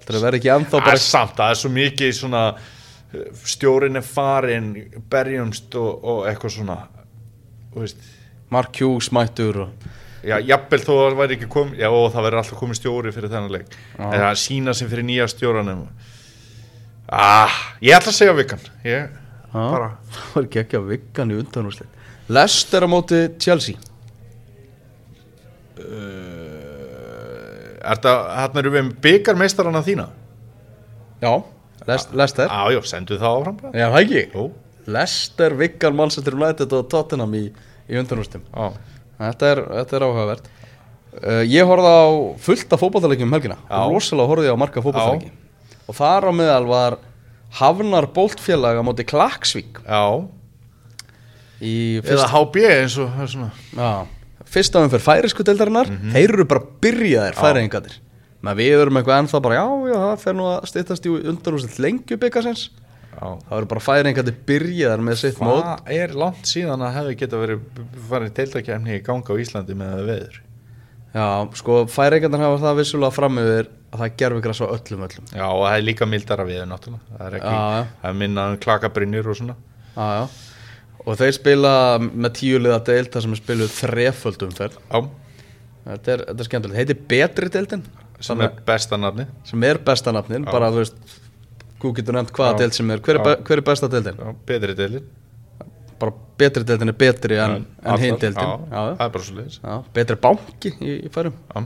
Heldur 0.02 0.16
það 0.18 0.26
verði 0.28 0.40
ekki 0.42 0.54
ennþá 0.56 0.72
Það 0.78 0.86
bara 0.88 0.98
er 0.98 1.04
samt, 1.06 1.36
það 1.38 1.54
er 1.54 1.60
svo 1.62 1.72
mikið 1.76 2.14
svona 2.18 2.44
uh, 2.52 3.26
Stjórin 3.52 4.00
er 4.00 4.06
farin 4.08 4.72
Berjumst 5.12 5.78
og, 5.80 5.92
og 6.04 6.24
eitthvað 6.32 6.56
svona 6.58 6.78
Þú 7.72 7.84
veist. 7.84 8.08
Mark 8.52 8.80
Hughes 8.82 9.12
mættur 9.16 9.66
og 9.66 9.92
Já, 10.22 10.36
jafnvel 10.46 10.82
þó 10.84 10.92
að 10.94 11.00
það 11.02 11.16
væri 11.18 11.36
ekki 11.38 11.48
komið 11.50 11.80
Já, 11.82 11.88
og 11.90 12.10
það 12.14 12.26
verður 12.28 12.42
alltaf 12.44 12.60
komið 12.60 12.78
stjóri 12.78 13.14
fyrir 13.16 13.32
þennan 13.32 13.54
leik. 13.56 13.72
Já. 13.98 14.04
En 14.06 14.20
það 14.22 14.36
sína 14.38 14.76
sem 14.78 14.90
fyrir 14.92 15.08
nýja 15.08 15.26
stjóranum 15.32 15.80
Ah, 17.12 17.52
ég 17.84 17.92
ætla 17.98 18.14
að 18.14 18.20
segja 18.22 18.36
Viggan. 18.38 18.62
Ég, 18.88 19.10
bara 19.52 19.90
það 20.14 20.28
var 20.36 20.46
ekki 20.48 20.62
ekki 20.62 20.78
að 20.80 20.86
Viggan 20.94 21.34
í 21.34 21.40
undanúrslit. 21.42 21.98
Leicester 22.32 22.86
á 22.86 22.88
móti 22.88 23.18
Chelsea. 23.44 23.76
Uh, 25.82 26.38
Er 27.82 27.98
það, 27.98 28.18
hérna 28.38 28.62
erum 28.62 28.74
við 28.76 28.84
með 28.86 28.98
byggarmeistarana 29.02 29.80
þína? 29.86 30.04
já, 31.22 31.32
Leicester, 31.88 32.16
Leicester. 32.20 32.52
Já, 32.52 32.76
já, 32.76 32.80
sendu 32.86 33.18
það 33.18 33.38
áfram 33.40 33.56
bara. 33.58 33.72
Já, 33.74 33.88
það 33.90 34.04
ekki? 34.06 34.22
Jú, 34.36 34.44
Leicester, 34.96 35.56
Viggan, 35.58 35.96
Manchester 35.98 36.38
United 36.38 36.76
og 36.78 36.86
Tottenham 36.94 37.34
í, 37.40 37.44
í 37.90 37.98
undanúrstum 37.98 38.44
já, 38.54 38.68
Þetta 39.22 39.50
er, 39.56 39.62
þetta 39.80 39.98
er 40.00 40.06
áhugavert. 40.08 40.52
Uh, 41.12 41.42
Ég 41.50 41.66
horfði 41.68 41.92
á 41.92 42.06
fullt 42.46 42.72
af 42.78 42.82
fótballtalegjum 42.86 43.28
um 43.28 43.34
helgina. 43.36 43.58
Rosalega 43.70 44.30
horfði 44.32 44.48
ég 44.52 44.56
á 44.56 44.62
marga 44.62 44.86
fótballtalegjum 44.86 45.34
Og 45.90 45.98
þar 45.98 46.30
á 46.30 46.32
meðal 46.36 46.68
var 46.70 46.98
Hafnar 47.60 48.08
Boltfélag 48.16 48.80
á 48.80 48.84
móti 48.86 49.06
Klaksvík. 49.08 49.82
Já. 49.86 50.28
Í 51.62 51.74
Eða 52.02 52.08
fyrst, 52.08 52.30
HB 52.34 52.62
eins 52.70 52.98
og 53.02 53.10
það 53.12 53.26
er 53.26 53.32
svona. 53.36 53.50
Já, 53.78 53.92
fyrsta 54.50 54.82
umferð 54.86 55.06
færisku 55.06 55.46
deildarinnar. 55.46 55.92
Mhm. 55.92 56.14
Þeir 56.16 56.34
eru 56.34 56.46
bara 56.46 56.64
byrjaðir 56.82 57.38
færingadir 57.38 58.00
Men 58.42 58.58
við 58.58 58.80
erum 58.82 58.98
eitthvað 58.98 59.20
ennþá 59.22 59.42
bara 59.46 59.58
Já, 59.60 59.66
já, 59.92 59.98
það 60.02 60.22
fer 60.24 60.34
nú 60.34 60.46
að 60.50 60.64
styttast 60.72 61.06
í 61.06 61.12
undanúrslit 61.30 61.78
lengju 61.78 62.18
byggasins 62.18 62.70
Já. 63.12 63.28
Það 63.46 63.58
eru 63.58 63.68
bara 63.74 63.84
færingadir 63.86 64.38
byrjaðar 64.48 65.04
með 65.04 65.18
sitt 65.20 65.42
mót. 65.44 65.62
Hvað 65.62 65.92
er 65.98 66.14
langt 66.18 66.48
síðan 66.48 66.82
að 66.88 66.96
hefði 66.96 67.18
geta 67.20 67.42
verið 67.42 67.82
farið 68.10 68.32
deildakefni 68.40 68.96
í 68.96 69.02
ganga 69.06 69.36
á 69.36 69.42
Íslandi 69.44 69.76
með 69.78 70.00
veður? 70.08 70.38
Já, 71.12 71.26
sko, 71.60 71.76
færingarnir 71.92 72.42
hafa 72.46 72.62
það 72.64 72.80
vissulega 72.80 73.14
fram 73.14 73.42
yfir 73.44 73.70
að 73.92 74.04
það 74.04 74.14
gerfi 74.22 74.44
græs 74.46 74.62
á 74.64 74.68
öllum 74.68 75.06
öllum 75.08 75.26
Já, 75.36 75.46
og 75.48 75.62
það 75.66 75.76
er 75.78 75.86
líka 75.88 76.08
mildara 76.08 76.46
veður 76.48 76.70
náttúrulega 76.72 77.18
Það 77.18 77.26
er 77.28 77.38
ekki, 77.40 77.52
Já, 77.56 77.66
já. 77.76 77.86
það 78.02 78.10
er 78.14 78.20
minna 78.22 78.46
um 78.52 78.60
klakabrinnir 78.66 79.28
og 79.32 79.38
svona 79.42 79.56
Já, 79.96 80.06
já. 80.16 80.24
Og 81.02 81.18
þeir 81.18 81.34
spila 81.34 81.74
með 82.00 82.34
tíu 82.38 82.60
liða 82.62 82.78
deild 82.86 83.10
þar 83.14 83.24
sem 83.26 83.32
er 83.34 83.40
spiluð 83.42 83.72
þreföld 83.74 84.44
umferð. 84.46 84.76
Já, 84.92 85.00
Þetta 85.82 86.12
er, 86.14 86.22
þetta 86.28 86.44
er 86.44 86.48
skemmtilegt. 86.48 86.78
Heitir 86.78 87.00
betri 87.10 87.48
deildin 87.50 87.82
sem 88.22 88.44
er 88.46 88.52
besta 88.68 89.00
nafni 89.02 89.26
sem 89.50 89.64
er 89.66 89.80
besta 89.82 90.14
nafnin. 90.14 90.46
Bara 90.46 90.70
þú 90.70 90.84
veist, 90.84 91.18
þú 91.82 91.92
getur 91.98 92.18
nefnt 92.20 92.36
hvaða 92.38 92.60
deild 92.62 92.78
sem 92.78 92.94
er. 92.94 93.02
Hver 93.02 93.18
er, 93.18 93.42
hver 93.48 93.64
er 93.64 93.66
besta 93.66 93.90
deildin? 93.90 94.22
Betri 94.46 94.78
deilin 94.78 95.08
Bara 96.02 96.14
betri 96.38 96.66
deildin 96.70 96.94
er 96.94 96.98
betri 97.02 97.42
en, 97.42 97.66
en 97.82 98.02
hinn 98.02 98.22
deildin. 98.22 98.68
Það 98.70 98.94
er 98.94 99.12
bara 99.18 99.26
svo 99.26 99.40
leiðis. 99.40 99.58
Betri 99.98 100.20
banki 100.22 100.76
í, 100.78 100.96
í 101.10 101.12
færum. 101.14 101.36
Já, 101.50 101.66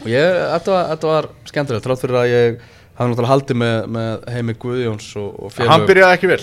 Og 0.00 0.08
ég, 0.10 0.36
þetta 0.54 0.74
var, 0.76 1.00
var 1.10 1.28
skemmtilegt. 1.50 1.84
Trátt 1.86 2.02
fyrir 2.04 2.18
að 2.20 2.28
ég 2.32 2.60
hafði 2.96 3.10
náttúrulega 3.12 3.32
haldið 3.34 3.58
með, 3.60 3.76
með 3.96 4.28
Heimi 4.34 4.54
Guðjóns 4.62 5.08
og, 5.20 5.28
og 5.46 5.52
félögum. 5.54 5.72
hann 5.74 5.86
byrjaði 5.90 6.16
ekki 6.18 6.30
vel 6.30 6.40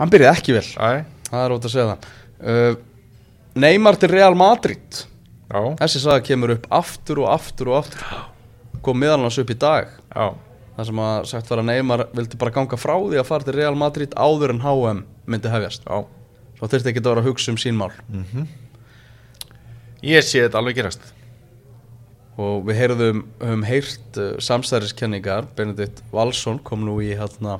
Hann 0.00 0.10
byrjaði 0.12 0.40
ekki 0.40 0.56
vel. 0.56 0.66
Æ, 0.76 0.90
Það 1.30 1.44
er 1.46 1.54
ótt 1.54 1.66
að 1.68 1.74
segja 1.74 1.88
það. 1.90 2.10
Uh, 2.40 2.76
Neymar 3.62 3.98
til 4.00 4.10
Real 4.14 4.34
Madrid. 4.38 5.00
já, 5.50 5.60
Þessi 5.82 6.00
saga 6.04 6.22
kemur 6.26 6.54
upp 6.56 6.66
aftur 6.80 7.20
og 7.24 7.28
aftur 7.34 7.70
og 7.72 7.80
aftur 7.82 8.06
kom 8.80 8.96
meðal 9.02 9.20
hans 9.26 9.36
upp 9.42 9.50
í 9.52 9.56
dag 9.60 9.90
já, 10.14 10.28
þar 10.76 10.86
sem 10.88 11.00
að 11.04 11.24
sagt 11.28 11.50
var 11.52 11.60
að 11.60 11.66
Neymar 11.68 12.04
vildi 12.16 12.38
bara 12.40 12.54
ganga 12.54 12.78
frá 12.80 12.94
því 13.02 13.18
að 13.20 13.26
fara 13.28 13.44
til 13.44 13.56
Real 13.58 13.76
Madrid 13.76 14.14
áður 14.16 14.54
en 14.54 14.62
HM 14.64 15.02
myndi 15.28 15.50
hefjast 15.52 15.84
já 15.84 15.98
svo 16.56 16.68
þurfti 16.70 16.92
ekki 16.94 17.02
að 17.02 17.10
vera 17.10 17.20
að 17.24 17.28
hugsa 17.28 17.52
um 17.52 17.58
sín 17.60 17.76
mál 17.76 17.90
Ég 20.06 20.24
sé 20.24 20.46
þetta 20.46 20.60
alveg 20.62 20.78
gerast 20.78 21.10
og 22.38 22.64
við 22.68 22.78
heyrðum 22.78 23.24
um 23.46 23.66
heyrt 23.66 24.20
uh, 24.20 24.32
samstæðiskenningar 24.42 25.50
Benedikt 25.56 26.02
Valsson 26.14 26.60
kom 26.64 26.84
nú 26.86 27.00
í 27.02 27.10
hérna 27.18 27.58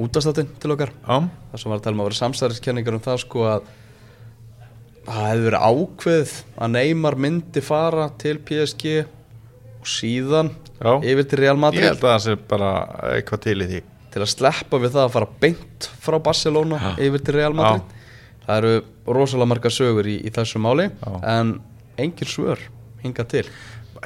útastáttin 0.00 0.50
til 0.60 0.74
okkar. 0.74 0.90
Já, 1.04 1.28
þar 1.52 1.62
sem 1.62 1.70
var 1.70 1.80
að 1.80 1.86
tala 1.86 1.94
um 1.94 2.02
að 2.02 2.10
vera 2.10 2.20
samstæðiskenningar 2.20 2.98
um 2.98 3.04
það 3.04 3.20
sko 3.22 3.46
að 3.52 3.72
það 5.04 5.26
hefði 5.28 5.46
verið 5.48 5.66
ákveð 5.70 6.36
að 6.56 6.72
Neymar 6.74 7.18
myndi 7.20 7.62
fara 7.64 8.06
til 8.20 8.38
PSG 8.48 8.94
og 9.04 9.90
síðan 9.90 10.50
Já. 10.80 10.92
yfir 11.04 11.28
til 11.28 11.40
Real 11.42 11.56
ég 11.56 11.60
Madrid 11.60 11.86
held 11.86 12.00
að 12.00 12.08
það 12.08 12.22
sé 12.24 12.36
bara 12.50 12.70
eitthvað 13.12 13.44
til 13.46 13.58
í 13.58 13.68
því. 13.70 13.82
Til 14.14 14.22
að 14.22 14.30
sleppa 14.30 14.80
við 14.80 14.94
það 14.94 15.04
að 15.04 15.14
fara 15.16 15.28
beint 15.42 15.88
frá 16.02 16.18
Barcelona 16.22 16.94
yfir 17.02 17.24
til 17.26 17.36
Real 17.38 17.56
Madrid. 17.56 18.00
Það 18.44 18.60
eru 18.60 18.74
rosalega 19.16 19.50
margar 19.52 19.72
sögur 19.74 20.08
í, 20.08 20.18
í 20.24 20.32
þessu 20.32 20.60
máli 20.60 20.90
Já. 20.90 21.12
en 21.36 21.54
engin 22.00 22.28
svör 22.28 22.60
hinga 23.04 23.24
til 23.28 23.44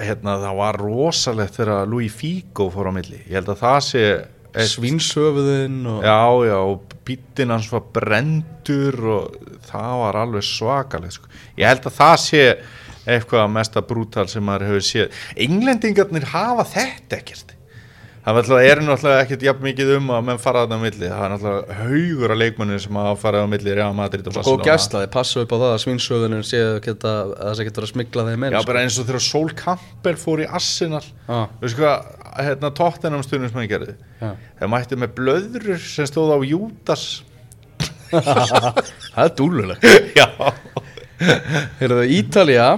hérna 0.04 0.38
það 0.42 0.58
var 0.62 0.80
rosalegt 0.80 1.58
þegar 1.58 1.88
Louis 1.90 2.12
Figo 2.14 2.68
fór 2.74 2.90
á 2.90 2.92
milli. 2.94 3.20
Ég 3.26 3.38
held 3.38 3.52
að 3.54 3.62
það 3.62 3.80
sé 3.88 4.04
Svínsöfuðin 4.58 5.82
og 5.86 6.02
já 6.02 6.48
já 6.48 6.56
og 6.56 6.94
bítin 7.06 7.52
hans 7.52 7.68
var 7.70 7.84
brendur 7.94 8.96
og 9.12 9.36
það 9.68 9.92
var 10.02 10.18
alveg 10.22 10.46
svakalegt 10.48 11.18
sko. 11.18 11.28
ég 11.60 11.68
held 11.68 11.84
að 11.86 11.98
það 11.98 12.16
sé 12.24 12.42
eitthvað 13.08 13.52
mesta 13.52 13.82
brútal 13.84 14.26
sem 14.28 14.44
maður 14.44 14.72
hefur 14.72 14.88
séð. 14.88 15.22
Englendingarnir 15.36 16.26
hafa 16.32 16.66
þetta 16.72 17.20
ekkert 17.20 17.54
það 18.36 18.66
er 18.66 18.80
náttúrulega 18.84 19.22
ekkert 19.24 19.44
jafn 19.46 19.64
mikið 19.64 19.90
um 19.94 20.08
að 20.12 20.24
menn 20.26 20.40
fara 20.42 20.64
þarna 20.64 20.76
á 20.76 20.82
milli. 20.82 21.06
Það 21.08 21.22
er 21.24 21.32
náttúrulega 21.32 21.76
haugur 21.78 22.34
af 22.34 22.38
leikmennir 22.42 22.82
sem 22.82 22.98
hafa 22.98 23.14
farið 23.22 23.44
á 23.46 23.48
milli 23.52 23.76
Real 23.78 23.94
Madrid 23.96 24.26
og 24.26 24.34
góð 24.34 24.40
Barcelona. 24.40 24.66
gæsla, 24.68 25.02
þið 25.04 25.12
passa 25.14 25.44
upp 25.44 25.54
á 25.54 25.56
það 25.62 25.72
að 25.72 25.82
svínsöfuðin 25.84 26.44
séu 26.48 26.66
að 26.74 27.32
það 27.38 27.62
getur 27.68 27.86
að 27.86 27.92
smigla 27.92 28.26
þeim 28.28 28.44
inn 28.48 28.56
já 28.56 28.60
sko. 28.60 28.66
bara 28.72 28.82
eins 28.84 28.98
og 28.98 29.08
þegar 29.08 29.24
Sol 29.28 29.48
Campbell 29.62 30.18
fór 30.20 30.42
í 30.44 30.50
Arsenal. 30.60 31.04
Já, 31.28 31.38
veistu 31.62 31.80
hvað, 31.80 32.12
hérna 32.48 32.72
tóttinam 32.82 33.24
stundum 33.24 33.48
sem 33.48 33.60
hann 33.62 33.70
gerði 33.70 33.94
já. 34.20 34.30
þeir 34.60 34.72
mætti 34.74 35.00
með 35.00 35.14
blöðrur 35.22 35.82
sem 35.88 36.10
stóð 36.10 36.34
á 36.34 36.38
Júdas. 36.44 37.06
Það 38.08 39.24
er 39.24 39.34
dúlulegt 39.36 39.84
já. 40.18 40.28
Ítalía. 42.08 42.68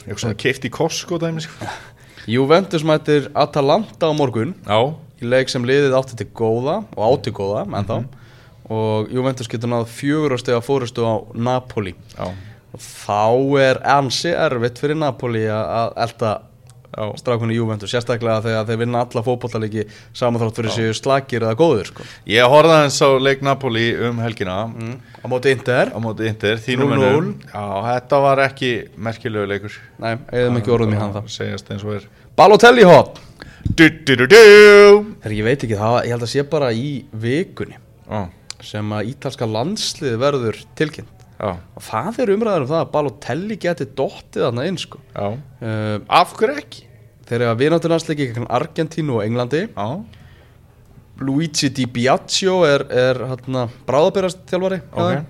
Eitthvað 0.00 0.22
svona 0.24 0.38
keift 0.40 0.64
í 0.66 0.70
Costco 0.72 1.18
dæmi 1.20 1.44
sko. 1.44 1.68
Juventus 2.28 2.82
mætir 2.84 3.30
Atalanta 3.34 4.10
á 4.10 4.12
morgun. 4.16 4.54
Já, 4.66 4.80
í 5.20 5.28
leik 5.28 5.48
sem 5.52 5.64
liðið 5.64 5.96
átti 5.96 6.18
til 6.20 6.28
góða 6.36 6.80
og 6.96 7.02
átti 7.06 7.32
góða 7.32 7.64
ennþá. 7.68 8.00
Og 8.70 9.08
Juventus 9.10 9.48
getur 9.50 9.72
náð 9.72 9.88
fjögur 9.90 10.36
á 10.36 10.38
stega 10.38 10.60
fórustu 10.62 11.02
á 11.02 11.14
Napoli. 11.34 11.94
Já, 12.14 12.28
og 12.70 12.80
þá 12.80 13.60
er 13.60 13.80
ansi 13.96 14.30
erfitt 14.30 14.78
fyrir 14.78 14.96
Napoli 15.00 15.42
að- 15.50 15.70
að 15.80 15.92
elda 16.06 16.32
já. 16.90 17.04
strákunni 17.20 17.56
Juventus 17.56 17.94
sérstaklega 17.94 18.42
þegar 18.44 18.68
þeir 18.68 18.80
vinna 18.84 19.04
alla 19.06 19.24
fótbollaleiki 19.26 19.86
samanþrátt 20.12 20.60
fyrir 20.60 20.74
séu 20.76 20.96
slagir 20.96 21.46
eða 21.46 21.56
góður 21.58 21.90
sko. 21.92 22.06
Ég 22.30 22.50
horfði 22.50 22.76
aðeins 22.76 23.00
á 23.02 23.08
leik 23.22 23.44
Napoli 23.46 23.86
um 24.08 24.22
helgina. 24.24 24.58
Á 25.20 25.26
móti 25.30 25.54
Inter. 25.54 25.92
Á 25.94 25.98
móti 26.02 26.28
Inter, 26.30 26.60
þínum 26.62 26.94
0-0. 26.94 26.96
mönnum 26.96 27.32
Já, 27.46 27.66
þetta 27.90 28.22
var 28.26 28.44
ekki 28.46 28.72
merkilegu 28.96 29.50
leikur. 29.50 29.80
Nei, 30.02 30.14
eða 30.32 30.54
mikið 30.56 30.76
orðum 30.78 30.96
í 30.96 31.00
hann 31.00 31.16
það 31.16 31.76
eins 31.76 32.08
Balotelli 32.40 32.84
hop 32.88 33.18
du, 33.76 33.88
du, 33.88 34.16
du, 34.16 34.26
du. 34.26 34.36
Þegar 35.20 35.34
ég 35.36 35.46
veit 35.46 35.64
ekki, 35.66 35.78
það, 35.78 35.96
ég 36.06 36.14
held 36.14 36.26
að 36.26 36.32
sé 36.32 36.44
bara 36.48 36.70
í 36.72 36.90
vikunni 37.12 37.76
Já, 38.06 38.20
sem 38.64 38.94
að 38.96 39.10
ítalska 39.12 39.48
landslið 39.48 40.16
verður 40.22 40.60
tilkynnt 40.78 41.19
já, 41.40 41.50
og 41.76 41.82
það 41.88 42.18
er 42.24 42.32
umræður 42.36 42.66
um 42.66 42.70
það 42.70 42.82
að 42.84 42.92
Balotelli 42.94 43.56
geti 43.64 43.86
dottið 43.98 44.44
þarna 44.46 44.66
inn 44.68 44.78
sko. 44.80 45.00
uh, 45.16 45.98
Af 46.20 46.36
hverju 46.38 46.60
ekki? 46.62 46.86
þeir 47.30 47.40
eru 47.44 47.50
að 47.52 47.60
vinátturlandsleiki 47.62 48.24
gegn 48.32 48.48
Argentínu 48.50 49.18
og 49.20 49.24
Englandi. 49.24 49.60
Já, 49.70 49.88
Luigi 51.20 51.68
Di 51.76 51.84
Biagio 51.86 52.62
er, 52.64 52.86
er 52.90 53.18
hérna, 53.28 53.66
bráðabærast 53.86 54.40
þjálfari 54.48 54.78
ok 54.88 55.20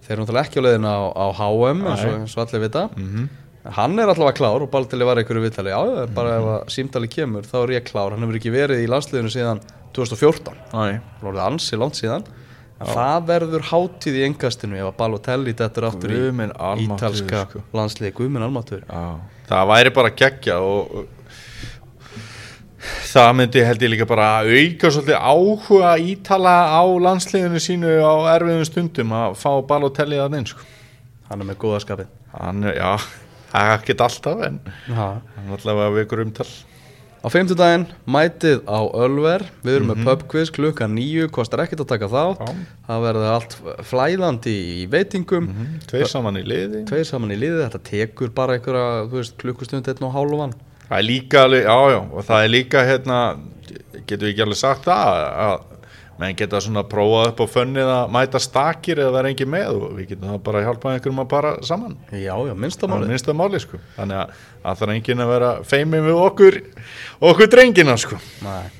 þeir 0.00 0.14
eru 0.16 0.24
náttúrulega 0.24 0.46
ekki 0.48 0.58
á 0.58 0.64
leiðin 0.64 0.86
á, 0.88 0.96
á 1.12 1.26
HM 1.38 1.82
eins 1.86 2.04
og, 2.08 2.14
eins 2.22 2.34
og 2.34 2.42
allir 2.46 2.62
vita. 2.64 2.86
Mhm. 2.96 3.28
hann 3.76 3.98
er 4.00 4.08
allavega 4.08 4.38
klár 4.38 4.62
og 4.64 4.70
Balotelli 4.72 5.04
var 5.04 5.20
einhverju 5.20 5.42
viðtali. 5.44 5.70
Já, 5.70 5.76
það 5.84 5.98
er 6.02 6.14
bara 6.16 6.36
ef 6.38 6.46
að 6.54 6.70
símtali 6.72 7.10
kemur 7.12 7.44
þá 7.44 7.56
er 7.60 7.72
ég 7.76 7.84
klár, 7.84 8.14
hann 8.16 8.24
hefur 8.24 8.38
ekki 8.40 8.52
verið 8.54 8.80
í 8.82 8.88
landsliðinu 8.88 9.30
síðan 9.34 9.60
2014, 9.92 10.56
Æ, 10.72 10.98
það 11.20 11.26
voruð 11.26 11.42
ansi 11.44 11.76
langt 11.78 11.98
síðan 12.00 12.24
það 12.80 13.24
verður 13.28 13.64
hátíð 13.70 14.14
í 14.16 14.24
engastinu 14.24 14.78
ef 14.80 14.86
að 14.88 14.96
Balotelli 15.02 15.52
dettur 15.58 15.84
aftur 15.90 16.12
Guð 16.14 16.42
í 16.44 16.86
ítalska 16.86 17.42
sko. 17.50 17.62
landsliði, 17.76 18.12
guðminn 18.16 18.46
almatur 18.46 18.84
það 19.50 19.66
væri 19.74 19.92
bara 19.98 20.12
geggja 20.16 20.56
og, 20.64 20.94
og 20.94 21.08
það 23.10 23.30
myndi 23.36 23.64
held 23.66 23.82
ég 23.84 23.92
líka 23.92 24.06
bara 24.08 24.28
auka 24.46 24.90
svolítið 24.94 25.18
áhuga 25.20 25.90
ítala 26.00 26.54
á 26.72 26.82
landsliðinu 27.04 27.60
sínu 27.60 27.90
á 28.00 28.14
erfiðum 28.38 28.64
stundum 28.68 29.12
að 29.12 29.36
fá 29.42 29.50
Balotelli 29.68 30.16
að 30.22 30.38
inn 30.40 30.48
sko. 30.48 30.64
hann 31.28 31.42
er 31.44 31.50
með 31.50 31.60
góða 31.60 31.82
skapið 31.84 32.08
hann, 32.32 32.64
er- 32.64 32.78
já, 32.80 32.96
það 33.52 33.68
er 33.68 33.76
ekkert 33.76 34.04
alltaf 34.06 34.42
en 34.48 34.60
ha. 34.96 35.08
hann 35.36 35.50
er 35.52 35.58
allavega 35.58 35.96
vekur 35.98 36.24
umtal 36.24 36.48
Á 37.20 37.28
fimmtudaginn 37.28 37.82
mætið 38.08 38.62
á 38.64 38.80
Ölver, 38.96 39.42
við 39.60 39.74
erum 39.76 39.90
með 39.92 40.04
pubquiz 40.06 40.48
klukka 40.56 40.86
nýju, 40.88 41.26
kostar 41.34 41.60
ekkert 41.66 41.82
að 41.84 41.90
taka 41.92 42.08
þátt, 42.08 42.40
Já. 42.40 42.54
það 42.88 43.02
verður 43.04 43.26
allt 43.34 43.56
flæðandi 43.90 44.54
í 44.80 44.86
veitingum, 44.88 45.50
tveir 45.90 46.08
saman 46.08 46.40
í 46.40 46.44
liði. 46.48 46.80
Tveir 46.88 47.04
saman 47.04 47.34
í 47.34 47.36
liði, 47.36 47.60
þetta 47.66 47.82
tekur 47.90 48.32
bara 48.32 48.56
einhverja, 48.56 49.26
klukkustund 49.42 49.90
einn 49.92 50.06
og 50.08 50.14
hálfan. 50.16 50.54
það 50.88 50.96
er 50.98 51.06
líka, 51.06 51.44
alveg- 51.44 51.66
já 51.68 51.76
já 51.92 51.98
og 52.00 52.24
það 52.26 52.44
er 52.44 52.48
líka 52.56 52.80
hérna 52.88 53.18
getum 54.06 54.24
við 54.26 54.32
ekki 54.32 54.42
alveg 54.46 54.58
sagt 54.58 54.88
það 54.88 55.20
að 55.44 55.60
menn 56.20 56.36
geta 56.36 56.60
svona 56.60 56.82
prófað 56.84 57.30
upp 57.32 57.38
á 57.40 57.46
fönnið 57.48 57.90
að 57.94 58.10
mæta 58.12 58.40
stakir 58.44 58.98
eða 59.00 59.12
vera 59.16 59.30
engin 59.32 59.48
með 59.54 59.70
og 59.72 59.86
við 59.96 60.10
getum 60.12 60.28
það 60.34 60.42
bara 60.48 60.58
að 60.60 60.66
hjálpa 60.68 60.90
einhverjum 60.94 61.22
að 61.24 61.28
para 61.30 61.52
saman 61.64 61.94
Já, 62.12 62.18
já, 62.34 62.34
er 62.52 62.58
minnstamáli. 62.60 63.08
minnsta 63.08 63.32
máli 63.38 63.60
sko 63.62 63.80
þannig 63.96 64.18
að 64.20 64.34
það 64.66 64.82
þarf 64.82 64.94
enginn 64.98 65.24
að 65.24 65.32
vera 65.32 65.52
feimið 65.70 66.04
við 66.10 66.20
okkur 66.26 66.60
okkur 67.30 67.50
drengina 67.56 67.96
sko 68.02 68.18
Nei. 68.44 68.76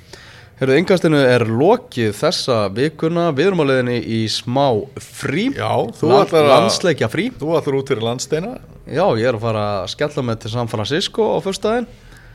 Herru, 0.61 0.75
yngastinu 0.77 1.17
er 1.25 1.41
lokið 1.49 2.11
þessa 2.19 2.57
vikuna, 2.77 3.31
við 3.33 3.47
erum 3.49 3.63
á 3.65 3.69
leiðinni 3.71 3.95
í 4.05 4.19
smá 4.29 4.67
frí, 5.01 5.47
Já, 5.57 5.71
þú 5.97 6.11
Land, 6.11 6.27
ætlar 6.29 6.45
að- 6.45 6.51
landsleikja 6.53 7.09
frí. 7.09 7.31
þú 7.33 7.55
ætlar 7.57 7.79
út 7.79 7.89
fyrir 7.89 8.05
landsteina 8.05 8.51
Já, 8.85 9.07
ég 9.17 9.25
er 9.31 9.39
að 9.39 9.47
fara 9.47 9.63
að 9.81 9.89
skella 9.95 10.23
með 10.29 10.43
til 10.43 10.51
San 10.53 10.69
Francisco 10.69 11.31
á 11.33 11.39
fyrstæðin, 11.41 11.87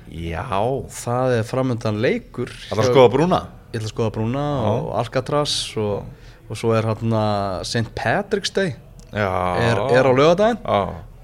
já 0.10 0.42
það 0.90 1.36
er 1.38 1.46
framöndan 1.46 2.02
leikur. 2.02 2.50
það 2.50 2.74
er 2.80 2.82
að 2.84 2.90
skoða 2.90 3.14
brúna 3.14 3.40
ég 3.76 3.82
ætla 3.82 3.90
að 3.92 3.94
skoða 3.94 4.14
Brúna 4.16 4.46
og 4.72 4.90
Alcatraz 5.02 5.54
og, 5.82 6.08
og 6.48 6.60
svo 6.60 6.74
er 6.76 6.88
hérna 6.88 7.26
St. 7.68 7.92
Patrick's 7.98 8.54
Day. 8.56 8.76
Er, 9.12 9.80
er 9.96 10.08
á 10.08 10.12
lögadaginn 10.16 10.62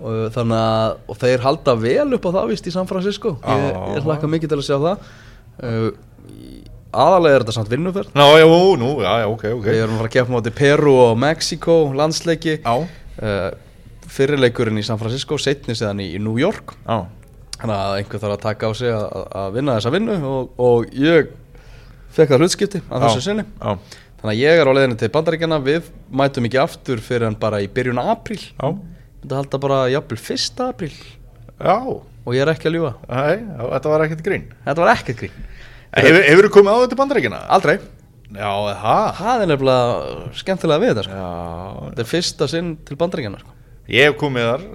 og 0.01 0.37
að 0.41 0.95
og 1.05 1.17
þeir 1.21 1.43
halda 1.43 1.75
vel 1.77 2.07
upp 2.17 2.23
á 2.25 2.31
það 2.39 2.53
vist 2.53 2.67
í 2.67 2.73
San 2.73 2.87
Francisco. 2.89 3.35
Ég, 3.45 3.67
ég 3.95 4.07
hlakka 4.07 4.29
mikið 4.29 4.53
til 4.53 4.59
að 4.59 4.65
sjá 4.65 4.77
það. 4.81 5.09
Uh, 5.61 5.89
aðalega 6.91 7.37
er 7.37 7.45
þetta 7.45 7.55
samt 7.59 7.71
vinnuferð. 7.71 8.13
Ná, 8.17 8.25
já, 8.41 8.47
nú, 8.81 8.91
já, 9.03 9.11
já, 9.21 9.27
ok, 9.29 9.45
ok. 9.59 9.67
Við 9.67 9.83
erum 9.83 9.95
að 9.95 10.01
fara 10.01 10.09
að 10.09 10.15
keppa 10.15 10.33
móti 10.33 10.53
Peru 10.57 10.95
og 11.05 11.19
Mexico 11.21 11.77
landsleiki. 11.95 12.57
Uh, 12.65 13.51
fyrirleikurinn 14.11 14.81
í 14.81 14.85
San 14.85 14.99
Francisco 14.99 15.37
setni 15.39 15.77
síðan 15.77 16.01
í, 16.03 16.11
í 16.17 16.23
New 16.23 16.39
York. 16.41 16.73
Já, 16.87 17.05
þannig 17.59 17.77
að 17.77 17.99
einhver 17.99 18.23
þarf 18.23 18.37
að 18.39 18.43
taka 18.47 18.67
á 18.67 18.71
sig 18.81 18.95
að, 18.95 19.05
að 19.43 19.53
vinna 19.59 19.77
þessa 19.77 19.93
vinnu 19.93 20.17
og, 20.31 20.51
og 20.65 20.89
ég 20.97 21.31
fekk 22.15 22.33
það 22.33 22.43
hlutskipti 22.43 22.81
að 22.89 23.05
þessu 23.07 23.25
sinni 23.25 23.45
já, 23.47 23.77
Þannig 24.21 24.35
að 24.35 24.41
ég 24.43 24.59
er 24.61 24.69
á 24.69 24.73
leiðinni 24.77 24.97
til 25.01 25.07
bandaríkjana, 25.15 25.57
við 25.65 25.87
mætum 26.13 26.45
ekki 26.45 26.59
aftur 26.61 26.99
fyrir 27.01 27.25
en 27.25 27.37
bara 27.41 27.57
í 27.63 27.65
byrjun 27.73 27.97
apríl. 28.03 28.37
Þetta 28.61 29.39
halda 29.39 29.59
bara 29.63 29.79
jafnvel 29.89 30.19
1. 30.21 30.61
apríl 30.67 30.91
já 30.93 31.73
og 31.81 32.35
ég 32.35 32.43
er 32.43 32.51
ekki 32.53 32.69
að 32.69 32.75
ljúa. 32.77 32.91
Þetta 33.09 33.89
var 33.89 34.03
ekkert 34.05 34.21
grín 34.25 34.45
Þetta 34.67 34.83
var 34.83 34.93
ekkert 34.93 35.23
grín. 35.23 35.41
Hefur, 35.97 36.45
þú 36.45 36.53
komið 36.53 36.77
á 36.77 36.81
þetta 36.83 36.99
bandaríkina? 37.01 37.41
Aldrei. 37.57 37.75
Já, 38.31 38.51
það 38.77 39.07
Það 39.17 39.41
er 39.43 39.49
nefnilega 39.51 40.37
skemmtilega 40.39 40.83
við 40.83 40.93
þetta. 40.93 41.05
Sko. 41.07 41.87
Þetta 41.89 42.03
er 42.05 42.09
fyrsta 42.13 42.47
sinn 42.53 42.71
til 42.87 42.99
bandaríkjana. 43.01 43.41
Sko. 43.41 43.57
ég 43.91 44.07
hef 44.07 44.17
komið 44.21 44.47
þar 44.51 44.65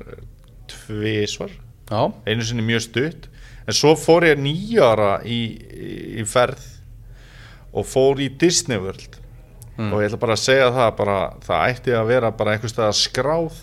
tvisvar, 0.74 1.55
Já, 1.87 2.01
einu 2.26 2.43
sinni 2.43 2.66
mjög 2.66 2.82
stutt 2.89 3.28
en 3.66 3.74
svo 3.74 3.95
fór 3.99 4.26
ég 4.26 4.41
nýjara 4.43 5.20
í, 5.22 5.39
í, 5.55 5.93
í 6.20 6.24
ferð 6.26 6.64
og 7.77 7.87
fór 7.89 8.22
í 8.24 8.31
Disney 8.41 8.81
World 8.83 9.22
Mm. 9.77 9.91
og 9.93 10.01
ég 10.01 10.07
ætla 10.09 10.16
bara 10.22 10.33
að 10.33 10.41
segja 10.41 10.68
það 10.72 10.91
bara, 10.97 11.14
það 11.45 11.64
ætti 11.68 11.93
að 11.93 12.07
vera 12.09 12.31
bara 12.33 12.53
einhvers 12.55 12.72
stað 12.72 12.95
skráð 12.97 13.59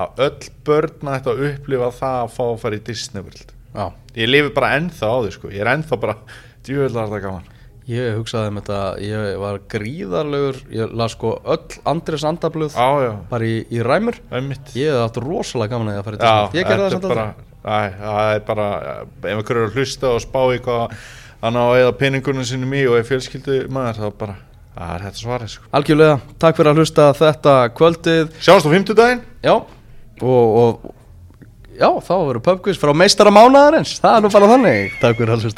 að 0.00 0.22
öll 0.24 0.46
börn 0.64 1.10
ætti 1.12 1.28
að 1.28 1.42
upplifa 1.50 1.90
það 1.98 2.14
að 2.22 2.30
fá 2.38 2.40
að 2.46 2.54
fara 2.62 2.78
í 2.78 2.80
Disney 2.86 3.20
World 3.26 3.52
já. 3.76 3.84
ég 4.16 4.30
lifi 4.32 4.54
bara 4.56 4.70
ennþá 4.78 5.10
á 5.12 5.16
því 5.26 5.32
sko 5.36 5.50
ég 5.52 5.60
er 5.60 5.70
ennþá 5.74 5.98
bara, 6.00 6.14
djúvöldar 6.64 7.10
þetta 7.10 7.20
gaman 7.26 7.54
Ég 7.88 8.16
hugsaði 8.16 8.48
um 8.52 8.56
þetta, 8.62 8.78
ég 9.00 9.36
var 9.44 9.60
gríðarlegur, 9.72 10.56
ég 10.76 10.90
las 10.96 11.14
sko 11.18 11.34
öll 11.44 11.78
Andrés 11.88 12.24
Andabluð 12.28 12.74
bara 13.30 13.44
í, 13.48 13.54
í 13.68 13.84
ræmur. 13.84 14.18
einmitt 14.32 14.72
Ég 14.76 14.88
hef 14.92 15.04
átt 15.10 15.20
rosalega 15.24 15.72
gaman 15.76 15.92
að 15.92 16.00
það 16.00 16.08
fara 16.08 16.16
í 16.16 16.20
Já, 16.20 16.34
Disney. 16.48 16.60
Ég 16.62 16.68
gerði 16.68 16.84
það 16.84 16.96
samt 16.96 17.08
bara, 17.12 17.28
æ, 17.64 17.78
það 18.00 18.34
er 18.34 18.42
bara 18.50 18.66
ef 19.04 19.30
einhverju 19.36 19.62
er 19.62 19.68
að 19.70 19.76
hlusta 19.80 20.10
og 20.16 20.20
spá 20.24 20.40
í 20.56 20.60
hvað 20.64 20.96
hann 21.42 21.58
á 21.58 21.64
að 21.64 21.80
eða 21.84 21.96
peningunum 22.00 22.46
sinni 22.46 22.68
mý 22.68 22.84
og 22.90 22.98
er 22.98 23.06
fjölskyldu 23.08 23.58
maður 23.72 24.00
þá 24.02 24.20
bara, 24.20 24.36
það 24.74 24.92
er 24.94 25.04
þetta 25.06 25.22
svarið 25.22 25.52
sko. 25.54 25.66
Algjörlega, 25.78 26.20
takk 26.42 26.58
fyrir 26.58 26.72
að 26.72 26.82
hlusta 26.82 27.08
þetta 27.18 27.56
kvöldið. 27.78 28.30
Sjáumst 28.42 28.68
á 28.68 28.74
fimmtudaginn. 28.74 29.22
Já, 29.46 29.54
og, 29.56 30.58
og 30.62 30.94
já, 31.78 31.88
þá 32.02 32.14
verður 32.16 32.42
pubquiz 32.50 32.80
frá 32.80 32.92
meistara 32.96 33.30
mánaðarins, 33.34 33.96
það 34.02 34.16
er 34.18 34.24
nú 34.24 34.32
bara 34.34 34.50
þannig. 34.52 34.98
Takk 34.98 35.16
fyrir 35.20 35.32
að 35.34 35.38
hlusta 35.38 35.56